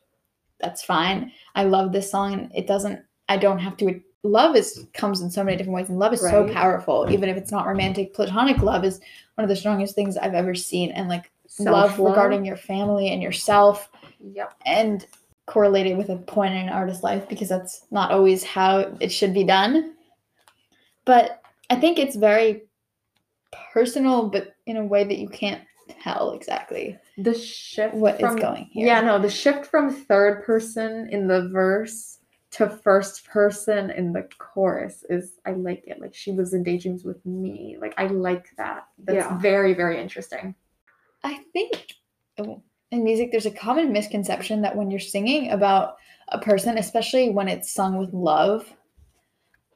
that's 0.60 0.84
fine. 0.84 1.32
I 1.56 1.64
love 1.64 1.92
this 1.92 2.10
song, 2.12 2.34
and 2.34 2.52
it 2.56 2.68
doesn't. 2.68 3.00
I 3.30 3.38
don't 3.38 3.60
have 3.60 3.78
to. 3.78 4.02
Love 4.24 4.56
is 4.56 4.86
comes 4.94 5.22
in 5.22 5.30
so 5.30 5.44
many 5.44 5.56
different 5.58 5.76
ways, 5.76 5.90
and 5.90 6.00
love 6.00 6.14
is 6.14 6.22
so 6.22 6.52
powerful. 6.52 7.08
Even 7.10 7.30
if 7.30 7.38
it's 7.38 7.52
not 7.52 7.68
romantic, 7.68 8.14
platonic 8.14 8.58
love 8.60 8.84
is 8.84 9.00
one 9.36 9.44
of 9.44 9.50
the 9.50 9.56
strongest 9.56 9.96
things 9.96 10.18
I've 10.18 10.34
ever 10.34 10.56
seen, 10.56 10.92
and 10.92 11.08
like 11.08 11.32
love 11.60 11.92
Self-love. 11.92 12.12
regarding 12.12 12.46
your 12.46 12.58
family 12.58 13.10
and 13.12 13.22
yourself 13.22 13.90
yep 14.34 14.54
and 14.66 15.06
correlated 15.46 15.98
with 15.98 16.10
a 16.10 16.18
point 16.18 16.54
in 16.54 16.62
an 16.62 16.70
artist's 16.70 17.04
life 17.04 17.28
because 17.30 17.48
that's 17.48 17.86
not 17.90 18.12
always 18.12 18.44
how 18.44 18.94
it 19.00 19.10
should 19.10 19.34
be 19.34 19.46
done. 19.46 19.94
But 21.06 21.42
I 21.70 21.76
think 21.76 22.00
it's 22.00 22.18
very 22.18 22.64
personal, 23.72 24.30
but 24.30 24.56
in 24.66 24.76
a 24.78 24.86
way 24.86 25.06
that 25.06 25.20
you 25.20 25.30
can't 25.30 25.62
tell 26.02 26.34
exactly 26.34 26.98
the 27.18 27.34
shift 27.34 27.94
what 27.94 28.16
is 28.16 28.22
from 28.22 28.36
going 28.36 28.66
here. 28.66 28.86
yeah 28.86 29.00
no 29.00 29.18
the 29.18 29.30
shift 29.30 29.66
from 29.66 29.90
third 29.90 30.44
person 30.44 31.08
in 31.12 31.28
the 31.28 31.48
verse 31.48 32.17
to 32.52 32.70
first 32.70 33.26
person 33.26 33.90
in 33.92 34.14
the 34.14 34.28
chorus 34.38 35.04
is 35.10 35.34
i 35.46 35.52
like 35.52 35.84
it 35.86 36.00
like 36.00 36.16
she 36.16 36.32
lives 36.32 36.54
in 36.54 36.64
daydreams 36.64 37.04
with 37.04 37.24
me 37.26 37.78
like 37.82 37.94
i 37.98 38.08
like 38.08 38.48
that 38.58 38.88
that's 39.00 39.16
Yeah. 39.18 39.38
very 39.40 39.74
very 39.74 40.00
interesting 40.02 40.56
I 41.24 41.40
think 41.52 41.96
oh, 42.38 42.62
in 42.92 43.04
music, 43.04 43.32
there's 43.32 43.46
a 43.48 43.52
common 43.52 43.92
misconception 43.92 44.62
that 44.62 44.76
when 44.76 44.90
you're 44.92 45.00
singing 45.00 45.52
about 45.52 45.98
a 46.30 46.40
person, 46.40 46.78
especially 46.78 47.32
when 47.32 47.48
it's 47.50 47.72
sung 47.74 47.98
with 47.98 48.14
love, 48.14 48.72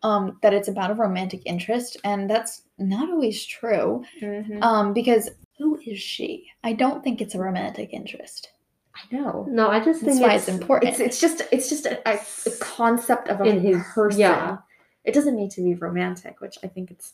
um, 0.03 0.37
that 0.43 0.53
it's 0.53 0.67
about 0.69 0.91
a 0.91 0.95
romantic 0.95 1.41
interest, 1.45 1.97
and 2.03 2.29
that's 2.29 2.63
not 2.77 3.09
always 3.09 3.43
true. 3.45 4.03
Um, 4.61 4.93
because 4.93 5.29
who 5.57 5.79
is 5.85 5.99
she? 5.99 6.45
I 6.63 6.73
don't 6.73 7.03
think 7.03 7.19
it's 7.21 7.35
a 7.35 7.39
romantic 7.39 7.89
interest. 7.91 8.51
I 9.11 9.15
know 9.15 9.45
No, 9.49 9.69
I 9.69 9.79
just 9.79 10.01
That's 10.01 10.17
think 10.17 10.27
why 10.27 10.35
it's, 10.35 10.47
it's 10.47 10.57
important. 10.59 10.91
it's 10.91 10.99
it's 10.99 11.19
just 11.21 11.41
it's 11.51 11.69
just 11.69 11.85
a, 11.85 11.99
a, 12.09 12.19
a 12.45 12.51
concept 12.59 13.27
of 13.29 13.41
a 13.41 13.43
In 13.45 13.59
his- 13.61 13.83
person 13.93 14.19
yeah. 14.19 14.57
it 15.03 15.13
doesn't 15.13 15.35
need 15.35 15.51
to 15.51 15.61
be 15.61 15.75
romantic 15.75 16.41
which 16.41 16.57
i 16.63 16.67
think 16.67 16.91
it's 16.91 17.13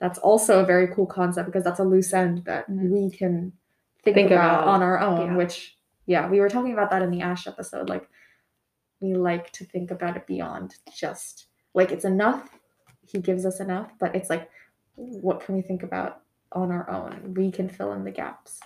that's 0.00 0.18
also 0.18 0.60
a 0.60 0.66
very 0.66 0.88
cool 0.94 1.06
concept 1.06 1.46
because 1.46 1.62
that's 1.64 1.78
a 1.80 1.84
loose 1.84 2.12
end 2.12 2.44
that 2.46 2.68
Mhm. 2.68 2.90
we 2.90 3.10
can 3.16 3.52
think, 4.02 4.16
Think 4.16 4.30
about, 4.32 4.62
about, 4.64 4.68
on 4.68 4.82
our 4.82 4.98
own 4.98 5.26
yeah. 5.28 5.36
which 5.36 5.76
yeah 6.06 6.28
we 6.28 6.40
were 6.40 6.48
talking 6.48 6.72
about 6.72 6.90
that 6.90 7.02
in 7.02 7.10
the 7.10 7.20
ash 7.22 7.46
episode 7.46 7.88
like 7.88 8.08
we 9.00 9.14
like 9.14 9.50
to 9.52 9.64
think 9.64 9.90
about 9.90 10.16
it 10.16 10.26
beyond 10.26 10.76
just 10.94 11.46
like 11.74 11.90
it's 11.92 12.04
enough 12.04 12.48
he 13.06 13.18
gives 13.18 13.44
us 13.46 13.60
enough 13.60 13.90
but 14.00 14.14
it's 14.16 14.28
like 14.30 14.48
what 14.96 15.40
can 15.44 15.54
we 15.54 15.62
think 15.62 15.82
about 15.82 16.20
on 16.52 16.70
our 16.70 16.88
own 16.90 17.34
we 17.34 17.50
can 17.50 17.68
fill 17.68 17.92
in 17.92 18.04
the 18.04 18.10
gaps 18.10 18.60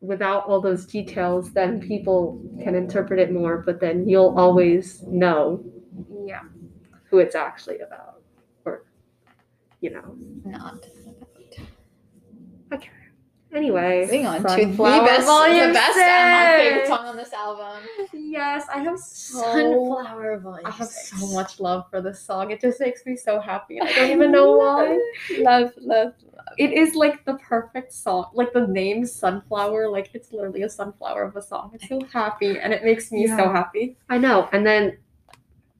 without 0.00 0.46
all 0.46 0.60
those 0.60 0.86
details, 0.86 1.52
then 1.52 1.80
people 1.80 2.40
can 2.62 2.74
interpret 2.74 3.18
it 3.18 3.32
more, 3.32 3.58
but 3.58 3.80
then 3.80 4.08
you'll 4.08 4.34
always 4.38 5.02
know 5.02 5.62
Yeah. 6.24 6.42
who 7.10 7.18
it's 7.18 7.34
actually 7.34 7.80
about. 7.80 8.22
Or, 8.64 8.84
you 9.80 9.90
know. 9.90 10.16
Not. 10.44 10.86
Anyway. 13.52 14.02
Moving 14.02 14.26
on 14.26 14.36
to 14.36 14.42
the 14.42 14.48
Sunflower 14.48 15.04
best, 15.04 15.26
Volume 15.26 15.68
the 15.68 15.72
best 15.72 15.98
and 15.98 16.32
my 16.32 16.56
favorite 16.56 16.86
song 16.86 17.06
on 17.06 17.16
this 17.16 17.32
album. 17.32 17.82
Yes, 18.12 18.66
I 18.72 18.78
have 18.78 18.98
so 18.98 19.40
Sunflower 19.40 20.38
Volume. 20.38 20.66
I 20.66 20.70
have 20.70 20.88
six. 20.88 21.20
so 21.20 21.34
much 21.34 21.58
love 21.58 21.90
for 21.90 22.00
this 22.00 22.20
song. 22.20 22.52
It 22.52 22.60
just 22.60 22.80
makes 22.80 23.04
me 23.04 23.16
so 23.16 23.40
happy. 23.40 23.80
I 23.80 23.92
don't 23.92 24.10
even 24.10 24.30
know 24.30 24.52
why. 24.52 24.98
Love, 25.38 25.72
love, 25.78 26.12
love. 26.30 26.52
It 26.58 26.72
is 26.72 26.94
like 26.94 27.24
the 27.24 27.34
perfect 27.34 27.92
song. 27.92 28.30
Like 28.34 28.52
the 28.52 28.66
name 28.66 29.04
Sunflower, 29.04 29.88
like 29.88 30.10
it's 30.14 30.32
literally 30.32 30.62
a 30.62 30.70
sunflower 30.70 31.24
of 31.24 31.36
a 31.36 31.42
song. 31.42 31.72
It's 31.74 31.88
so 31.88 32.00
happy 32.12 32.58
and 32.58 32.72
it 32.72 32.84
makes 32.84 33.10
me 33.10 33.26
so 33.26 33.50
happy. 33.50 33.96
I 34.08 34.18
know. 34.18 34.48
And 34.52 34.64
then 34.64 34.98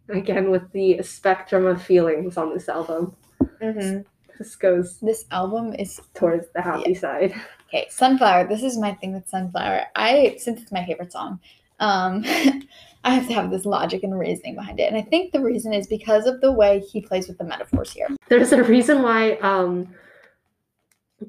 again 0.08 0.50
with 0.50 0.70
the 0.72 1.02
spectrum 1.02 1.66
of 1.66 1.80
feelings 1.80 2.36
on 2.36 2.52
this 2.52 2.68
album. 2.68 3.14
Mm-hmm. 3.62 4.00
This 4.40 4.56
goes 4.56 4.98
This 5.00 5.26
album 5.30 5.74
is 5.74 6.00
towards 6.14 6.46
the 6.54 6.62
happy 6.62 6.94
side. 6.94 7.34
okay. 7.68 7.86
Sunflower. 7.90 8.48
This 8.48 8.62
is 8.62 8.78
my 8.78 8.94
thing 8.94 9.12
with 9.12 9.28
Sunflower. 9.28 9.82
I 9.94 10.36
since 10.38 10.62
it's 10.62 10.72
my 10.72 10.82
favorite 10.86 11.12
song, 11.12 11.38
um, 11.78 12.24
I 13.04 13.14
have 13.14 13.28
to 13.28 13.34
have 13.34 13.50
this 13.50 13.66
logic 13.66 14.02
and 14.02 14.18
reasoning 14.18 14.54
behind 14.54 14.80
it, 14.80 14.84
and 14.84 14.96
I 14.96 15.02
think 15.02 15.32
the 15.32 15.42
reason 15.42 15.74
is 15.74 15.86
because 15.86 16.24
of 16.26 16.40
the 16.40 16.50
way 16.50 16.80
he 16.80 17.02
plays 17.02 17.28
with 17.28 17.36
the 17.36 17.44
metaphors 17.44 17.92
here. 17.92 18.08
There's 18.28 18.52
a 18.52 18.62
reason 18.62 19.02
why 19.02 19.32
um 19.42 19.94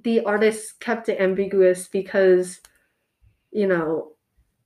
the 0.04 0.24
artists 0.24 0.72
kept 0.72 1.10
it 1.10 1.20
ambiguous 1.20 1.90
because 1.90 2.62
you 3.52 3.68
know 3.68 4.14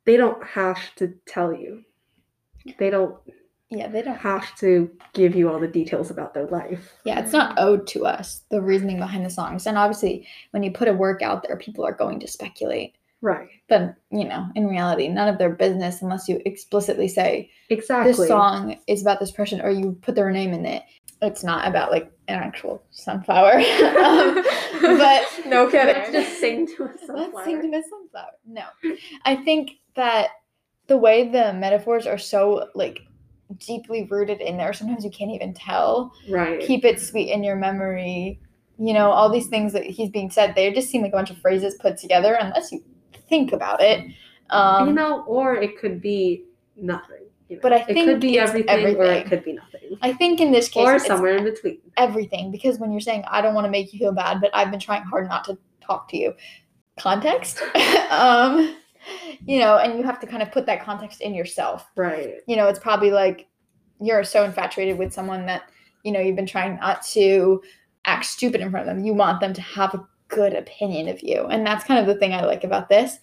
they 0.05 0.17
don't 0.17 0.43
have 0.45 0.93
to 0.97 1.15
tell 1.25 1.51
you. 1.51 1.83
They 2.77 2.91
don't 2.91 3.17
Yeah, 3.69 3.87
they 3.87 4.01
don't. 4.01 4.17
have 4.17 4.55
to 4.59 4.89
give 5.13 5.35
you 5.35 5.49
all 5.51 5.59
the 5.59 5.67
details 5.67 6.11
about 6.11 6.33
their 6.33 6.45
life. 6.47 6.93
Yeah, 7.03 7.19
it's 7.19 7.33
not 7.33 7.57
owed 7.57 7.87
to 7.87 8.05
us 8.05 8.43
the 8.49 8.61
reasoning 8.61 8.97
behind 8.97 9.25
the 9.25 9.29
songs, 9.29 9.65
and 9.65 9.77
obviously, 9.77 10.27
when 10.51 10.63
you 10.63 10.71
put 10.71 10.87
a 10.87 10.93
work 10.93 11.21
out 11.21 11.43
there, 11.43 11.57
people 11.57 11.85
are 11.85 11.93
going 11.93 12.19
to 12.19 12.27
speculate. 12.27 12.95
Right. 13.21 13.49
But 13.67 13.95
you 14.11 14.25
know, 14.25 14.45
in 14.55 14.67
reality, 14.67 15.07
none 15.07 15.27
of 15.27 15.39
their 15.39 15.49
business 15.49 16.01
unless 16.03 16.27
you 16.29 16.41
explicitly 16.45 17.07
say 17.07 17.49
Exactly. 17.69 18.11
this 18.11 18.27
song 18.27 18.77
is 18.85 19.01
about 19.01 19.19
this 19.19 19.31
person 19.31 19.61
or 19.61 19.71
you 19.71 19.97
put 20.01 20.13
their 20.13 20.29
name 20.29 20.53
in 20.53 20.63
it. 20.65 20.83
It's 21.23 21.43
not 21.43 21.67
about 21.67 21.89
like 21.91 22.11
an 22.27 22.35
actual 22.37 22.83
sunflower. 22.91 23.53
um, 23.99 24.43
but 24.81 25.23
no 25.47 25.67
kidding. 25.71 25.95
Let's 25.95 26.11
just 26.11 26.39
sing 26.39 26.67
to 26.75 26.83
a 26.83 26.85
let's 26.85 27.07
sunflower. 27.07 27.45
sing 27.45 27.61
to 27.63 27.67
Miss 27.67 27.89
Sunflower. 27.89 28.31
No, 28.45 28.65
I 29.23 29.37
think 29.37 29.71
that 29.95 30.29
the 30.85 30.97
way 30.97 31.27
the 31.27 31.53
metaphors 31.53 32.05
are 32.05 32.19
so 32.19 32.69
like 32.75 32.99
deeply 33.59 34.05
rooted 34.05 34.41
in 34.41 34.57
there, 34.57 34.73
sometimes 34.73 35.03
you 35.03 35.11
can't 35.11 35.31
even 35.31 35.53
tell. 35.53 36.13
Right. 36.29 36.59
Keep 36.61 36.85
it 36.85 36.99
sweet 36.99 37.31
in 37.31 37.43
your 37.43 37.55
memory. 37.55 38.39
You 38.77 38.93
know, 38.93 39.11
all 39.11 39.31
these 39.31 39.47
things 39.47 39.73
that 39.73 39.85
he's 39.85 40.09
being 40.09 40.29
said, 40.29 40.53
they 40.55 40.71
just 40.73 40.89
seem 40.89 41.01
like 41.01 41.13
a 41.13 41.15
bunch 41.15 41.29
of 41.29 41.37
phrases 41.37 41.75
put 41.75 41.97
together 41.97 42.37
unless 42.39 42.71
you 42.71 42.83
think 43.29 43.53
about 43.53 43.81
it. 43.81 44.05
Um, 44.49 44.89
you 44.89 44.93
know, 44.93 45.23
or 45.23 45.55
it 45.55 45.79
could 45.79 46.01
be 46.01 46.45
nothing. 46.75 47.25
You 47.49 47.57
know? 47.57 47.61
But 47.61 47.73
I 47.73 47.83
think 47.83 47.97
it 47.99 48.05
could 48.05 48.21
be 48.21 48.37
it's 48.37 48.49
everything, 48.49 48.95
or 48.97 49.05
it 49.05 49.27
could 49.27 49.43
be 49.43 49.53
nothing, 49.53 49.97
I 50.01 50.13
think 50.13 50.39
in 50.39 50.51
this 50.51 50.67
case, 50.67 50.85
or 50.85 50.95
it's 50.95 51.05
somewhere 51.05 51.37
in 51.37 51.43
between. 51.43 51.79
everything 51.97 52.51
because 52.51 52.79
when 52.79 52.91
you're 52.91 53.01
saying 53.01 53.23
I 53.29 53.41
don't 53.41 53.53
want 53.53 53.65
to 53.65 53.71
make 53.71 53.93
you 53.93 53.99
feel 53.99 54.11
bad, 54.11 54.41
but 54.41 54.49
I've 54.53 54.71
been 54.71 54.79
trying 54.79 55.03
hard 55.03 55.27
not 55.29 55.43
to 55.45 55.57
talk 55.81 56.09
to 56.09 56.17
you. 56.17 56.33
Context, 56.97 57.61
um, 58.09 58.75
you 59.45 59.59
know, 59.59 59.77
and 59.77 59.97
you 59.97 60.03
have 60.03 60.19
to 60.19 60.27
kind 60.27 60.41
of 60.43 60.51
put 60.51 60.65
that 60.65 60.83
context 60.83 61.21
in 61.21 61.33
yourself. 61.33 61.87
Right. 61.95 62.35
You 62.47 62.55
know, 62.55 62.67
it's 62.67 62.79
probably 62.79 63.11
like 63.11 63.47
you're 64.01 64.23
so 64.23 64.43
infatuated 64.43 64.97
with 64.97 65.13
someone 65.13 65.45
that 65.45 65.63
you 66.03 66.11
know 66.11 66.19
you've 66.19 66.35
been 66.35 66.45
trying 66.45 66.75
not 66.77 67.01
to 67.07 67.61
act 68.05 68.25
stupid 68.25 68.61
in 68.61 68.69
front 68.71 68.87
of 68.87 68.95
them. 68.95 69.05
You 69.05 69.13
want 69.13 69.39
them 69.39 69.53
to 69.53 69.61
have 69.61 69.93
a 69.93 70.05
good 70.27 70.53
opinion 70.53 71.07
of 71.07 71.21
you, 71.23 71.45
and 71.45 71.65
that's 71.65 71.83
kind 71.85 71.99
of 71.99 72.05
the 72.07 72.15
thing 72.19 72.33
I 72.33 72.43
like 72.45 72.63
about 72.63 72.89
this. 72.89 73.17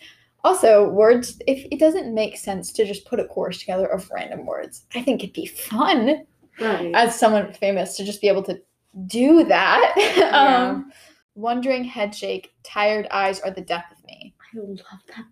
Also, 0.44 0.88
words, 0.88 1.40
if 1.46 1.64
it 1.70 1.78
doesn't 1.78 2.12
make 2.12 2.36
sense 2.36 2.72
to 2.72 2.84
just 2.84 3.04
put 3.06 3.20
a 3.20 3.24
chorus 3.26 3.58
together 3.58 3.86
of 3.86 4.10
random 4.10 4.44
words, 4.44 4.86
I 4.94 5.00
think 5.02 5.22
it'd 5.22 5.34
be 5.34 5.46
fun 5.46 6.24
Right. 6.60 6.90
as 6.94 7.16
someone 7.18 7.52
famous 7.52 7.96
to 7.96 8.04
just 8.04 8.20
be 8.20 8.26
able 8.28 8.42
to 8.44 8.60
do 9.06 9.44
that. 9.44 9.94
Yeah. 10.16 10.68
um, 10.70 10.92
wondering 11.36 11.84
head 11.84 12.12
shake, 12.14 12.52
tired 12.64 13.06
eyes 13.12 13.38
are 13.40 13.50
the 13.52 13.60
death 13.62 13.84
of 13.96 14.04
me. 14.04 14.34
I 14.54 14.58
love 14.58 14.76
that. 15.08 15.24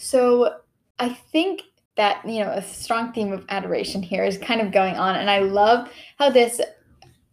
So 0.00 0.56
I 0.98 1.10
think 1.10 1.60
that 1.96 2.26
you 2.26 2.42
know 2.42 2.50
a 2.50 2.62
strong 2.62 3.12
theme 3.12 3.32
of 3.32 3.44
adoration 3.50 4.02
here 4.02 4.24
is 4.24 4.38
kind 4.38 4.62
of 4.62 4.72
going 4.72 4.96
on, 4.96 5.16
and 5.16 5.30
I 5.30 5.40
love 5.40 5.90
how 6.18 6.30
this 6.30 6.58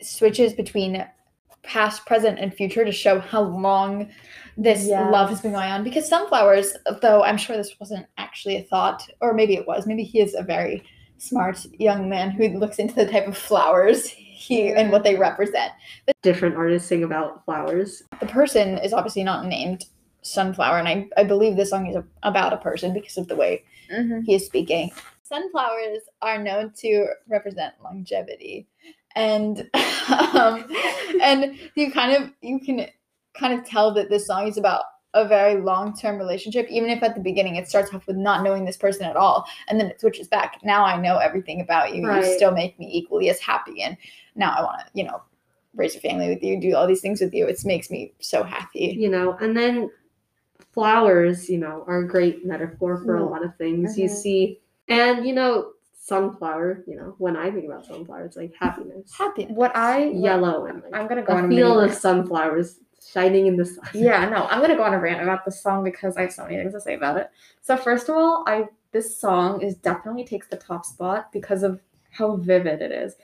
switches 0.01 0.53
between 0.53 1.05
past, 1.63 2.05
present, 2.05 2.39
and 2.39 2.53
future 2.53 2.83
to 2.83 2.91
show 2.91 3.19
how 3.19 3.41
long 3.41 4.09
this 4.57 4.87
love 4.89 5.29
has 5.29 5.39
been 5.39 5.53
going 5.53 5.71
on. 5.71 5.83
Because 5.85 6.09
sunflowers, 6.09 6.73
though 7.01 7.23
I'm 7.23 7.37
sure 7.37 7.55
this 7.55 7.79
wasn't 7.79 8.05
actually 8.17 8.57
a 8.57 8.63
thought, 8.63 9.07
or 9.21 9.33
maybe 9.33 9.55
it 9.55 9.65
was. 9.65 9.87
Maybe 9.87 10.03
he 10.03 10.19
is 10.19 10.35
a 10.35 10.43
very 10.43 10.83
smart 11.19 11.65
young 11.79 12.09
man 12.09 12.31
who 12.31 12.49
looks 12.59 12.79
into 12.79 12.95
the 12.95 13.09
type 13.09 13.27
of 13.27 13.37
flowers 13.37 14.07
he 14.09 14.73
and 14.73 14.91
what 14.91 15.03
they 15.03 15.15
represent. 15.15 15.71
But 16.05 16.15
Different 16.21 16.57
artists 16.57 16.89
sing 16.89 17.03
about 17.03 17.45
flowers. 17.45 18.03
The 18.19 18.27
person 18.27 18.77
is 18.79 18.91
obviously 18.91 19.23
not 19.23 19.45
named 19.45 19.85
Sunflower, 20.27 20.77
and 20.77 20.87
I, 20.87 21.07
I 21.17 21.23
believe 21.23 21.55
this 21.55 21.69
song 21.69 21.87
is 21.87 21.95
a, 21.95 22.03
about 22.23 22.53
a 22.53 22.57
person 22.57 22.93
because 22.93 23.17
of 23.17 23.27
the 23.27 23.35
way 23.35 23.63
Mm-hmm. 23.91 24.21
he 24.21 24.35
is 24.35 24.45
speaking. 24.45 24.91
Sunflowers 25.23 26.03
are 26.21 26.41
known 26.41 26.71
to 26.79 27.07
represent 27.27 27.73
longevity, 27.83 28.67
and 29.15 29.69
um, 30.33 30.65
and 31.21 31.57
you 31.75 31.91
kind 31.91 32.11
of 32.11 32.31
you 32.41 32.59
can 32.59 32.87
kind 33.37 33.57
of 33.57 33.65
tell 33.65 33.93
that 33.93 34.09
this 34.09 34.27
song 34.27 34.47
is 34.47 34.57
about 34.57 34.83
a 35.13 35.27
very 35.27 35.61
long 35.61 35.95
term 35.97 36.17
relationship. 36.17 36.67
Even 36.69 36.89
if 36.89 37.01
at 37.03 37.15
the 37.15 37.21
beginning 37.21 37.55
it 37.55 37.67
starts 37.67 37.93
off 37.93 38.07
with 38.07 38.17
not 38.17 38.43
knowing 38.43 38.65
this 38.65 38.77
person 38.77 39.05
at 39.05 39.15
all, 39.15 39.45
and 39.67 39.79
then 39.79 39.87
it 39.87 39.99
switches 39.99 40.27
back. 40.27 40.59
Now 40.63 40.83
I 40.83 40.99
know 40.99 41.17
everything 41.17 41.61
about 41.61 41.95
you. 41.95 42.05
Right. 42.05 42.23
You 42.25 42.35
still 42.35 42.51
make 42.51 42.77
me 42.79 42.89
equally 42.91 43.29
as 43.29 43.39
happy, 43.39 43.81
and 43.81 43.97
now 44.35 44.53
I 44.57 44.61
want 44.63 44.79
to 44.79 44.85
you 44.93 45.03
know 45.03 45.21
raise 45.75 45.95
a 45.95 45.99
family 45.99 46.27
with 46.27 46.41
you, 46.41 46.59
do 46.59 46.75
all 46.75 46.87
these 46.87 47.01
things 47.01 47.21
with 47.21 47.33
you. 47.33 47.47
It 47.47 47.63
makes 47.63 47.89
me 47.91 48.13
so 48.19 48.43
happy. 48.43 48.95
You 48.97 49.09
know, 49.09 49.37
and 49.39 49.55
then 49.55 49.89
flowers, 50.73 51.49
you 51.49 51.57
know, 51.57 51.83
are 51.87 51.99
a 51.99 52.07
great 52.07 52.45
metaphor 52.45 53.01
for 53.03 53.17
a 53.17 53.21
Mm. 53.21 53.31
lot 53.31 53.43
of 53.43 53.55
things. 53.57 53.97
You 53.97 54.07
Mhm. 54.07 54.15
see, 54.15 54.61
and 54.87 55.25
you 55.25 55.33
know, 55.33 55.71
sunflower. 55.93 56.83
You 56.87 56.95
know, 56.97 57.15
when 57.17 57.35
I 57.35 57.51
think 57.51 57.65
about 57.65 57.85
sunflower, 57.85 58.25
it's 58.25 58.37
like 58.37 58.53
happiness, 58.59 59.11
Happy. 59.17 59.45
What 59.45 59.75
I 59.75 60.05
yellow, 60.05 60.65
and 60.65 60.81
like 60.83 60.95
I'm 60.95 61.07
gonna 61.07 61.23
go 61.23 61.33
on 61.33 61.45
a 61.45 61.47
a 61.47 61.49
field 61.49 61.83
of 61.83 61.93
sunflowers 61.93 62.79
shining 63.05 63.47
in 63.47 63.57
the 63.57 63.65
sun. 63.65 63.85
Yeah, 63.93 64.27
no, 64.29 64.47
I'm 64.49 64.61
gonna 64.61 64.75
go 64.75 64.83
on 64.83 64.93
a 64.93 64.99
rant 64.99 65.21
about 65.21 65.45
this 65.45 65.61
song 65.61 65.83
because 65.83 66.17
I 66.17 66.21
have 66.21 66.33
so 66.33 66.43
many 66.43 66.57
things 66.57 66.73
to 66.73 66.81
say 66.81 66.93
about 66.95 67.17
it. 67.17 67.29
So 67.61 67.75
first 67.77 68.09
of 68.09 68.15
all, 68.15 68.43
I 68.47 68.67
this 68.91 69.17
song 69.19 69.61
is 69.61 69.75
definitely 69.75 70.23
takes 70.23 70.47
the 70.47 70.55
top 70.57 70.85
spot 70.85 71.31
because 71.31 71.61
of 71.63 71.81
how 72.11 72.37
vivid 72.37 72.81
it 72.81 72.91
is. 72.91 73.15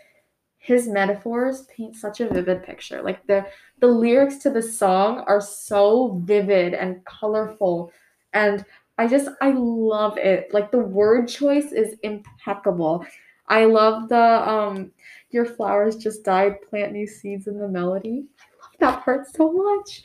His 0.63 0.87
metaphors 0.87 1.63
paint 1.63 1.97
such 1.97 2.21
a 2.21 2.29
vivid 2.29 2.63
picture. 2.63 3.01
Like 3.01 3.27
the 3.27 3.45
the 3.81 3.87
lyrics 3.87 4.37
to 4.37 4.49
the 4.49 4.61
song 4.61 5.25
are 5.27 5.41
so 5.41 6.21
vivid 6.23 6.73
and 6.73 7.03
colorful 7.03 7.91
and 8.31 8.63
I 8.97 9.07
just 9.07 9.29
I 9.41 9.51
love 9.51 10.17
it. 10.17 10.53
Like 10.53 10.71
the 10.71 10.79
word 10.79 11.27
choice 11.27 11.73
is 11.73 11.97
impeccable. 12.03 13.05
I 13.49 13.65
love 13.65 14.07
the 14.07 14.49
um 14.49 14.93
your 15.31 15.43
flowers 15.43 15.97
just 15.97 16.23
died, 16.23 16.61
plant 16.69 16.93
new 16.93 17.07
seeds 17.07 17.47
in 17.47 17.59
the 17.59 17.67
melody. 17.67 18.23
I 18.39 18.63
love 18.63 18.75
that 18.79 19.03
part 19.03 19.27
so 19.27 19.51
much 19.51 20.03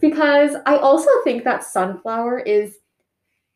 because 0.00 0.56
I 0.66 0.76
also 0.78 1.10
think 1.22 1.44
that 1.44 1.62
sunflower 1.62 2.40
is 2.40 2.78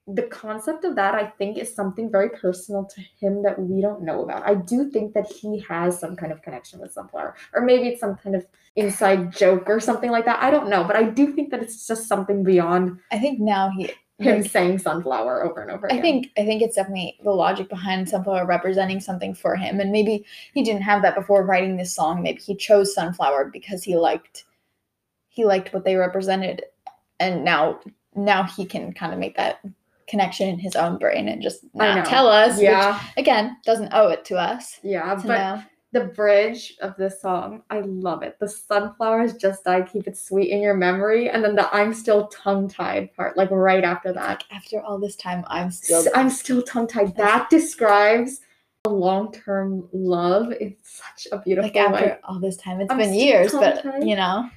the 0.07 0.24
concept 0.24 0.84
of 0.84 0.96
that 0.96 1.14
I 1.14 1.24
think 1.24 1.57
is 1.57 1.74
something 1.74 2.11
very 2.11 2.28
personal 2.28 2.84
to 2.84 3.00
him 3.18 3.42
that 3.42 3.59
we 3.59 3.80
don't 3.80 4.02
know 4.02 4.22
about. 4.22 4.46
I 4.46 4.55
do 4.55 4.90
think 4.90 5.14
that 5.14 5.26
he 5.26 5.61
has 5.61 5.98
some 5.98 6.14
kind 6.14 6.30
of 6.30 6.42
connection 6.42 6.78
with 6.78 6.92
sunflower 6.92 7.34
or 7.55 7.62
maybe 7.62 7.88
it's 7.88 8.00
some 8.00 8.16
kind 8.16 8.36
of 8.36 8.46
inside 8.76 9.32
joke 9.34 9.64
or 9.66 9.80
something 9.80 10.11
like 10.11 10.26
that. 10.26 10.42
I 10.42 10.50
don't 10.50 10.68
know, 10.68 10.84
but 10.84 10.96
I 10.96 11.05
do 11.05 11.32
think 11.32 11.50
that 11.50 11.62
it's 11.62 11.86
just 11.86 12.07
something 12.07 12.44
beyond 12.44 12.98
I 13.12 13.18
think 13.18 13.40
now 13.40 13.70
he 13.70 13.92
him 14.18 14.42
like, 14.42 14.50
saying 14.50 14.78
sunflower 14.78 15.44
over 15.44 15.61
and 15.61 15.70
over 15.70 15.92
I 15.92 16.00
think 16.00 16.30
I 16.38 16.44
think 16.44 16.62
it's 16.62 16.76
definitely 16.76 17.18
the 17.24 17.32
logic 17.32 17.68
behind 17.68 18.09
Sunflower 18.09 18.46
representing 18.46 19.00
something 19.00 19.34
for 19.34 19.57
him, 19.57 19.80
and 19.80 19.90
maybe 19.90 20.24
he 20.52 20.62
didn't 20.62 20.82
have 20.82 21.02
that 21.02 21.16
before 21.16 21.44
writing 21.44 21.76
this 21.76 21.92
song. 21.92 22.22
Maybe 22.22 22.40
he 22.40 22.55
chose 22.55 22.94
Sunflower 22.94 23.50
because 23.52 23.82
he 23.82 23.96
liked 23.96 24.44
he 25.30 25.44
liked 25.44 25.72
what 25.72 25.84
they 25.84 25.96
represented, 25.96 26.62
and 27.18 27.44
now 27.44 27.80
now 28.14 28.44
he 28.44 28.64
can 28.64 28.92
kind 28.92 29.12
of 29.12 29.18
make 29.18 29.36
that 29.36 29.59
connection 30.07 30.48
in 30.48 30.59
his 30.59 30.76
own 30.76 30.98
brain 30.98 31.28
and 31.28 31.42
just 31.42 31.64
not 31.74 32.05
tell 32.07 32.28
us. 32.28 32.57
which, 32.57 32.64
Yeah. 32.64 33.00
again, 33.16 33.57
doesn't 33.64 33.92
owe 33.92 34.09
it 34.09 34.24
to 34.26 34.36
us 34.36 34.78
Yeah, 34.82 35.14
to 35.14 35.26
but 35.26 35.38
know. 35.38 35.62
the 35.92 36.05
bridge 36.07 36.74
of 36.80 36.96
this 36.96 37.20
song, 37.20 37.62
I 37.70 37.80
love 37.80 38.22
it. 38.22 38.38
The 38.40 38.48
sunflowers 38.48 39.34
just 39.34 39.64
died, 39.64 39.88
keep 39.92 40.07
it 40.09 40.16
sweet 40.16 40.50
in 40.50 40.61
your 40.61 40.74
memory, 40.74 41.30
and 41.30 41.42
then 41.44 41.55
the 41.55 41.72
I'm 41.74 41.94
still 41.94 42.26
tongue 42.28 42.68
tied 42.68 43.14
part, 43.14 43.36
like 43.36 43.50
right 43.50 43.84
after 43.84 44.12
that. 44.12 44.28
Like 44.28 44.52
after 44.52 44.80
all 44.80 44.98
this 44.98 45.16
time, 45.16 45.44
I'm 45.48 45.70
still. 45.70 46.05
I'm 46.14 46.30
still 46.30 46.62
tongue 46.62 46.86
tied. 46.88 47.16
That 47.16 47.48
describes 47.50 48.40
a 48.86 48.90
long 48.90 49.32
term 49.32 49.88
love. 49.92 50.52
It's 50.61 51.00
such 51.00 51.28
a 51.32 51.38
beautiful 51.42 51.68
like 51.70 51.76
after 51.76 52.18
all 52.24 52.38
this 52.40 52.57
time. 52.57 52.80
It's 52.80 52.90
I'm 52.90 52.98
been 52.98 53.14
years, 53.14 53.52
but 53.52 53.84
you 54.05 54.16
know. 54.16 54.50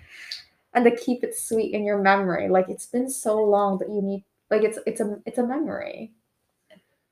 And 0.73 0.83
to 0.85 0.95
keep 0.95 1.23
it 1.23 1.35
sweet 1.35 1.73
in 1.73 1.83
your 1.85 1.97
memory, 1.97 2.49
like 2.49 2.69
it's 2.69 2.85
been 2.85 3.09
so 3.09 3.37
long 3.41 3.77
that 3.79 3.89
you 3.89 3.99
need, 4.01 4.23
like 4.51 4.63
it's 4.63 4.79
it's 4.85 5.01
a 5.01 5.19
it's 5.25 5.37
a 5.37 5.45
memory. 5.45 6.13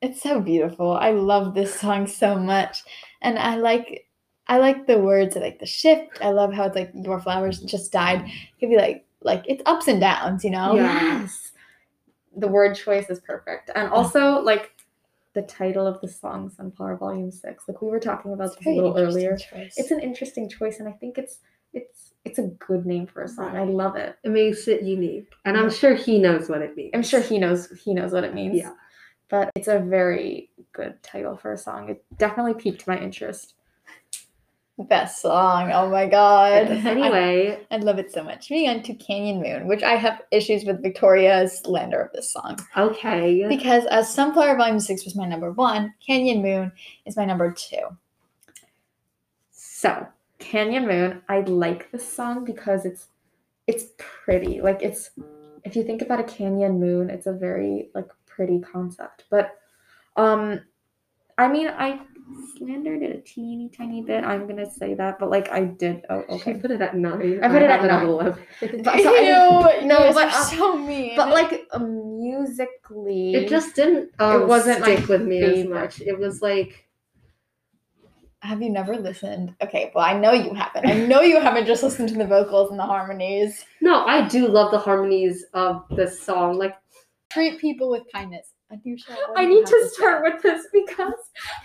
It's 0.01 0.21
so 0.21 0.39
beautiful. 0.39 0.91
I 0.91 1.11
love 1.11 1.53
this 1.55 1.79
song 1.79 2.07
so 2.07 2.37
much. 2.37 2.83
And 3.21 3.39
I 3.39 3.55
like 3.55 4.07
I 4.47 4.57
like 4.57 4.85
the 4.85 4.99
words, 4.99 5.35
I 5.35 5.39
like 5.39 5.59
the 5.59 5.65
shift. 5.65 6.19
I 6.21 6.29
love 6.29 6.53
how 6.53 6.65
it's 6.65 6.75
like 6.75 6.91
your 6.93 7.19
flowers 7.19 7.59
just 7.61 7.91
died. 7.91 8.21
It 8.25 8.59
could 8.59 8.69
be 8.69 8.77
like 8.77 9.05
like 9.21 9.43
it's 9.47 9.63
ups 9.65 9.87
and 9.87 9.99
downs, 9.99 10.43
you 10.43 10.51
know? 10.51 10.75
Yes. 10.75 11.51
The 12.37 12.47
word 12.47 12.75
choice 12.75 13.09
is 13.09 13.19
perfect. 13.21 13.71
And 13.75 13.89
also 13.89 14.41
like 14.41 14.71
the 15.33 15.41
title 15.41 15.87
of 15.87 15.99
the 16.01 16.07
song, 16.07 16.49
Sunflower 16.49 16.97
Volume 16.97 17.31
Six. 17.31 17.67
Like 17.67 17.81
we 17.81 17.89
were 17.89 17.99
talking 17.99 18.33
about 18.33 18.47
It's 18.47 18.57
this 18.57 18.67
a 18.67 18.69
little 18.71 18.97
earlier. 18.97 19.37
choice. 19.37 19.73
It's 19.77 19.91
an 19.91 19.99
interesting 19.99 20.49
choice, 20.49 20.79
and 20.79 20.87
I 20.87 20.91
think 20.93 21.17
it's 21.17 21.39
it's 21.75 22.13
it's 22.25 22.39
a 22.39 22.47
good 22.67 22.85
name 22.85 23.05
for 23.05 23.21
a 23.21 23.27
song. 23.27 23.55
I 23.55 23.63
love 23.63 23.95
it. 23.95 24.17
It 24.23 24.29
makes 24.29 24.67
it 24.67 24.81
unique. 24.81 25.29
And 25.45 25.55
I'm 25.55 25.69
sure 25.69 25.93
he 25.93 26.17
knows 26.17 26.49
what 26.49 26.61
it 26.61 26.75
means. 26.75 26.91
I'm 26.95 27.03
sure 27.03 27.21
he 27.21 27.37
knows 27.37 27.69
he 27.83 27.93
knows 27.93 28.11
what 28.11 28.23
it 28.23 28.33
means. 28.33 28.57
Yeah. 28.57 28.73
But 29.29 29.51
it's 29.55 29.67
a 29.67 29.79
very 29.79 30.49
good 30.73 31.01
title 31.03 31.37
for 31.37 31.53
a 31.53 31.57
song. 31.57 31.89
It 31.89 32.03
definitely 32.17 32.55
piqued 32.55 32.87
my 32.87 32.97
interest. 32.97 33.53
best 34.77 35.21
song. 35.21 35.71
Oh 35.71 35.89
my 35.89 36.07
god. 36.07 36.67
Anyway, 36.85 37.65
I, 37.71 37.75
I 37.75 37.77
love 37.77 37.99
it 37.99 38.11
so 38.11 38.23
much. 38.23 38.49
Moving 38.49 38.69
on 38.69 38.83
to 38.83 38.93
Canyon 38.95 39.41
Moon, 39.41 39.67
which 39.67 39.83
I 39.83 39.95
have 39.95 40.21
issues 40.31 40.63
with 40.65 40.81
Victoria's 40.81 41.59
slander 41.59 42.01
of 42.01 42.11
this 42.11 42.31
song. 42.31 42.57
okay. 42.75 43.47
Because 43.47 43.85
as 43.85 44.13
Sunflower 44.13 44.57
Volume 44.57 44.79
6 44.79 45.05
was 45.05 45.15
my 45.15 45.25
number 45.27 45.51
one, 45.51 45.93
Canyon 46.05 46.41
Moon 46.41 46.71
is 47.05 47.15
my 47.17 47.25
number 47.25 47.51
two. 47.51 47.97
So, 49.51 50.07
Canyon 50.39 50.87
Moon, 50.87 51.21
I 51.29 51.41
like 51.41 51.91
this 51.91 52.07
song 52.07 52.45
because 52.45 52.85
it's 52.85 53.07
it's 53.67 53.85
pretty. 53.97 54.61
Like 54.61 54.81
it's 54.81 55.11
if 55.63 55.75
you 55.75 55.83
think 55.83 56.01
about 56.01 56.19
a 56.19 56.23
canyon 56.23 56.79
moon, 56.79 57.09
it's 57.09 57.25
a 57.27 57.33
very 57.33 57.89
like 57.95 58.07
pretty 58.25 58.59
concept. 58.59 59.23
But 59.29 59.57
um 60.15 60.61
I 61.37 61.47
mean 61.47 61.67
I 61.67 61.99
slandered 62.57 63.01
it 63.03 63.15
a 63.15 63.21
teeny 63.21 63.69
tiny 63.69 64.01
bit. 64.01 64.23
I'm 64.23 64.47
gonna 64.47 64.69
say 64.69 64.93
that, 64.95 65.19
but 65.19 65.29
like 65.29 65.49
I 65.51 65.63
did 65.65 66.05
oh 66.09 66.39
She 66.43 66.53
put 66.53 66.71
it 66.71 66.81
at 66.81 66.95
nine. 66.95 67.43
I 67.43 67.47
put 67.49 67.61
it 67.61 67.69
at 67.69 67.83
nine. 67.83 68.05
11. 68.05 68.43
But, 68.83 69.01
so 69.01 69.15
I- 69.15 69.79
Ew, 69.81 69.87
no, 69.87 70.13
but, 70.13 70.27
uh, 70.27 70.43
so 70.43 70.77
mean. 70.77 71.15
but 71.15 71.29
like 71.29 71.67
uh, 71.71 71.79
musically 71.79 73.33
It 73.35 73.49
just 73.49 73.75
didn't 73.75 74.11
um, 74.19 74.47
wasn't 74.47 74.81
my 74.81 74.95
stick 74.95 75.07
with 75.07 75.21
me 75.23 75.41
as 75.41 75.65
much. 75.67 76.01
It 76.01 76.17
was 76.19 76.41
like 76.41 76.84
have 78.45 78.61
you 78.61 78.69
never 78.69 78.95
listened? 78.95 79.53
Okay, 79.61 79.91
well 79.95 80.05
I 80.05 80.17
know 80.17 80.31
you 80.31 80.53
haven't. 80.53 80.87
I 80.87 80.93
know 80.93 81.21
you 81.21 81.39
haven't 81.39 81.65
just 81.65 81.83
listened 81.83 82.09
to 82.09 82.15
the 82.15 82.25
vocals 82.25 82.71
and 82.71 82.79
the 82.79 82.85
harmonies. 82.85 83.65
no, 83.81 84.05
I 84.05 84.27
do 84.27 84.47
love 84.47 84.71
the 84.71 84.79
harmonies 84.79 85.45
of 85.53 85.83
this 85.89 86.21
song. 86.21 86.57
Like 86.57 86.75
Treat 87.29 87.59
people 87.59 87.89
with 87.89 88.03
kindness. 88.13 88.51
Anusha, 88.71 89.15
I 89.35 89.45
do 89.45 89.51
you 89.51 89.59
need 89.59 89.67
to 89.67 89.89
start 89.93 90.23
with 90.23 90.41
this 90.41 90.67
because 90.73 91.13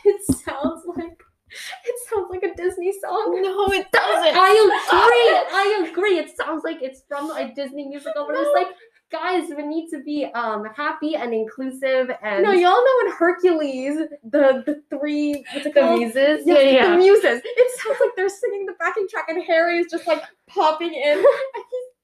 it 0.04 0.36
sounds 0.36 0.82
like 0.86 1.22
it 1.50 1.94
sounds 2.08 2.28
like 2.30 2.42
a 2.42 2.54
Disney 2.54 2.92
song. 3.00 3.40
No, 3.42 3.72
it 3.72 3.90
doesn't. 3.92 4.36
I 4.36 4.50
agree. 4.50 5.56
I 5.56 5.88
agree. 5.90 6.18
It 6.18 6.36
sounds 6.36 6.62
like 6.64 6.82
it's 6.82 7.02
from 7.08 7.30
a 7.30 7.52
Disney 7.54 7.88
musical 7.88 8.26
where 8.26 8.40
it's 8.40 8.50
like, 8.54 8.68
guys, 9.10 9.50
we 9.56 9.62
need 9.64 9.88
to 9.90 10.02
be 10.02 10.24
um 10.34 10.64
happy 10.76 11.16
and 11.16 11.32
inclusive 11.34 12.10
and 12.22 12.42
No, 12.42 12.52
y'all 12.52 12.84
know 12.84 13.06
in 13.06 13.12
Hercules, 13.12 13.96
the 14.24 14.62
the 14.66 14.82
three 14.90 15.44
what's 15.52 15.66
it 15.66 15.74
the 15.74 15.80
called? 15.80 15.98
muses. 16.00 16.42
Yes, 16.46 16.64
yeah, 16.64 16.70
yeah. 16.70 16.90
the 16.92 16.96
muses. 16.96 17.40
It 17.44 17.80
sounds 17.80 17.98
like 18.00 18.10
they're 18.16 18.28
singing 18.28 18.66
the 18.66 18.72
backing 18.78 19.06
track, 19.10 19.26
and 19.28 19.42
Harry 19.44 19.78
is 19.78 19.90
just 19.90 20.06
like 20.06 20.22
popping 20.48 20.94
in. 20.94 21.18
He's- 21.18 21.26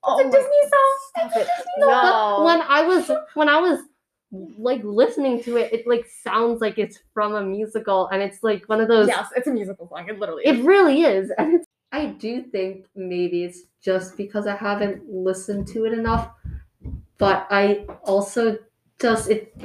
Oh 0.09 0.19
It's 0.19 0.27
a 0.35 0.37
my- 0.37 0.43
Disney 0.43 0.61
song. 0.69 1.25
It's 1.25 1.35
a. 1.35 1.39
Disney 1.39 1.73
No, 1.79 1.87
song. 1.89 2.45
when 2.45 2.61
I 2.61 2.81
was 2.83 3.11
when 3.33 3.49
I 3.49 3.59
was 3.59 3.79
like 4.57 4.81
listening 4.83 5.41
to 5.43 5.57
it, 5.57 5.73
it 5.73 5.87
like 5.87 6.05
sounds 6.23 6.61
like 6.61 6.77
it's 6.77 6.99
from 7.13 7.33
a 7.35 7.41
musical, 7.43 8.07
and 8.09 8.21
it's 8.21 8.43
like 8.43 8.63
one 8.69 8.79
of 8.79 8.87
those. 8.87 9.07
Yes, 9.07 9.27
it's 9.35 9.47
a 9.47 9.51
musical 9.51 9.87
song. 9.89 10.07
It 10.07 10.19
literally 10.19 10.43
it 10.45 10.63
really 10.63 11.01
is, 11.01 11.31
and 11.37 11.55
it's. 11.55 11.65
I 11.93 12.07
do 12.07 12.43
think 12.43 12.85
maybe 12.95 13.43
it's 13.45 13.61
just 13.81 14.17
because 14.17 14.45
I 14.45 14.55
haven't 14.57 15.03
listened 15.09 15.67
to 15.69 15.85
it 15.85 15.93
enough, 15.93 16.29
but 17.17 17.47
I 17.49 17.85
also 18.03 18.57
just 18.99 19.29
it 19.29 19.55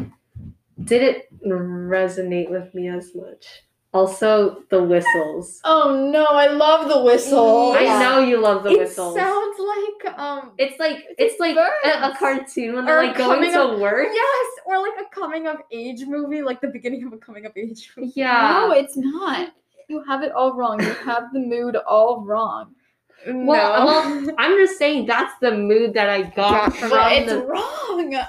didn't 0.84 1.24
resonate 1.44 2.50
with 2.50 2.74
me 2.74 2.88
as 2.88 3.14
much. 3.14 3.46
Also, 3.94 4.62
the 4.70 4.82
whistles. 4.82 5.60
Oh 5.64 6.08
no, 6.10 6.24
I 6.24 6.46
love 6.46 6.88
the 6.88 7.02
whistle. 7.02 7.72
I 7.76 7.84
know 8.00 8.20
you 8.20 8.40
love 8.40 8.62
the 8.64 8.70
it 8.70 8.78
whistles. 8.78 9.14
It 9.14 9.20
sounds 9.20 9.58
like 9.58 10.18
um 10.18 10.52
it's 10.56 10.80
like 10.80 11.04
it's 11.18 11.38
like 11.38 11.56
a, 11.56 11.88
a 12.10 12.16
cartoon 12.18 12.74
when 12.74 12.84
Or 12.84 12.86
they're 12.86 13.02
like 13.08 13.16
going 13.18 13.52
coming 13.52 13.52
to 13.52 13.78
work. 13.82 14.08
yes, 14.10 14.46
or 14.64 14.78
like 14.80 14.94
a 14.98 15.14
coming 15.14 15.46
of 15.46 15.56
age 15.70 16.04
movie, 16.06 16.40
like 16.40 16.62
the 16.62 16.68
beginning 16.68 17.04
of 17.06 17.12
a 17.12 17.18
coming 17.18 17.44
of 17.44 17.52
age 17.54 17.92
movie. 17.96 18.12
Yeah. 18.16 18.48
No, 18.66 18.72
it's 18.72 18.96
not. 18.96 19.52
You 19.88 20.02
have 20.04 20.22
it 20.22 20.32
all 20.32 20.54
wrong. 20.56 20.80
You 20.82 20.94
have 21.04 21.24
the 21.34 21.40
mood 21.40 21.76
all 21.76 22.24
wrong. 22.24 22.74
Well, 23.26 23.78
No. 23.78 23.86
well, 23.86 24.34
I'm 24.38 24.56
just 24.58 24.78
saying 24.78 25.06
that's 25.06 25.32
the 25.40 25.52
mood 25.52 25.94
that 25.94 26.08
I 26.08 26.22
got 26.22 26.70
Got 26.70 26.76
from 26.76 26.90
But 26.90 27.12
it's 27.12 27.32
the. 27.32 27.42
wrong. 27.44 28.14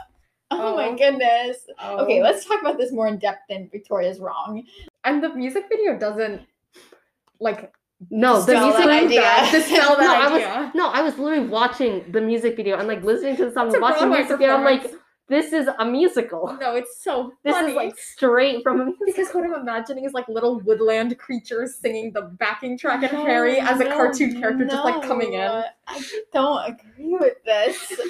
Oh, 0.56 0.74
oh, 0.74 0.76
my 0.76 0.90
Oh. 0.90 0.96
goodness. 0.96 1.66
Okay, 1.84 2.20
Oh. 2.20 2.24
let's 2.24 2.46
talk 2.46 2.62
about 2.62 2.78
this 2.78 2.92
more 2.92 3.08
in 3.08 3.18
depth 3.18 3.40
than 3.50 3.70
Victoria's 3.72 4.20
wrong. 4.20 4.64
and 5.04 5.24
the 5.24 5.30
music 5.30 5.66
video 5.68 5.98
doesn't 5.98 6.42
like 7.40 7.74
No, 8.12 8.40
the 8.42 8.60
music 8.60 8.86
that 8.86 9.02
video. 9.02 9.22
idea. 9.24 9.52
dispel 9.52 9.96
that 9.98 10.02
no, 10.02 10.14
I 10.14 10.32
was 10.66 10.76
no, 10.76 10.90
I 10.90 11.02
was 11.02 11.18
literally 11.18 11.48
watching 11.48 12.12
the 12.12 12.22
music 12.22 12.56
video 12.56 12.78
and 12.78 12.88
like 12.88 13.04
listening 13.04 13.36
to 13.38 13.46
the 13.46 13.52
song, 13.52 13.74
watching 13.82 14.10
the 14.12 14.16
music 14.18 14.38
video. 14.38 14.54
I'm 14.56 14.64
like, 14.64 14.82
performance. 14.84 15.03
This 15.30 15.54
is 15.54 15.68
a 15.80 15.86
musical. 15.86 16.58
no, 16.60 16.76
it's 16.76 17.02
so 17.04 17.32
This 17.44 17.54
funny. 17.54 17.70
is 17.72 17.76
like 17.76 17.98
straight 17.98 18.62
from 18.64 18.82
a 18.82 18.86
musical. 18.86 19.06
because 19.06 19.30
what 19.34 19.44
I'm 19.46 19.54
imagining 19.54 20.04
is 20.06 20.14
like 20.14 20.28
little 20.28 20.60
woodland 20.62 21.18
creatures 21.18 21.76
singing 21.76 22.12
the 22.12 22.24
backing 22.24 22.78
track 22.78 23.04
and 23.04 23.12
Harry 23.26 23.60
as 23.60 23.80
a 23.80 23.86
cartoon 23.86 24.40
character 24.40 24.66
just 24.66 24.84
like 24.84 25.02
coming 25.04 25.34
in. 25.34 25.64
I 25.88 26.04
don't 26.34 26.66
agree 26.68 27.18
with 27.20 27.44
this. 27.46 27.78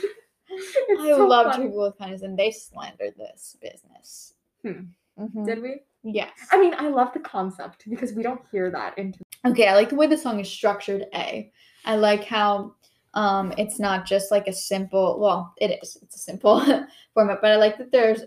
I 0.52 1.14
so 1.16 1.26
love 1.28 1.52
funny. 1.52 1.66
people 1.66 1.82
with 1.82 1.98
kindness, 1.98 2.22
and 2.22 2.38
they 2.38 2.52
slandered 2.52 3.16
this 3.18 3.58
business. 3.62 4.34
Hmm. 4.64 4.82
Mhm. 5.20 5.46
Did 5.46 5.62
we? 5.62 5.82
Yes. 6.04 6.32
I 6.52 6.60
mean, 6.60 6.76
I 6.78 6.90
love 6.90 7.14
the 7.14 7.20
concept 7.20 7.86
because 7.90 8.14
we 8.14 8.24
don't 8.24 8.42
hear 8.52 8.70
that 8.72 8.98
in 8.98 9.14
Okay, 9.46 9.68
I 9.68 9.74
like 9.76 9.90
the 9.90 9.96
way 9.96 10.06
the 10.08 10.18
song 10.18 10.40
is 10.40 10.50
structured. 10.50 11.06
A, 11.14 11.52
I 11.86 11.96
like 11.96 12.24
how 12.26 12.76
um 13.14 13.54
it's 13.58 13.80
not 13.80 14.06
just 14.06 14.32
like 14.32 14.48
a 14.48 14.54
simple. 14.54 15.20
Well, 15.20 15.54
it 15.58 15.80
is. 15.84 15.98
It's 16.02 16.16
a 16.16 16.20
simple 16.20 16.60
format, 17.14 17.40
but 17.42 17.52
I 17.52 17.56
like 17.58 17.78
that 17.78 17.92
there's 17.92 18.22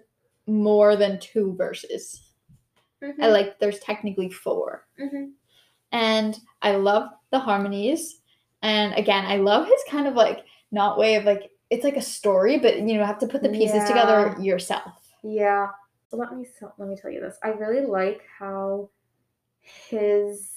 more 0.47 0.95
than 0.97 1.19
two 1.21 1.55
verses. 1.57 2.23
I 3.21 3.27
like 3.29 3.59
there's 3.59 3.79
technically 3.81 4.31
four, 4.31 4.87
Mhm. 4.99 5.33
and 5.93 6.39
I 6.63 6.77
love 6.77 7.11
the 7.31 7.39
harmonies. 7.39 8.21
And 8.63 8.95
again, 8.95 9.27
I 9.27 9.37
love 9.37 9.67
his 9.67 9.81
kind 9.89 10.07
of 10.09 10.15
like 10.15 10.45
not 10.73 10.99
way 10.99 11.17
of 11.17 11.25
like 11.25 11.51
it's 11.71 11.85
like 11.85 11.97
a 11.97 12.03
story, 12.03 12.59
but 12.59 12.79
you 12.79 12.97
know 12.97 13.05
have 13.05 13.19
to 13.19 13.27
put 13.27 13.43
the 13.43 13.49
pieces 13.51 13.85
together 13.89 14.35
yourself. 14.41 14.93
Yeah. 15.23 15.69
Let 16.13 16.35
me 16.37 16.47
so- 16.59 16.73
let 16.79 16.89
me 16.89 16.97
tell 16.97 17.11
you 17.11 17.21
this. 17.21 17.37
I 17.43 17.49
really 17.49 17.85
like 17.85 18.23
how 18.39 18.89
his 19.61 20.56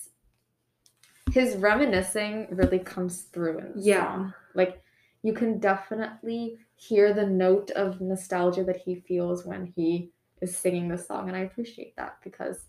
his 1.33 1.55
reminiscing 1.57 2.47
really 2.51 2.79
comes 2.79 3.23
through 3.23 3.59
in 3.59 3.73
the 3.73 3.81
Yeah. 3.81 4.13
song. 4.15 4.33
Like 4.53 4.83
you 5.21 5.33
can 5.33 5.59
definitely 5.59 6.57
hear 6.75 7.13
the 7.13 7.25
note 7.27 7.71
of 7.71 7.99
nostalgia 8.01 8.63
that 8.63 8.77
he 8.77 8.95
feels 8.95 9.45
when 9.45 9.65
he 9.75 10.11
is 10.41 10.55
singing 10.55 10.87
this 10.87 11.07
song, 11.07 11.27
and 11.27 11.35
I 11.35 11.41
appreciate 11.41 11.95
that 11.97 12.17
because 12.23 12.65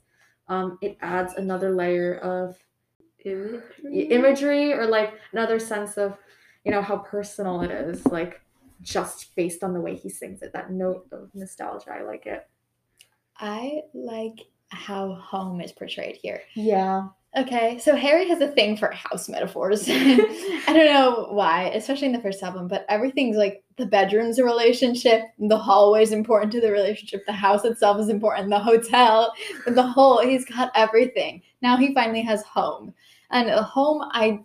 um, 0.48 0.78
it 0.82 0.98
adds 1.00 1.34
another 1.34 1.70
layer 1.74 2.16
of 2.16 2.58
i- 3.24 4.08
imagery 4.11 4.72
or 4.72 4.86
like 4.86 5.14
another 5.32 5.58
sense 5.58 5.96
of 5.96 6.16
you 6.64 6.72
know 6.72 6.82
how 6.82 6.98
personal 6.98 7.61
it 7.62 7.70
is 7.70 8.04
like 8.06 8.40
just 8.82 9.34
based 9.36 9.62
on 9.62 9.72
the 9.74 9.80
way 9.80 9.94
he 9.94 10.08
sings 10.08 10.42
it 10.42 10.52
that 10.52 10.70
note 10.72 11.06
of 11.12 11.30
nostalgia 11.34 11.92
i 11.92 12.02
like 12.02 12.26
it 12.26 12.48
I 13.42 13.82
like 13.94 14.38
how 14.68 15.14
home 15.14 15.61
is 15.61 15.72
portrayed 15.72 16.16
here. 16.16 16.42
yeah 16.54 17.08
Okay, 17.36 17.78
so 17.78 17.94
Harry 17.94 18.26
has 18.26 18.40
a 18.40 18.48
thing 18.48 18.76
for 18.76 18.90
house 18.90 19.28
metaphors. 19.28 19.84
I 19.88 20.64
don't 20.66 20.92
know 20.92 21.28
why, 21.30 21.70
especially 21.74 22.08
in 22.08 22.12
the 22.12 22.20
first 22.20 22.42
album, 22.42 22.66
but 22.66 22.84
everything's 22.88 23.36
like 23.36 23.62
the 23.76 23.86
bedroom's 23.86 24.40
a 24.40 24.44
relationship, 24.44 25.22
the 25.38 25.56
hallway's 25.56 26.10
important 26.10 26.50
to 26.52 26.60
the 26.60 26.72
relationship, 26.72 27.24
the 27.26 27.32
house 27.32 27.64
itself 27.64 28.00
is 28.00 28.08
important, 28.08 28.50
the 28.50 28.58
hotel, 28.58 29.32
the 29.68 29.82
whole, 29.82 30.18
he's 30.20 30.44
got 30.44 30.72
everything. 30.74 31.40
Now 31.62 31.76
he 31.76 31.94
finally 31.94 32.22
has 32.22 32.42
home. 32.42 32.92
And 33.30 33.48
a 33.48 33.62
home, 33.62 34.02
I 34.10 34.40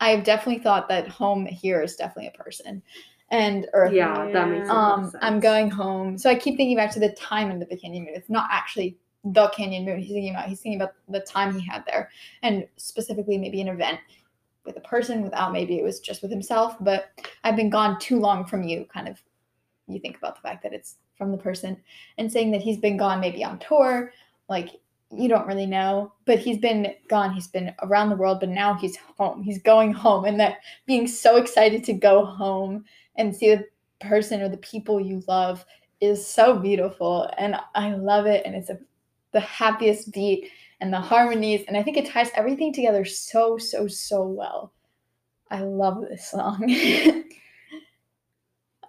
I've 0.00 0.24
definitely 0.24 0.62
thought 0.62 0.88
that 0.88 1.08
home 1.08 1.44
here 1.44 1.82
is 1.82 1.94
definitely 1.94 2.28
a 2.34 2.42
person. 2.42 2.82
And 3.30 3.66
Earth. 3.74 3.92
Yeah, 3.92 4.30
that 4.32 4.48
makes 4.48 4.68
a 4.68 4.72
lot 4.72 4.98
of 5.00 5.14
Um, 5.14 5.20
I'm 5.20 5.40
going 5.40 5.70
home. 5.70 6.18
So 6.18 6.30
I 6.30 6.34
keep 6.34 6.56
thinking 6.56 6.76
back 6.76 6.90
to 6.92 7.00
the 7.00 7.10
time 7.10 7.50
in 7.50 7.58
the 7.58 7.66
beginning. 7.66 8.06
It's 8.08 8.30
not 8.30 8.48
actually 8.50 8.96
the 9.24 9.48
Canyon 9.48 9.84
Moon. 9.84 9.98
He's 9.98 10.12
thinking 10.12 10.34
about. 10.34 10.48
He's 10.48 10.60
thinking 10.60 10.80
about 10.80 10.94
the 11.08 11.20
time 11.20 11.54
he 11.54 11.66
had 11.66 11.84
there. 11.86 12.10
And 12.42 12.66
specifically 12.76 13.36
maybe 13.38 13.60
an 13.60 13.68
event 13.68 14.00
with 14.64 14.76
a 14.76 14.80
person 14.80 15.22
without 15.22 15.52
maybe 15.52 15.78
it 15.78 15.82
was 15.82 16.00
just 16.00 16.22
with 16.22 16.30
himself 16.30 16.76
but 16.80 17.10
i've 17.44 17.56
been 17.56 17.70
gone 17.70 17.98
too 17.98 18.18
long 18.18 18.44
from 18.44 18.62
you 18.62 18.86
kind 18.92 19.08
of. 19.08 19.20
You 19.88 19.98
think 19.98 20.18
about 20.18 20.36
the 20.36 20.42
fact 20.42 20.62
that 20.62 20.72
it's 20.72 20.96
from 21.18 21.32
the 21.32 21.38
person 21.38 21.76
and 22.16 22.30
saying 22.30 22.52
that 22.52 22.60
he's 22.60 22.78
been 22.78 22.96
gone 22.96 23.18
maybe 23.18 23.42
on 23.42 23.58
tour 23.58 24.12
like 24.48 24.80
you 25.10 25.28
don't 25.28 25.48
really 25.48 25.66
know 25.66 26.12
but 26.26 26.38
he's 26.38 26.58
been 26.58 26.94
gone. 27.08 27.32
He's 27.32 27.48
been 27.48 27.74
around 27.82 28.10
the 28.10 28.16
world 28.16 28.38
but 28.38 28.50
now 28.50 28.74
he's 28.74 28.96
home. 28.96 29.42
He's 29.42 29.60
going 29.60 29.92
home 29.92 30.26
and 30.26 30.38
that 30.38 30.58
being 30.86 31.08
so 31.08 31.38
excited 31.38 31.82
to 31.84 31.92
go 31.92 32.24
home 32.24 32.84
and 33.16 33.34
see 33.34 33.54
the 33.54 33.64
person 34.00 34.40
or 34.40 34.48
the 34.48 34.56
people 34.58 35.00
you 35.00 35.24
love 35.26 35.64
is 36.00 36.24
so 36.26 36.58
beautiful 36.58 37.30
and 37.36 37.56
i 37.74 37.92
love 37.94 38.24
it 38.24 38.42
and 38.46 38.54
it's 38.54 38.70
a, 38.70 38.78
the 39.32 39.40
happiest 39.40 40.12
beat 40.12 40.50
and 40.80 40.92
the 40.92 41.00
harmonies 41.00 41.64
and 41.68 41.76
i 41.76 41.82
think 41.82 41.96
it 41.96 42.06
ties 42.06 42.30
everything 42.34 42.72
together 42.72 43.04
so 43.04 43.56
so 43.58 43.86
so 43.86 44.22
well 44.22 44.72
i 45.50 45.60
love 45.60 46.00
this 46.02 46.30
song 46.30 46.58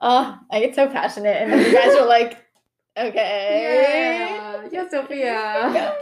oh 0.02 0.40
i 0.52 0.60
get 0.60 0.76
so 0.76 0.88
passionate 0.88 1.38
and 1.42 1.52
then 1.52 1.66
you 1.66 1.74
guys 1.74 1.96
are 1.96 2.08
like 2.08 2.38
okay 2.98 4.62
Yeah, 4.62 4.68
yeah, 4.72 4.90
Sofia. 4.90 5.96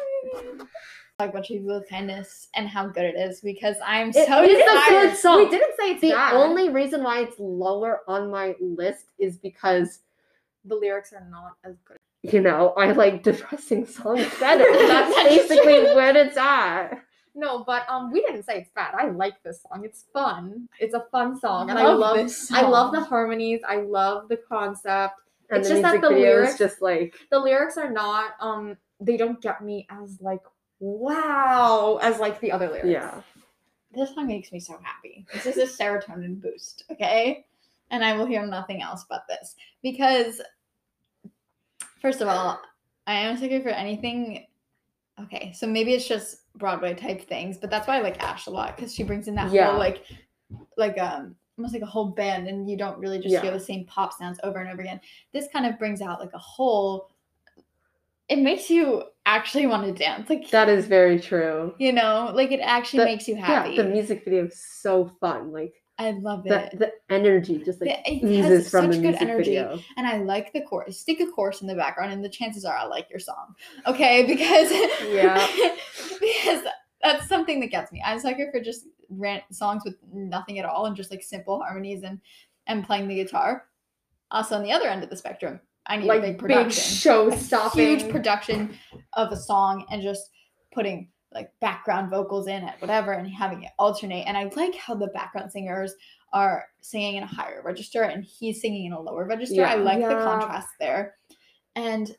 talk 1.19 1.29
about 1.31 1.43
treat 1.45 1.59
people 1.59 1.75
with 1.77 1.89
kindness 1.89 2.47
and 2.55 2.67
how 2.69 2.87
good 2.87 3.03
it 3.03 3.15
is 3.17 3.41
because 3.41 3.75
i'm 3.85 4.09
It 4.09 4.25
so 4.27 4.41
is 4.43 4.57
a 4.57 4.89
good 4.89 5.17
song. 5.17 5.37
We 5.37 5.49
didn't 5.49 5.75
say 5.77 5.91
it's 5.91 6.01
The 6.01 6.11
bad. 6.11 6.33
only 6.33 6.69
reason 6.69 7.03
why 7.03 7.19
it's 7.23 7.35
lower 7.39 8.01
on 8.07 8.31
my 8.31 8.55
list 8.61 9.07
is 9.19 9.37
because 9.37 9.99
the 10.63 10.75
lyrics 10.75 11.11
are 11.11 11.27
not 11.29 11.53
as 11.65 11.75
good. 11.83 11.97
You 12.23 12.41
know 12.41 12.73
I 12.77 12.91
like 12.91 13.23
depressing 13.29 13.85
songs 13.85 14.27
better. 14.39 14.65
That's 14.87 15.15
basically 15.15 15.83
where 15.95 16.15
it's 16.15 16.37
at. 16.37 17.03
No, 17.35 17.63
but 17.63 17.87
um, 17.87 18.11
we 18.11 18.21
didn't 18.21 18.43
say 18.43 18.57
it's 18.59 18.71
bad. 18.75 18.95
I 18.95 19.09
like 19.09 19.41
this 19.43 19.61
song. 19.61 19.85
It's 19.85 20.05
fun. 20.13 20.67
It's 20.79 20.93
a 20.93 21.05
fun 21.11 21.39
song, 21.39 21.69
and 21.69 21.79
I 21.79 21.83
Love 21.83 21.99
love. 21.99 22.15
this 22.17 22.51
I 22.51 22.61
love 22.61 22.91
the 22.91 23.01
harmonies. 23.01 23.61
I 23.67 23.77
love 23.77 24.27
the 24.27 24.37
concept. 24.37 25.15
And 25.49 25.59
It's 25.59 25.69
the 25.69 25.75
just 25.75 25.81
that 25.83 26.01
the 26.01 26.09
lyrics- 26.09 26.57
just 26.57 26.81
like 26.81 27.15
The 27.31 27.39
lyrics 27.39 27.77
are 27.77 27.89
not 27.91 28.31
um. 28.39 28.75
They 28.99 29.15
don't 29.15 29.39
get 29.41 29.63
me 29.63 29.87
as 29.89 30.17
like 30.19 30.41
wow 30.79 31.99
as 32.01 32.19
like 32.19 32.39
the 32.41 32.51
other 32.51 32.67
lyrics. 32.67 32.87
yeah. 32.87 33.21
this 33.93 34.13
song 34.13 34.27
makes 34.27 34.51
me 34.51 34.59
so 34.59 34.77
happy. 34.83 35.25
This 35.33 35.45
is 35.45 35.57
a 35.57 35.65
serotonin 35.83 36.41
boost, 36.41 36.83
okay? 36.91 37.45
And 37.91 38.03
I 38.03 38.13
will 38.17 38.25
hear 38.25 38.45
nothing 38.45 38.81
else 38.81 39.05
but 39.09 39.23
this 39.29 39.55
because, 39.81 40.41
first 42.01 42.21
of 42.21 42.27
all, 42.27 42.61
I 43.07 43.13
am 43.13 43.35
a 43.35 43.39
sucker 43.39 43.61
for 43.61 43.69
anything. 43.69 44.45
Okay, 45.21 45.51
so 45.53 45.67
maybe 45.67 45.93
it's 45.93 46.07
just 46.07 46.51
Broadway 46.57 46.93
type 46.95 47.27
things, 47.27 47.57
but 47.57 47.69
that's 47.69 47.87
why 47.87 47.97
I 47.97 48.01
like 48.01 48.21
Ash 48.23 48.47
a 48.47 48.49
lot 48.51 48.75
because 48.75 48.93
she 48.95 49.03
brings 49.03 49.27
in 49.27 49.35
that 49.35 49.51
Yeah. 49.51 49.71
whole 49.71 49.79
like, 49.79 50.03
like 50.77 50.97
um, 50.97 51.35
almost 51.57 51.73
like 51.73 51.83
a 51.83 51.87
whole 51.87 52.05
band, 52.11 52.47
and 52.47 52.69
you 52.69 52.77
don't 52.77 52.97
really 52.99 53.19
just 53.19 53.35
hear 53.41 53.51
the 53.51 53.59
same 53.59 53.85
pop 53.85 54.13
sounds 54.13 54.39
over 54.43 54.59
and 54.59 54.69
over 54.71 54.81
again. 54.81 55.01
This 55.33 55.47
kind 55.51 55.65
of 55.65 55.77
brings 55.77 56.01
out 56.01 56.19
like 56.21 56.33
a 56.33 56.37
whole. 56.39 57.09
It 58.29 58.37
makes 58.39 58.69
you 58.69 59.03
actually 59.25 59.65
want 59.67 59.85
to 59.85 59.91
dance, 59.91 60.29
like 60.29 60.49
That 60.51 60.69
is 60.69 60.85
very 60.85 61.19
true. 61.19 61.73
you 61.79 61.91
know, 61.91 62.31
like 62.33 62.51
it 62.51 62.59
actually 62.61 62.99
The- 62.99 63.05
makes 63.05 63.27
you 63.27 63.35
happy. 63.35 63.71
Yeah, 63.71 63.83
the 63.83 63.89
music 63.89 64.23
video 64.23 64.45
is 64.45 64.63
so 64.63 65.11
fun. 65.19 65.51
Like 65.51 65.73
I 65.99 66.11
love 66.11 66.45
it. 66.47 66.79
the 66.79 66.91
energy 67.09 67.59
just 67.63 67.81
like 67.81 67.89
The- 68.05 68.11
it 68.11 68.23
has 68.41 68.51
oozes 68.51 68.69
from 68.71 68.87
the 68.87 68.93
such 68.93 69.01
good 69.01 69.09
music 69.11 69.21
energy. 69.21 69.43
video. 69.51 69.79
and 69.97 70.07
I 70.07 70.17
like 70.17 70.53
the 70.53 70.61
chorus. 70.61 70.97
Stick 70.99 71.19
a 71.19 71.27
chorus 71.27 71.61
in 71.61 71.67
the 71.67 71.75
background, 71.75 72.13
and 72.13 72.23
the 72.23 72.29
chances 72.29 72.63
are 72.65 72.75
I 72.75 72.85
like 72.85 73.09
your 73.09 73.19
song. 73.19 73.53
Okay, 73.85 74.25
because 74.27 74.71
Yeah. 75.11 75.45
because 76.19 76.63
that's 77.03 77.27
something 77.27 77.59
that 77.59 77.67
gets 77.67 77.91
me. 77.91 78.01
I'm 78.05 78.19
sucker 78.19 78.49
for 78.51 78.59
just 78.59 78.85
rant 79.09 79.43
songs 79.51 79.83
with 79.85 79.95
nothing 80.13 80.59
at 80.59 80.65
all 80.65 80.85
and 80.85 80.95
just 80.95 81.11
like 81.11 81.21
simple 81.23 81.59
harmonies 81.61 82.03
and 82.03 82.19
and 82.67 82.85
playing 82.85 83.07
the 83.07 83.15
guitar. 83.15 83.65
Also, 84.31 84.55
on 84.55 84.63
the 84.63 84.71
other 84.71 84.87
end 84.87 85.03
of 85.03 85.09
the 85.09 85.17
spectrum, 85.17 85.59
I 85.87 85.97
need 85.97 86.05
like 86.05 86.19
a 86.19 86.21
big 86.21 86.31
big, 86.33 86.39
production, 86.39 86.71
show 86.71 87.29
stopping. 87.31 87.99
huge 87.99 88.09
production 88.11 88.77
of 89.13 89.31
a 89.31 89.37
song, 89.37 89.85
and 89.91 90.01
just 90.01 90.29
putting 90.73 91.09
like 91.33 91.51
background 91.61 92.09
vocals 92.09 92.47
in 92.47 92.63
it, 92.63 92.73
whatever, 92.79 93.11
and 93.13 93.29
having 93.29 93.63
it 93.63 93.71
alternate. 93.77 94.25
And 94.27 94.35
I 94.37 94.49
like 94.55 94.75
how 94.75 94.95
the 94.95 95.07
background 95.07 95.51
singers 95.51 95.93
are 96.33 96.65
singing 96.81 97.15
in 97.17 97.23
a 97.23 97.27
higher 97.27 97.61
register 97.63 98.03
and 98.03 98.23
he's 98.23 98.61
singing 98.61 98.85
in 98.85 98.93
a 98.93 98.99
lower 99.01 99.25
register. 99.25 99.63
I 99.65 99.75
Yeah. 99.75 99.83
like 99.83 99.99
the 99.99 100.23
contrast 100.23 100.69
there. 100.79 101.15
And 101.75 102.15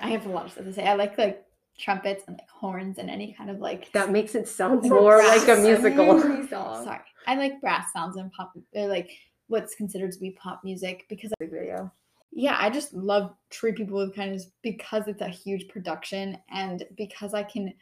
I 0.00 0.10
have 0.10 0.26
a 0.26 0.30
lot 0.30 0.46
of 0.46 0.52
stuff 0.52 0.64
to 0.64 0.72
say. 0.72 0.86
I 0.86 0.94
like 0.94 1.16
like 1.18 1.44
trumpets 1.78 2.24
and 2.26 2.36
like 2.36 2.48
horns 2.48 2.98
and 2.98 3.08
any 3.08 3.32
kind 3.32 3.50
of 3.50 3.60
like 3.60 3.92
That 3.92 4.10
makes 4.10 4.34
it 4.34 4.48
sound 4.48 4.82
Like 4.82 4.90
more 4.90 5.18
like 5.18 5.46
a 5.48 5.56
musical. 5.56 6.20
Sorry. 6.50 6.98
I 7.26 7.34
like 7.36 7.60
brass 7.60 7.92
sounds 7.92 8.16
and 8.16 8.32
pop 8.32 8.52
or 8.74 8.88
like 8.88 9.10
what's 9.46 9.74
considered 9.76 10.10
to 10.12 10.18
be 10.18 10.32
pop 10.32 10.62
music 10.64 11.06
because 11.08 11.32
video. 11.40 11.92
yeah, 12.32 12.56
I 12.60 12.70
just 12.70 12.92
love 12.92 13.34
treat 13.50 13.76
people 13.76 13.96
with 13.98 14.14
kindness 14.16 14.46
because 14.62 15.06
it's 15.08 15.22
a 15.22 15.28
huge 15.28 15.68
production 15.68 16.38
and 16.50 16.84
because 16.96 17.32
I 17.34 17.42
can 17.44 17.72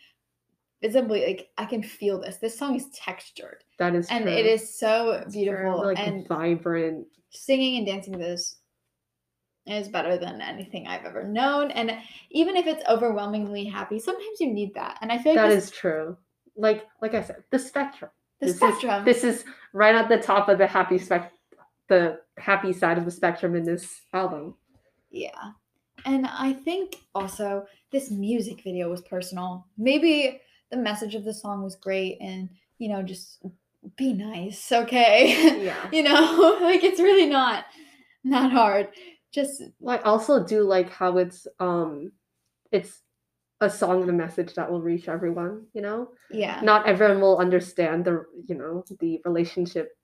visibly 0.87 1.27
like 1.27 1.49
I 1.59 1.65
can 1.65 1.83
feel 1.83 2.21
this. 2.21 2.37
This 2.37 2.57
song 2.59 2.77
is 2.77 2.87
textured 2.91 3.65
That 3.79 3.95
is 3.95 4.09
and 4.11 4.25
true. 4.25 4.33
it 4.33 4.47
is 4.47 4.79
so 4.79 5.23
very, 5.29 5.45
beautiful 5.45 5.85
like 5.85 5.99
and 5.99 6.27
vibrant. 6.29 7.07
singing 7.31 7.79
and 7.79 7.87
dancing 7.87 8.17
this 8.19 8.57
is 9.67 9.89
better 9.89 10.17
than 10.17 10.41
anything 10.41 10.87
I've 10.87 11.05
ever 11.05 11.25
known. 11.25 11.71
And 11.73 11.99
even 12.31 12.57
if 12.57 12.67
it's 12.69 12.85
overwhelmingly 12.89 13.65
happy, 13.65 13.99
sometimes 13.99 14.41
you 14.41 14.53
need 14.53 14.73
that. 14.75 14.99
And 15.01 15.11
I 15.11 15.19
feel 15.19 15.35
like 15.35 15.43
That 15.49 15.55
this, 15.55 15.65
is 15.65 15.71
true. 15.73 16.17
Like 16.57 16.85
like 17.03 17.15
I 17.15 17.23
said, 17.23 17.43
the 17.51 17.59
spectrum. 17.59 18.11
the 18.41 18.47
this 18.47 18.55
is- 18.55 18.61
spectrum. 18.61 19.05
This 19.05 19.25
is 19.25 19.45
right 19.73 19.95
at 19.95 20.09
the 20.09 20.19
top 20.19 20.49
of 20.49 20.59
the 20.59 20.67
happy 20.67 20.99
spec 20.99 21.33
the 21.89 22.21
happy 22.39 22.73
side 22.73 22.99
of 22.99 23.05
the 23.05 23.11
spectrum 23.11 23.55
in 23.57 23.65
this 23.65 24.01
album. 24.13 24.55
Yeah. 25.11 25.53
And 26.05 26.27
I 26.27 26.53
think 26.53 26.97
also 27.15 27.65
this 27.91 28.11
music 28.11 28.63
video 28.63 28.89
was 28.91 29.03
personal. 29.03 29.67
Maybe 29.79 30.41
the 30.71 30.77
message 30.77 31.15
of 31.15 31.25
the 31.25 31.35
song 31.35 31.63
was 31.63 31.77
great 31.77 32.19
and, 32.21 32.49
you 32.79 32.89
know, 32.89 33.03
just 33.03 33.43
be 33.97 34.13
nice, 34.13 34.73
okay? 34.73 35.63
Yeah. 35.65 35.89
you 35.93 36.03
know, 36.03 36.59
like 36.63 36.83
it's 36.85 37.01
really 37.01 37.27
not 37.27 37.65
not 38.25 38.51
hard. 38.53 38.89
Just 39.33 39.63
I 39.87 39.99
also 39.99 40.45
do 40.45 40.63
like 40.63 40.91
how 40.91 41.19
it's 41.19 41.47
um 41.61 42.13
it's 42.73 43.03
a 43.61 43.71
song 43.71 44.03
and 44.03 44.11
a 44.11 44.13
message 44.13 44.55
that 44.55 44.71
will 44.71 44.83
reach 44.83 45.09
everyone, 45.09 45.67
you 45.73 45.81
know? 45.81 46.09
yeah. 46.31 46.61
Not 46.63 46.87
everyone 46.87 47.21
will 47.21 47.39
understand 47.39 48.05
the 48.05 48.25
you 48.47 48.55
know, 48.57 48.85
the 49.01 49.21
relationship 49.25 49.97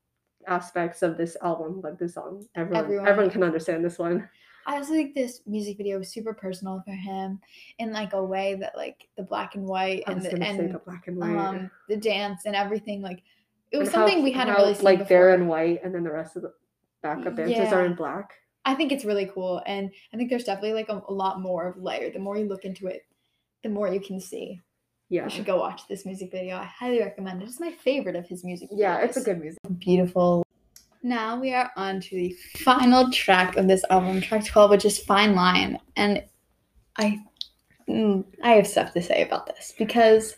aspects 0.47 1.03
of 1.03 1.17
this 1.17 1.37
album, 1.43 1.81
but 1.83 1.99
this 1.99 2.15
song 2.15 2.45
everyone 2.57 2.85
Everyone. 2.85 3.09
everyone, 3.09 3.31
can 3.31 3.43
understand 3.43 3.85
this 3.85 3.99
one. 3.99 4.29
I 4.67 4.77
also 4.77 4.93
think 4.93 5.15
this 5.15 5.41
music 5.47 5.77
video 5.77 5.99
was 5.99 6.09
super 6.09 6.33
personal 6.33 6.83
for 6.85 6.93
him 6.93 7.41
in 7.79 7.93
like 7.93 8.13
a 8.13 8.25
way 8.25 8.55
that 8.61 8.77
like 8.77 9.09
the 9.17 9.23
black 9.23 9.55
and 9.55 9.65
white 9.65 10.05
and 10.07 10.23
the, 10.23 10.31
and 10.43 10.75
the 10.75 10.79
black 10.79 11.09
and 11.09 11.17
white. 11.17 11.37
um 11.37 11.71
the 11.89 11.97
dance 11.97 12.43
and 12.47 12.55
everything 12.55 13.03
like 13.03 13.23
it 13.71 13.79
was 13.79 13.89
and 13.89 13.97
how- 13.97 14.07
something 14.07 14.23
we 14.23 14.33
hadn't 14.33 14.55
how, 14.55 14.61
really 14.63 14.75
seen 14.75 14.85
like 14.85 14.99
before. 15.01 15.09
they're 15.09 15.35
in 15.35 15.47
white 15.47 15.81
and 15.83 15.95
then 15.95 16.05
the 16.05 16.13
rest 16.13 16.37
of 16.37 16.43
the 16.43 16.53
backup 17.03 17.37
dancers 17.37 17.73
are 17.73 17.85
in 17.85 17.95
black. 17.95 18.35
I 18.65 18.75
think 18.75 18.93
it's 18.93 19.05
really 19.05 19.27
cool, 19.27 19.61
and 19.67 19.91
I 20.15 20.17
think 20.17 20.31
there's 20.31 20.45
definitely 20.45 20.75
like 20.75 20.89
a, 20.89 21.03
a 21.09 21.13
lot 21.13 21.41
more 21.41 21.67
of 21.67 21.83
layer. 21.83 22.11
The 22.13 22.21
more 22.21 22.39
you 22.39 22.47
look 22.47 22.65
into 22.65 22.87
it, 22.87 23.05
the 23.65 23.69
more 23.69 23.89
you 23.89 23.99
can 23.99 24.21
see. 24.21 24.61
Yeah. 25.09 25.25
You 25.25 25.31
should 25.31 25.47
go 25.47 25.59
watch 25.59 25.89
this 25.89 26.07
music 26.07 26.31
video. 26.31 26.57
I 26.57 26.65
highly 26.65 27.01
recommend 27.01 27.43
it. 27.43 27.49
It's 27.49 27.59
my 27.59 27.73
favorite 27.73 28.15
of 28.15 28.29
his 28.29 28.45
music. 28.45 28.69
Yeah, 28.73 28.99
it's 28.99 29.17
a 29.17 29.21
good 29.21 29.41
music. 29.41 29.59
beautiful. 29.79 30.47
Now 31.03 31.39
we 31.39 31.53
are 31.53 31.71
on 31.77 32.01
to 32.01 32.11
the 32.15 32.37
final 32.59 33.11
track 33.11 33.57
of 33.57 33.67
this 33.67 33.85
album, 33.91 34.21
track 34.21 34.47
12, 34.47 34.71
which 34.71 34.85
is 34.85 34.99
Fine 34.99 35.35
Line. 35.35 35.79
And 35.97 36.23
I 36.97 37.21
mm, 37.89 38.25
I 38.43 38.51
have 38.53 38.67
stuff 38.67 38.93
to 38.93 39.03
say 39.03 39.23
about 39.23 39.47
this 39.47 39.75
because 39.77 40.37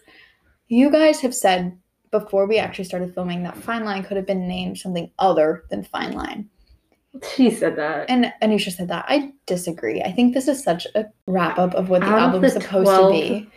you 0.69 0.91
guys 0.91 1.21
have 1.21 1.35
said 1.35 1.77
before 2.11 2.47
we 2.47 2.59
actually 2.59 2.85
started 2.85 3.15
filming 3.15 3.43
that 3.43 3.57
Fine 3.57 3.85
Line 3.85 4.05
could 4.05 4.17
have 4.17 4.27
been 4.27 4.49
named 4.49 4.79
something 4.79 5.11
other 5.19 5.65
than 5.69 5.85
Fine 5.85 6.13
Line. 6.13 6.49
She 7.35 7.51
said 7.51 7.77
that. 7.77 8.07
And 8.09 8.33
Anusha 8.43 8.73
said 8.73 8.89
that. 8.89 9.05
I 9.09 9.33
disagree. 9.47 10.03
I 10.03 10.13
think 10.13 10.35
this 10.35 10.49
is 10.49 10.63
such 10.63 10.87
a 10.95 11.07
wrap 11.27 11.59
up 11.59 11.75
of 11.75 11.89
what 11.89 12.01
the 12.01 12.09
album 12.09 12.43
is 12.45 12.55
supposed 12.55 12.87
12 12.87 13.13
to 13.13 13.21
be. 13.21 13.51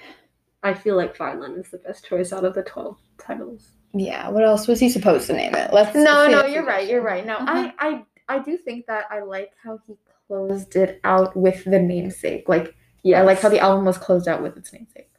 I 0.63 0.73
feel 0.73 0.95
like 0.95 1.15
Fine 1.15 1.39
Line 1.39 1.51
is 1.53 1.71
the 1.71 1.77
best 1.79 2.05
choice 2.05 2.33
out 2.33 2.43
of 2.43 2.53
the 2.53 2.63
12 2.63 2.97
titles. 3.19 3.76
Yeah. 3.99 4.29
What 4.29 4.43
else 4.43 4.67
was 4.67 4.79
he 4.79 4.89
supposed 4.89 5.27
to 5.27 5.33
name 5.33 5.55
it? 5.55 5.71
Let's. 5.73 5.95
No, 5.95 6.27
no, 6.27 6.45
you're 6.45 6.65
right. 6.65 6.87
You're 6.87 7.01
right. 7.01 7.25
No, 7.25 7.37
Mhm. 7.37 7.47
I, 7.47 7.73
I, 7.79 8.35
I 8.35 8.39
do 8.39 8.57
think 8.57 8.85
that 8.87 9.05
I 9.09 9.21
like 9.21 9.51
how 9.63 9.79
he 9.87 9.95
closed 10.27 10.75
it 10.75 10.99
out 11.03 11.35
with 11.35 11.63
the 11.65 11.79
namesake. 11.79 12.47
Like, 12.49 12.75
yeah, 13.03 13.19
I 13.19 13.23
like 13.23 13.39
how 13.39 13.49
the 13.49 13.59
album 13.59 13.85
was 13.85 13.97
closed 13.97 14.27
out 14.27 14.41
with 14.41 14.57
its 14.57 14.73
namesake. 14.73 15.09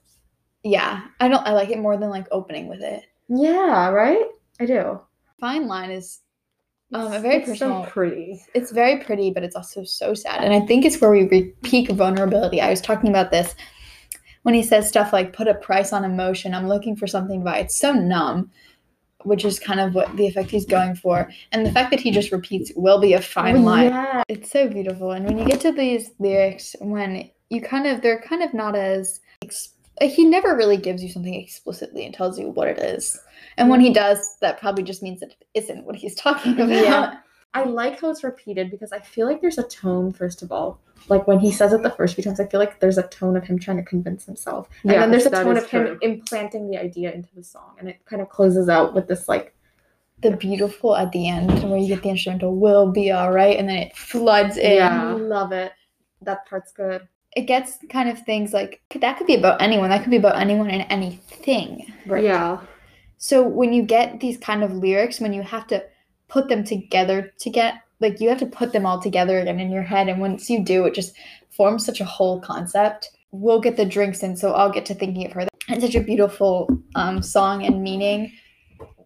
Yeah, 0.62 1.02
I 1.20 1.28
don't. 1.28 1.46
I 1.46 1.52
like 1.52 1.70
it 1.70 1.78
more 1.78 1.96
than 1.96 2.10
like 2.10 2.26
opening 2.30 2.68
with 2.68 2.80
it. 2.82 3.04
Yeah, 3.28 3.88
right. 3.90 4.26
I 4.60 4.66
do. 4.66 5.00
Fine 5.40 5.66
line 5.68 5.90
is 5.90 6.20
um, 6.92 7.12
a 7.12 7.20
very 7.20 7.36
It's 7.36 7.48
personal. 7.50 7.84
so 7.84 7.90
pretty. 7.90 8.42
it's 8.54 8.70
very 8.72 9.02
pretty, 9.02 9.30
but 9.30 9.44
it's 9.44 9.54
also 9.56 9.84
so 9.84 10.14
sad. 10.14 10.42
And 10.42 10.52
I 10.52 10.60
think 10.66 10.84
it's 10.84 11.00
where 11.00 11.10
we 11.10 11.28
re- 11.28 11.52
peak 11.62 11.90
vulnerability. 11.90 12.60
I 12.60 12.70
was 12.70 12.80
talking 12.80 13.08
about 13.08 13.30
this 13.30 13.54
when 14.42 14.54
he 14.54 14.62
says 14.62 14.88
stuff 14.88 15.12
like 15.12 15.32
"put 15.32 15.46
a 15.48 15.54
price 15.54 15.92
on 15.92 16.04
emotion." 16.04 16.54
I'm 16.54 16.66
looking 16.68 16.96
for 16.96 17.06
something 17.06 17.40
to 17.40 17.44
buy. 17.44 17.58
It's 17.58 17.76
so 17.78 17.92
numb, 17.92 18.50
which 19.24 19.44
is 19.44 19.58
kind 19.58 19.80
of 19.80 19.94
what 19.94 20.16
the 20.16 20.26
effect 20.26 20.50
he's 20.50 20.66
going 20.66 20.94
for. 20.94 21.30
And 21.52 21.66
the 21.66 21.72
fact 21.72 21.90
that 21.90 22.00
he 22.00 22.10
just 22.10 22.32
repeats 22.32 22.72
"will 22.76 23.00
be 23.00 23.12
a 23.14 23.22
fine 23.22 23.64
line." 23.64 23.90
Yeah. 23.90 24.22
It's 24.28 24.50
so 24.50 24.68
beautiful. 24.68 25.12
And 25.12 25.26
when 25.26 25.38
you 25.38 25.44
get 25.44 25.60
to 25.60 25.72
these 25.72 26.10
lyrics, 26.18 26.76
when 26.80 27.30
you 27.50 27.60
kind 27.60 27.86
of 27.86 28.02
they're 28.02 28.20
kind 28.20 28.42
of 28.42 28.54
not 28.54 28.76
as 28.76 29.20
ex- 29.42 29.74
he 30.00 30.24
never 30.24 30.56
really 30.56 30.76
gives 30.76 31.02
you 31.02 31.08
something 31.08 31.34
explicitly 31.34 32.04
and 32.04 32.14
tells 32.14 32.38
you 32.38 32.48
what 32.50 32.68
it 32.68 32.78
is. 32.78 33.18
And 33.56 33.68
when 33.68 33.80
he 33.80 33.92
does, 33.92 34.36
that 34.40 34.60
probably 34.60 34.84
just 34.84 35.02
means 35.02 35.20
that 35.20 35.30
it 35.30 35.46
isn't 35.54 35.84
what 35.84 35.96
he's 35.96 36.14
talking 36.26 36.54
about. 36.54 36.68
Yeah. 36.68 37.14
I 37.54 37.64
like 37.64 38.00
how 38.00 38.10
it's 38.10 38.22
repeated 38.22 38.70
because 38.70 38.92
I 38.92 39.00
feel 39.00 39.26
like 39.26 39.40
there's 39.40 39.58
a 39.58 39.62
tone, 39.64 40.12
first 40.12 40.42
of 40.42 40.52
all. 40.52 40.80
Like 41.08 41.26
when 41.26 41.38
he 41.38 41.52
says 41.52 41.72
it 41.72 41.82
the 41.82 41.90
first 41.90 42.14
few 42.14 42.24
times, 42.24 42.40
I 42.40 42.46
feel 42.46 42.60
like 42.60 42.80
there's 42.80 42.98
a 42.98 43.06
tone 43.08 43.36
of 43.36 43.44
him 43.44 43.58
trying 43.58 43.76
to 43.78 43.82
convince 43.82 44.24
himself. 44.26 44.68
And 44.82 44.92
then 44.92 45.10
there's 45.10 45.26
a 45.26 45.30
tone 45.30 45.56
is 45.56 45.64
of 45.64 45.70
him 45.70 45.98
implanting 46.02 46.68
the 46.70 46.76
idea 46.78 47.12
into 47.12 47.28
the 47.34 47.42
song. 47.44 47.76
And 47.78 47.88
it 47.88 48.04
kind 48.04 48.20
of 48.20 48.28
closes 48.28 48.68
out 48.68 48.94
with 48.94 49.08
this 49.08 49.28
like 49.28 49.54
the 50.20 50.32
beautiful 50.36 50.96
at 50.96 51.12
the 51.12 51.28
end 51.28 51.62
where 51.70 51.78
you 51.78 51.86
get 51.88 52.02
the 52.02 52.10
instrumental 52.10 52.56
will 52.56 52.90
be 52.90 53.12
all 53.12 53.30
right 53.30 53.56
and 53.56 53.68
then 53.68 53.76
it 53.76 53.96
floods 53.96 54.56
in 54.56 54.76
Yeah. 54.76 55.12
love 55.12 55.52
it. 55.52 55.72
That 56.22 56.44
part's 56.48 56.72
good. 56.72 57.06
it 57.36 57.42
gets 57.42 57.78
kind 57.90 58.08
of 58.08 58.18
things 58.22 58.52
like 58.52 58.80
that 58.96 59.16
could 59.18 59.26
be 59.28 59.36
about 59.36 59.62
anyone 59.62 59.90
that 59.90 60.02
could 60.02 60.10
be 60.10 60.16
about 60.16 60.36
anyone 60.40 60.70
and 60.70 60.84
anything 60.90 61.92
Yeah. 62.06 62.58
so 63.18 63.42
when 63.46 63.72
you 63.72 63.82
get 63.84 64.18
these 64.18 64.38
kind 64.38 64.64
of 64.64 64.72
lyrics 64.72 65.20
when 65.20 65.32
you 65.32 65.42
have 65.42 65.66
to 65.68 65.84
put 66.26 66.48
them 66.48 66.64
together 66.64 67.32
to 67.38 67.50
get 67.50 67.74
like 68.00 68.20
you 68.20 68.28
have 68.28 68.38
to 68.38 68.46
put 68.46 68.72
them 68.72 68.86
all 68.86 69.00
together 69.00 69.38
again 69.38 69.60
in 69.60 69.70
your 69.70 69.82
head 69.82 70.08
and 70.08 70.20
once 70.20 70.48
you 70.48 70.62
do 70.64 70.84
it 70.86 70.94
just 70.94 71.14
forms 71.50 71.84
such 71.84 72.00
a 72.00 72.04
whole 72.04 72.40
concept 72.40 73.10
we'll 73.32 73.60
get 73.60 73.76
the 73.76 73.84
drinks 73.84 74.22
in 74.22 74.36
so 74.36 74.52
i'll 74.52 74.70
get 74.72 74.86
to 74.86 74.94
thinking 74.94 75.26
of 75.26 75.32
her 75.32 75.46
it's 75.68 75.82
such 75.84 75.94
a 75.94 76.00
beautiful 76.00 76.68
um, 76.94 77.22
song 77.22 77.64
and 77.64 77.82
meaning 77.82 78.32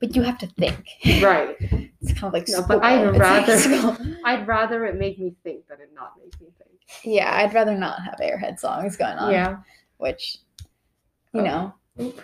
but 0.00 0.14
you 0.16 0.22
have 0.22 0.38
to 0.38 0.46
think 0.58 0.84
Right. 1.22 1.56
it's 2.00 2.12
kind 2.12 2.24
of 2.24 2.32
like 2.32 2.48
No, 2.48 2.62
but 2.62 2.82
I'd 2.84 3.06
like 3.10 3.20
rather- 3.20 3.56
school. 3.58 3.96
I'd 4.24 4.46
rather 4.48 4.84
it 4.86 4.96
make 4.96 5.18
me 5.18 5.34
think 5.44 5.66
than 5.68 5.80
it 5.80 5.90
not 5.94 6.12
make 6.22 6.38
me 6.40 6.48
think. 6.58 6.70
Yeah, 7.04 7.32
I'd 7.32 7.54
rather 7.54 7.76
not 7.78 8.02
have 8.02 8.16
Airhead 8.20 8.58
songs 8.58 8.96
going 8.96 9.16
on. 9.16 9.30
yeah. 9.32 9.58
Which, 9.98 10.38
you 11.32 11.40
Oh. 11.42 11.72
know, 11.96 12.14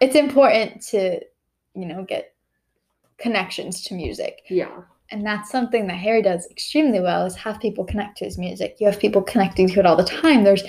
it's 0.00 0.14
important 0.14 0.80
to, 0.90 1.20
you 1.74 1.86
know, 1.86 2.04
get 2.04 2.32
connections 3.18 3.82
to 3.84 3.94
music. 3.94 4.42
Yeah. 4.48 4.82
And 5.14 5.24
that's 5.24 5.48
something 5.48 5.86
that 5.86 5.94
Harry 5.94 6.22
does 6.22 6.44
extremely 6.50 6.98
well 6.98 7.24
is 7.24 7.36
have 7.36 7.60
people 7.60 7.84
connect 7.84 8.18
to 8.18 8.24
his 8.24 8.36
music. 8.36 8.78
You 8.80 8.88
have 8.88 8.98
people 8.98 9.22
connecting 9.22 9.68
to 9.68 9.78
it 9.78 9.86
all 9.86 9.94
the 9.94 10.02
time. 10.02 10.42
There's 10.42 10.64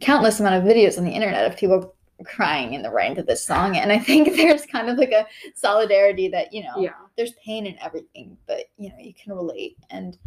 countless 0.00 0.40
amount 0.40 0.56
of 0.56 0.64
videos 0.64 0.98
on 0.98 1.04
the 1.04 1.12
internet 1.12 1.48
of 1.48 1.56
people 1.56 1.94
crying 2.24 2.74
in 2.74 2.82
the 2.82 2.90
rain 2.90 3.14
to 3.14 3.22
this 3.22 3.46
song. 3.46 3.76
And 3.76 3.92
I 3.92 4.00
think 4.00 4.34
there's 4.36 4.66
kind 4.66 4.88
of 4.90 4.98
like 4.98 5.12
a 5.12 5.24
solidarity 5.54 6.26
that, 6.30 6.52
you 6.52 6.64
know, 6.64 6.72
Yeah. 6.76 6.94
there's 7.16 7.34
pain 7.34 7.66
in 7.66 7.78
everything, 7.80 8.36
but 8.48 8.62
you 8.78 8.88
know, 8.88 8.96
you 8.98 9.14
can 9.14 9.32
relate 9.32 9.76
and 9.90 10.18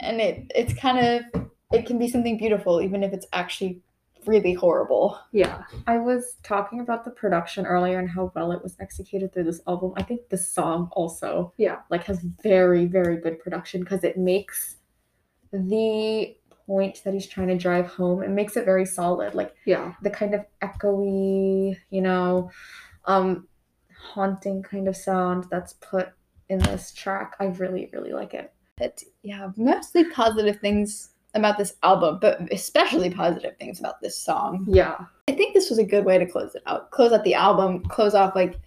and 0.00 0.18
it 0.18 0.50
it's 0.54 0.72
kind 0.72 0.98
of 0.98 1.46
it 1.70 1.84
can 1.84 1.98
be 1.98 2.08
something 2.08 2.38
beautiful 2.38 2.80
even 2.80 3.02
if 3.02 3.12
it's 3.12 3.26
actually 3.34 3.78
really 4.26 4.52
horrible. 4.54 5.18
Yeah. 5.32 5.64
I 5.86 5.98
was 5.98 6.36
talking 6.42 6.80
about 6.80 7.04
the 7.04 7.10
production 7.10 7.66
earlier 7.66 7.98
and 7.98 8.08
how 8.08 8.32
well 8.34 8.52
it 8.52 8.62
was 8.62 8.76
executed 8.80 9.32
through 9.32 9.44
this 9.44 9.60
album. 9.66 9.92
I 9.96 10.02
think 10.02 10.28
this 10.28 10.48
song 10.48 10.88
also 10.92 11.52
Yeah. 11.56 11.80
like 11.90 12.04
has 12.04 12.20
very 12.42 12.86
very 12.86 13.16
good 13.16 13.38
production 13.40 13.80
because 13.80 14.04
it 14.04 14.16
makes 14.16 14.76
the 15.52 16.36
point 16.66 17.02
that 17.04 17.12
he's 17.12 17.26
trying 17.26 17.48
to 17.48 17.58
drive 17.58 17.86
home 17.86 18.22
it 18.22 18.30
makes 18.30 18.56
it 18.56 18.64
very 18.64 18.86
solid 18.86 19.34
like 19.34 19.54
Yeah. 19.66 19.94
the 20.02 20.10
kind 20.10 20.34
of 20.34 20.44
echoey 20.62 21.76
you 21.90 22.00
know 22.00 22.50
um 23.04 23.48
haunting 23.98 24.62
kind 24.62 24.88
of 24.88 24.96
sound 24.96 25.46
that's 25.50 25.74
put 25.74 26.10
in 26.48 26.58
this 26.60 26.92
track 26.92 27.34
i 27.40 27.46
really 27.46 27.90
really 27.92 28.12
like 28.12 28.32
it 28.34 28.52
But 28.78 29.02
yeah, 29.22 29.50
mostly 29.56 30.04
positive 30.10 30.60
things 30.60 31.10
about 31.34 31.56
this 31.58 31.74
album, 31.82 32.18
but 32.20 32.40
especially 32.52 33.08
positive 33.10 33.56
things 33.58 33.80
about 33.80 34.00
this 34.00 34.16
song. 34.18 34.64
Yeah. 34.68 34.96
I 35.28 35.32
think 35.32 35.54
this 35.54 35.70
was 35.70 35.78
a 35.78 35.84
good 35.84 36.04
way 36.04 36.18
to 36.18 36.26
close 36.26 36.54
it 36.54 36.62
out. 36.66 36.90
Close 36.90 37.12
out 37.12 37.24
the 37.24 37.34
album, 37.34 37.80
close 37.84 38.14
off 38.14 38.34
like 38.34 38.58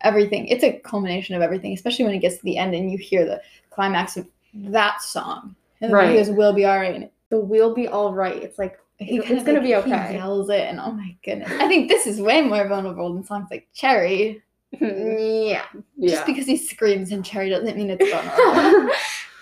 everything. 0.00 0.46
It's 0.48 0.64
a 0.64 0.78
culmination 0.80 1.34
of 1.34 1.42
everything, 1.42 1.72
especially 1.74 2.04
when 2.06 2.14
it 2.14 2.20
gets 2.20 2.36
to 2.38 2.42
the 2.44 2.56
end 2.58 2.74
and 2.74 2.90
you 2.90 2.98
hear 2.98 3.24
the 3.26 3.42
climax 3.70 4.16
of 4.16 4.26
that 4.54 5.02
song. 5.02 5.54
And 5.80 5.90
then 5.90 5.96
Right. 5.96 6.16
goes, 6.16 6.30
Will 6.30 6.54
be 6.54 6.64
all 6.64 6.78
right. 6.78 6.94
And 6.94 7.10
the 7.28 7.38
will 7.40 7.74
be 7.74 7.88
all 7.88 8.14
right 8.14 8.36
it's 8.42 8.58
like 8.58 8.78
he 8.98 9.18
It's 9.18 9.28
gonna 9.44 9.54
like, 9.58 9.62
be 9.62 9.74
okay. 9.74 10.08
he 10.12 10.14
yells 10.14 10.48
it, 10.48 10.60
and 10.62 10.80
oh 10.80 10.92
my 10.92 11.14
goodness. 11.22 11.50
I 11.60 11.68
think 11.68 11.88
this 11.90 12.06
is 12.06 12.18
way 12.20 12.40
more 12.40 12.66
vulnerable 12.66 13.12
than 13.12 13.24
songs 13.24 13.48
like 13.50 13.68
Cherry. 13.74 14.42
yeah 14.80 14.80
yeah. 15.98 16.10
Just 16.14 16.24
because 16.26 16.46
he 16.46 16.56
screams 16.56 17.12
and 17.12 17.22
Cherry 17.24 17.50
doesn't 17.50 17.76
mean 17.76 17.90
it's 17.90 18.10
vulnerable. 18.10 18.94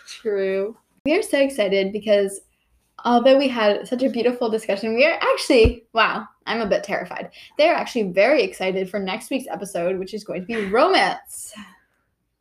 True. 0.09 0.77
we 1.05 1.17
are 1.17 1.23
so 1.23 1.39
excited 1.39 1.93
because 1.93 2.41
although 3.05 3.39
we 3.39 3.49
had 3.49 3.87
such 3.87 4.03
a 4.03 4.09
beautiful 4.09 4.49
discussion, 4.51 4.95
we 4.95 5.05
are 5.05 5.19
actually, 5.21 5.85
wow, 5.93 6.27
I'm 6.47 6.61
a 6.61 6.67
bit 6.67 6.85
terrified. 6.85 7.31
They're 7.59 7.75
actually 7.75 8.13
very 8.13 8.43
excited 8.43 8.89
for 8.91 8.99
next 8.99 9.31
week's 9.31 9.47
episode, 9.49 9.99
which 9.99 10.15
is 10.15 10.25
going 10.25 10.41
to 10.43 10.47
be 10.47 10.67
romance. 10.67 11.53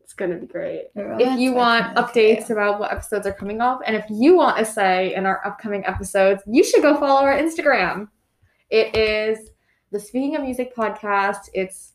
It's 0.02 0.14
gonna 0.14 0.36
be 0.36 0.46
great. 0.46 0.90
if 0.96 1.40
you 1.40 1.54
want 1.54 1.96
updates 1.96 2.52
about 2.52 2.80
what 2.80 2.92
episodes 2.92 3.26
are 3.26 3.34
coming 3.34 3.62
up 3.62 3.82
and 3.88 3.96
if 3.96 4.06
you 4.12 4.36
want 4.36 4.60
a 4.60 4.64
say 4.64 5.16
in 5.16 5.26
our 5.26 5.44
upcoming 5.44 5.84
episodes 5.88 6.44
you 6.46 6.64
should 6.64 6.84
go 6.84 6.96
follow 7.00 7.22
our 7.26 7.36
instagram 7.36 8.08
it 8.70 8.96
is 8.96 9.50
the 9.92 10.00
speaking 10.00 10.36
of 10.36 10.44
music 10.44 10.76
podcast 10.76 11.50
it's 11.56 11.94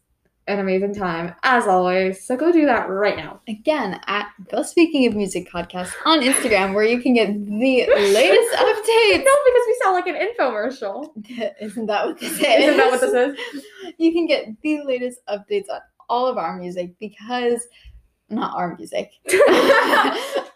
an 0.49 0.59
amazing 0.59 0.95
time 0.95 1.35
as 1.43 1.67
always. 1.67 2.25
So 2.25 2.37
go 2.37 2.51
do 2.51 2.65
that 2.67 2.89
right 2.89 3.17
now. 3.17 3.41
Again, 3.49 4.01
at 4.07 4.29
the 4.51 4.63
Speaking 4.65 5.07
of 5.07 5.15
Music 5.15 5.49
podcast 5.53 5.93
on 6.05 6.21
Instagram, 6.21 6.75
where 6.75 6.85
you 6.85 7.01
can 7.01 7.15
get 7.15 7.29
the 7.33 7.87
latest 7.87 8.55
updates. 8.57 9.25
no 9.25 9.37
because 9.47 9.67
we 9.67 9.77
sound 9.83 9.95
like 9.95 10.07
an 10.07 10.17
infomercial. 10.17 11.11
Isn't 11.61 11.87
that 11.87 12.07
what 12.07 12.19
this 12.19 12.33
is? 12.33 12.41
isn't 12.41 12.77
that 12.79 12.91
what 12.91 13.01
this 13.01 13.13
is? 13.13 13.65
You 13.99 14.13
can 14.13 14.27
get 14.27 14.47
the 14.63 14.83
latest 14.85 15.21
updates 15.29 15.69
on 15.71 15.81
all 16.09 16.27
of 16.27 16.39
our 16.39 16.57
music 16.59 16.95
because, 16.99 17.67
not 18.31 18.57
our 18.57 18.75
music, 18.77 19.11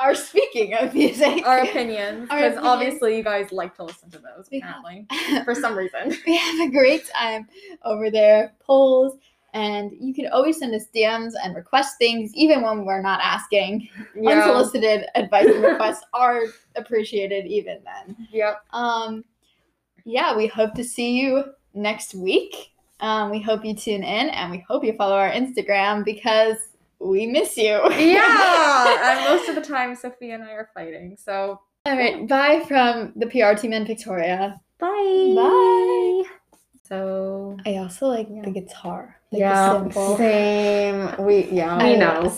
our 0.01 0.15
speaking 0.15 0.75
of 0.75 0.95
music. 0.95 1.47
our 1.47 1.61
opinions 1.61 2.23
because 2.23 2.57
obviously 2.59 3.17
you 3.17 3.23
guys 3.23 3.53
like 3.53 3.75
to 3.77 3.85
listen 3.85 4.11
to 4.11 4.19
those 4.19 4.49
apparently 4.53 5.07
for 5.45 5.55
some 5.55 5.77
reason. 5.77 6.15
We 6.27 6.37
have 6.37 6.69
a 6.69 6.71
great 6.71 7.07
time 7.09 7.47
over 7.85 8.11
there, 8.11 8.55
polls, 8.61 9.17
and 9.55 9.93
you 10.01 10.15
can 10.15 10.27
always 10.33 10.59
send 10.59 10.75
us 10.75 10.85
DMs 10.95 11.33
and 11.43 11.55
request 11.55 11.99
things, 11.99 12.33
even 12.35 12.63
when 12.63 12.85
we're 12.85 13.03
not 13.03 13.21
asking. 13.23 13.89
Unsolicited 14.17 15.07
advice 15.15 15.47
and 15.47 15.63
requests 15.63 16.05
are 16.15 16.43
appreciated 16.77 17.47
even 17.47 17.79
then. 17.85 18.17
yep 18.31 18.63
Um, 18.73 19.25
yeah, 20.05 20.37
we 20.37 20.47
hope 20.47 20.75
to 20.75 20.85
see 20.85 21.13
you 21.21 21.45
next 21.75 22.15
week. 22.15 22.71
Um, 23.01 23.31
we 23.31 23.41
hope 23.43 23.65
you 23.65 23.75
tune 23.75 24.05
in 24.05 24.29
and 24.31 24.51
we 24.51 24.65
hope 24.69 24.85
you 24.85 24.93
follow 24.95 25.17
our 25.17 25.31
Instagram 25.31 26.05
because 26.05 26.57
we 26.99 27.27
miss 27.27 27.57
you. 27.57 27.81
yeah 27.99 29.17
and 29.19 29.25
most 29.29 29.49
of 29.49 29.57
the 29.57 29.61
time 29.75 29.97
sofia 29.97 30.35
and 30.37 30.45
i 30.45 30.53
are 30.53 30.71
fighting 30.73 31.17
so 31.19 31.61
All 31.85 31.97
right, 31.99 32.29
bye 32.29 32.63
from 32.69 33.13
the 33.17 33.27
PR 33.27 33.55
team 33.61 33.73
in 33.73 33.85
Victoria. 33.85 34.61
Bye. 34.79 35.35
Bye. 35.37 36.42
So 36.93 37.57
I 37.65 37.77
also 37.77 38.07
like 38.09 38.29
Yeah. 38.31 38.43
the 38.45 38.51
guitar. 38.51 39.17
Like 39.33 39.41
yeah, 39.41 39.73
the 39.85 39.91
same. 40.17 41.25
We 41.25 41.45
yeah. 41.51 41.77
I 41.77 41.93
We 41.93 41.97
know. 41.97 42.29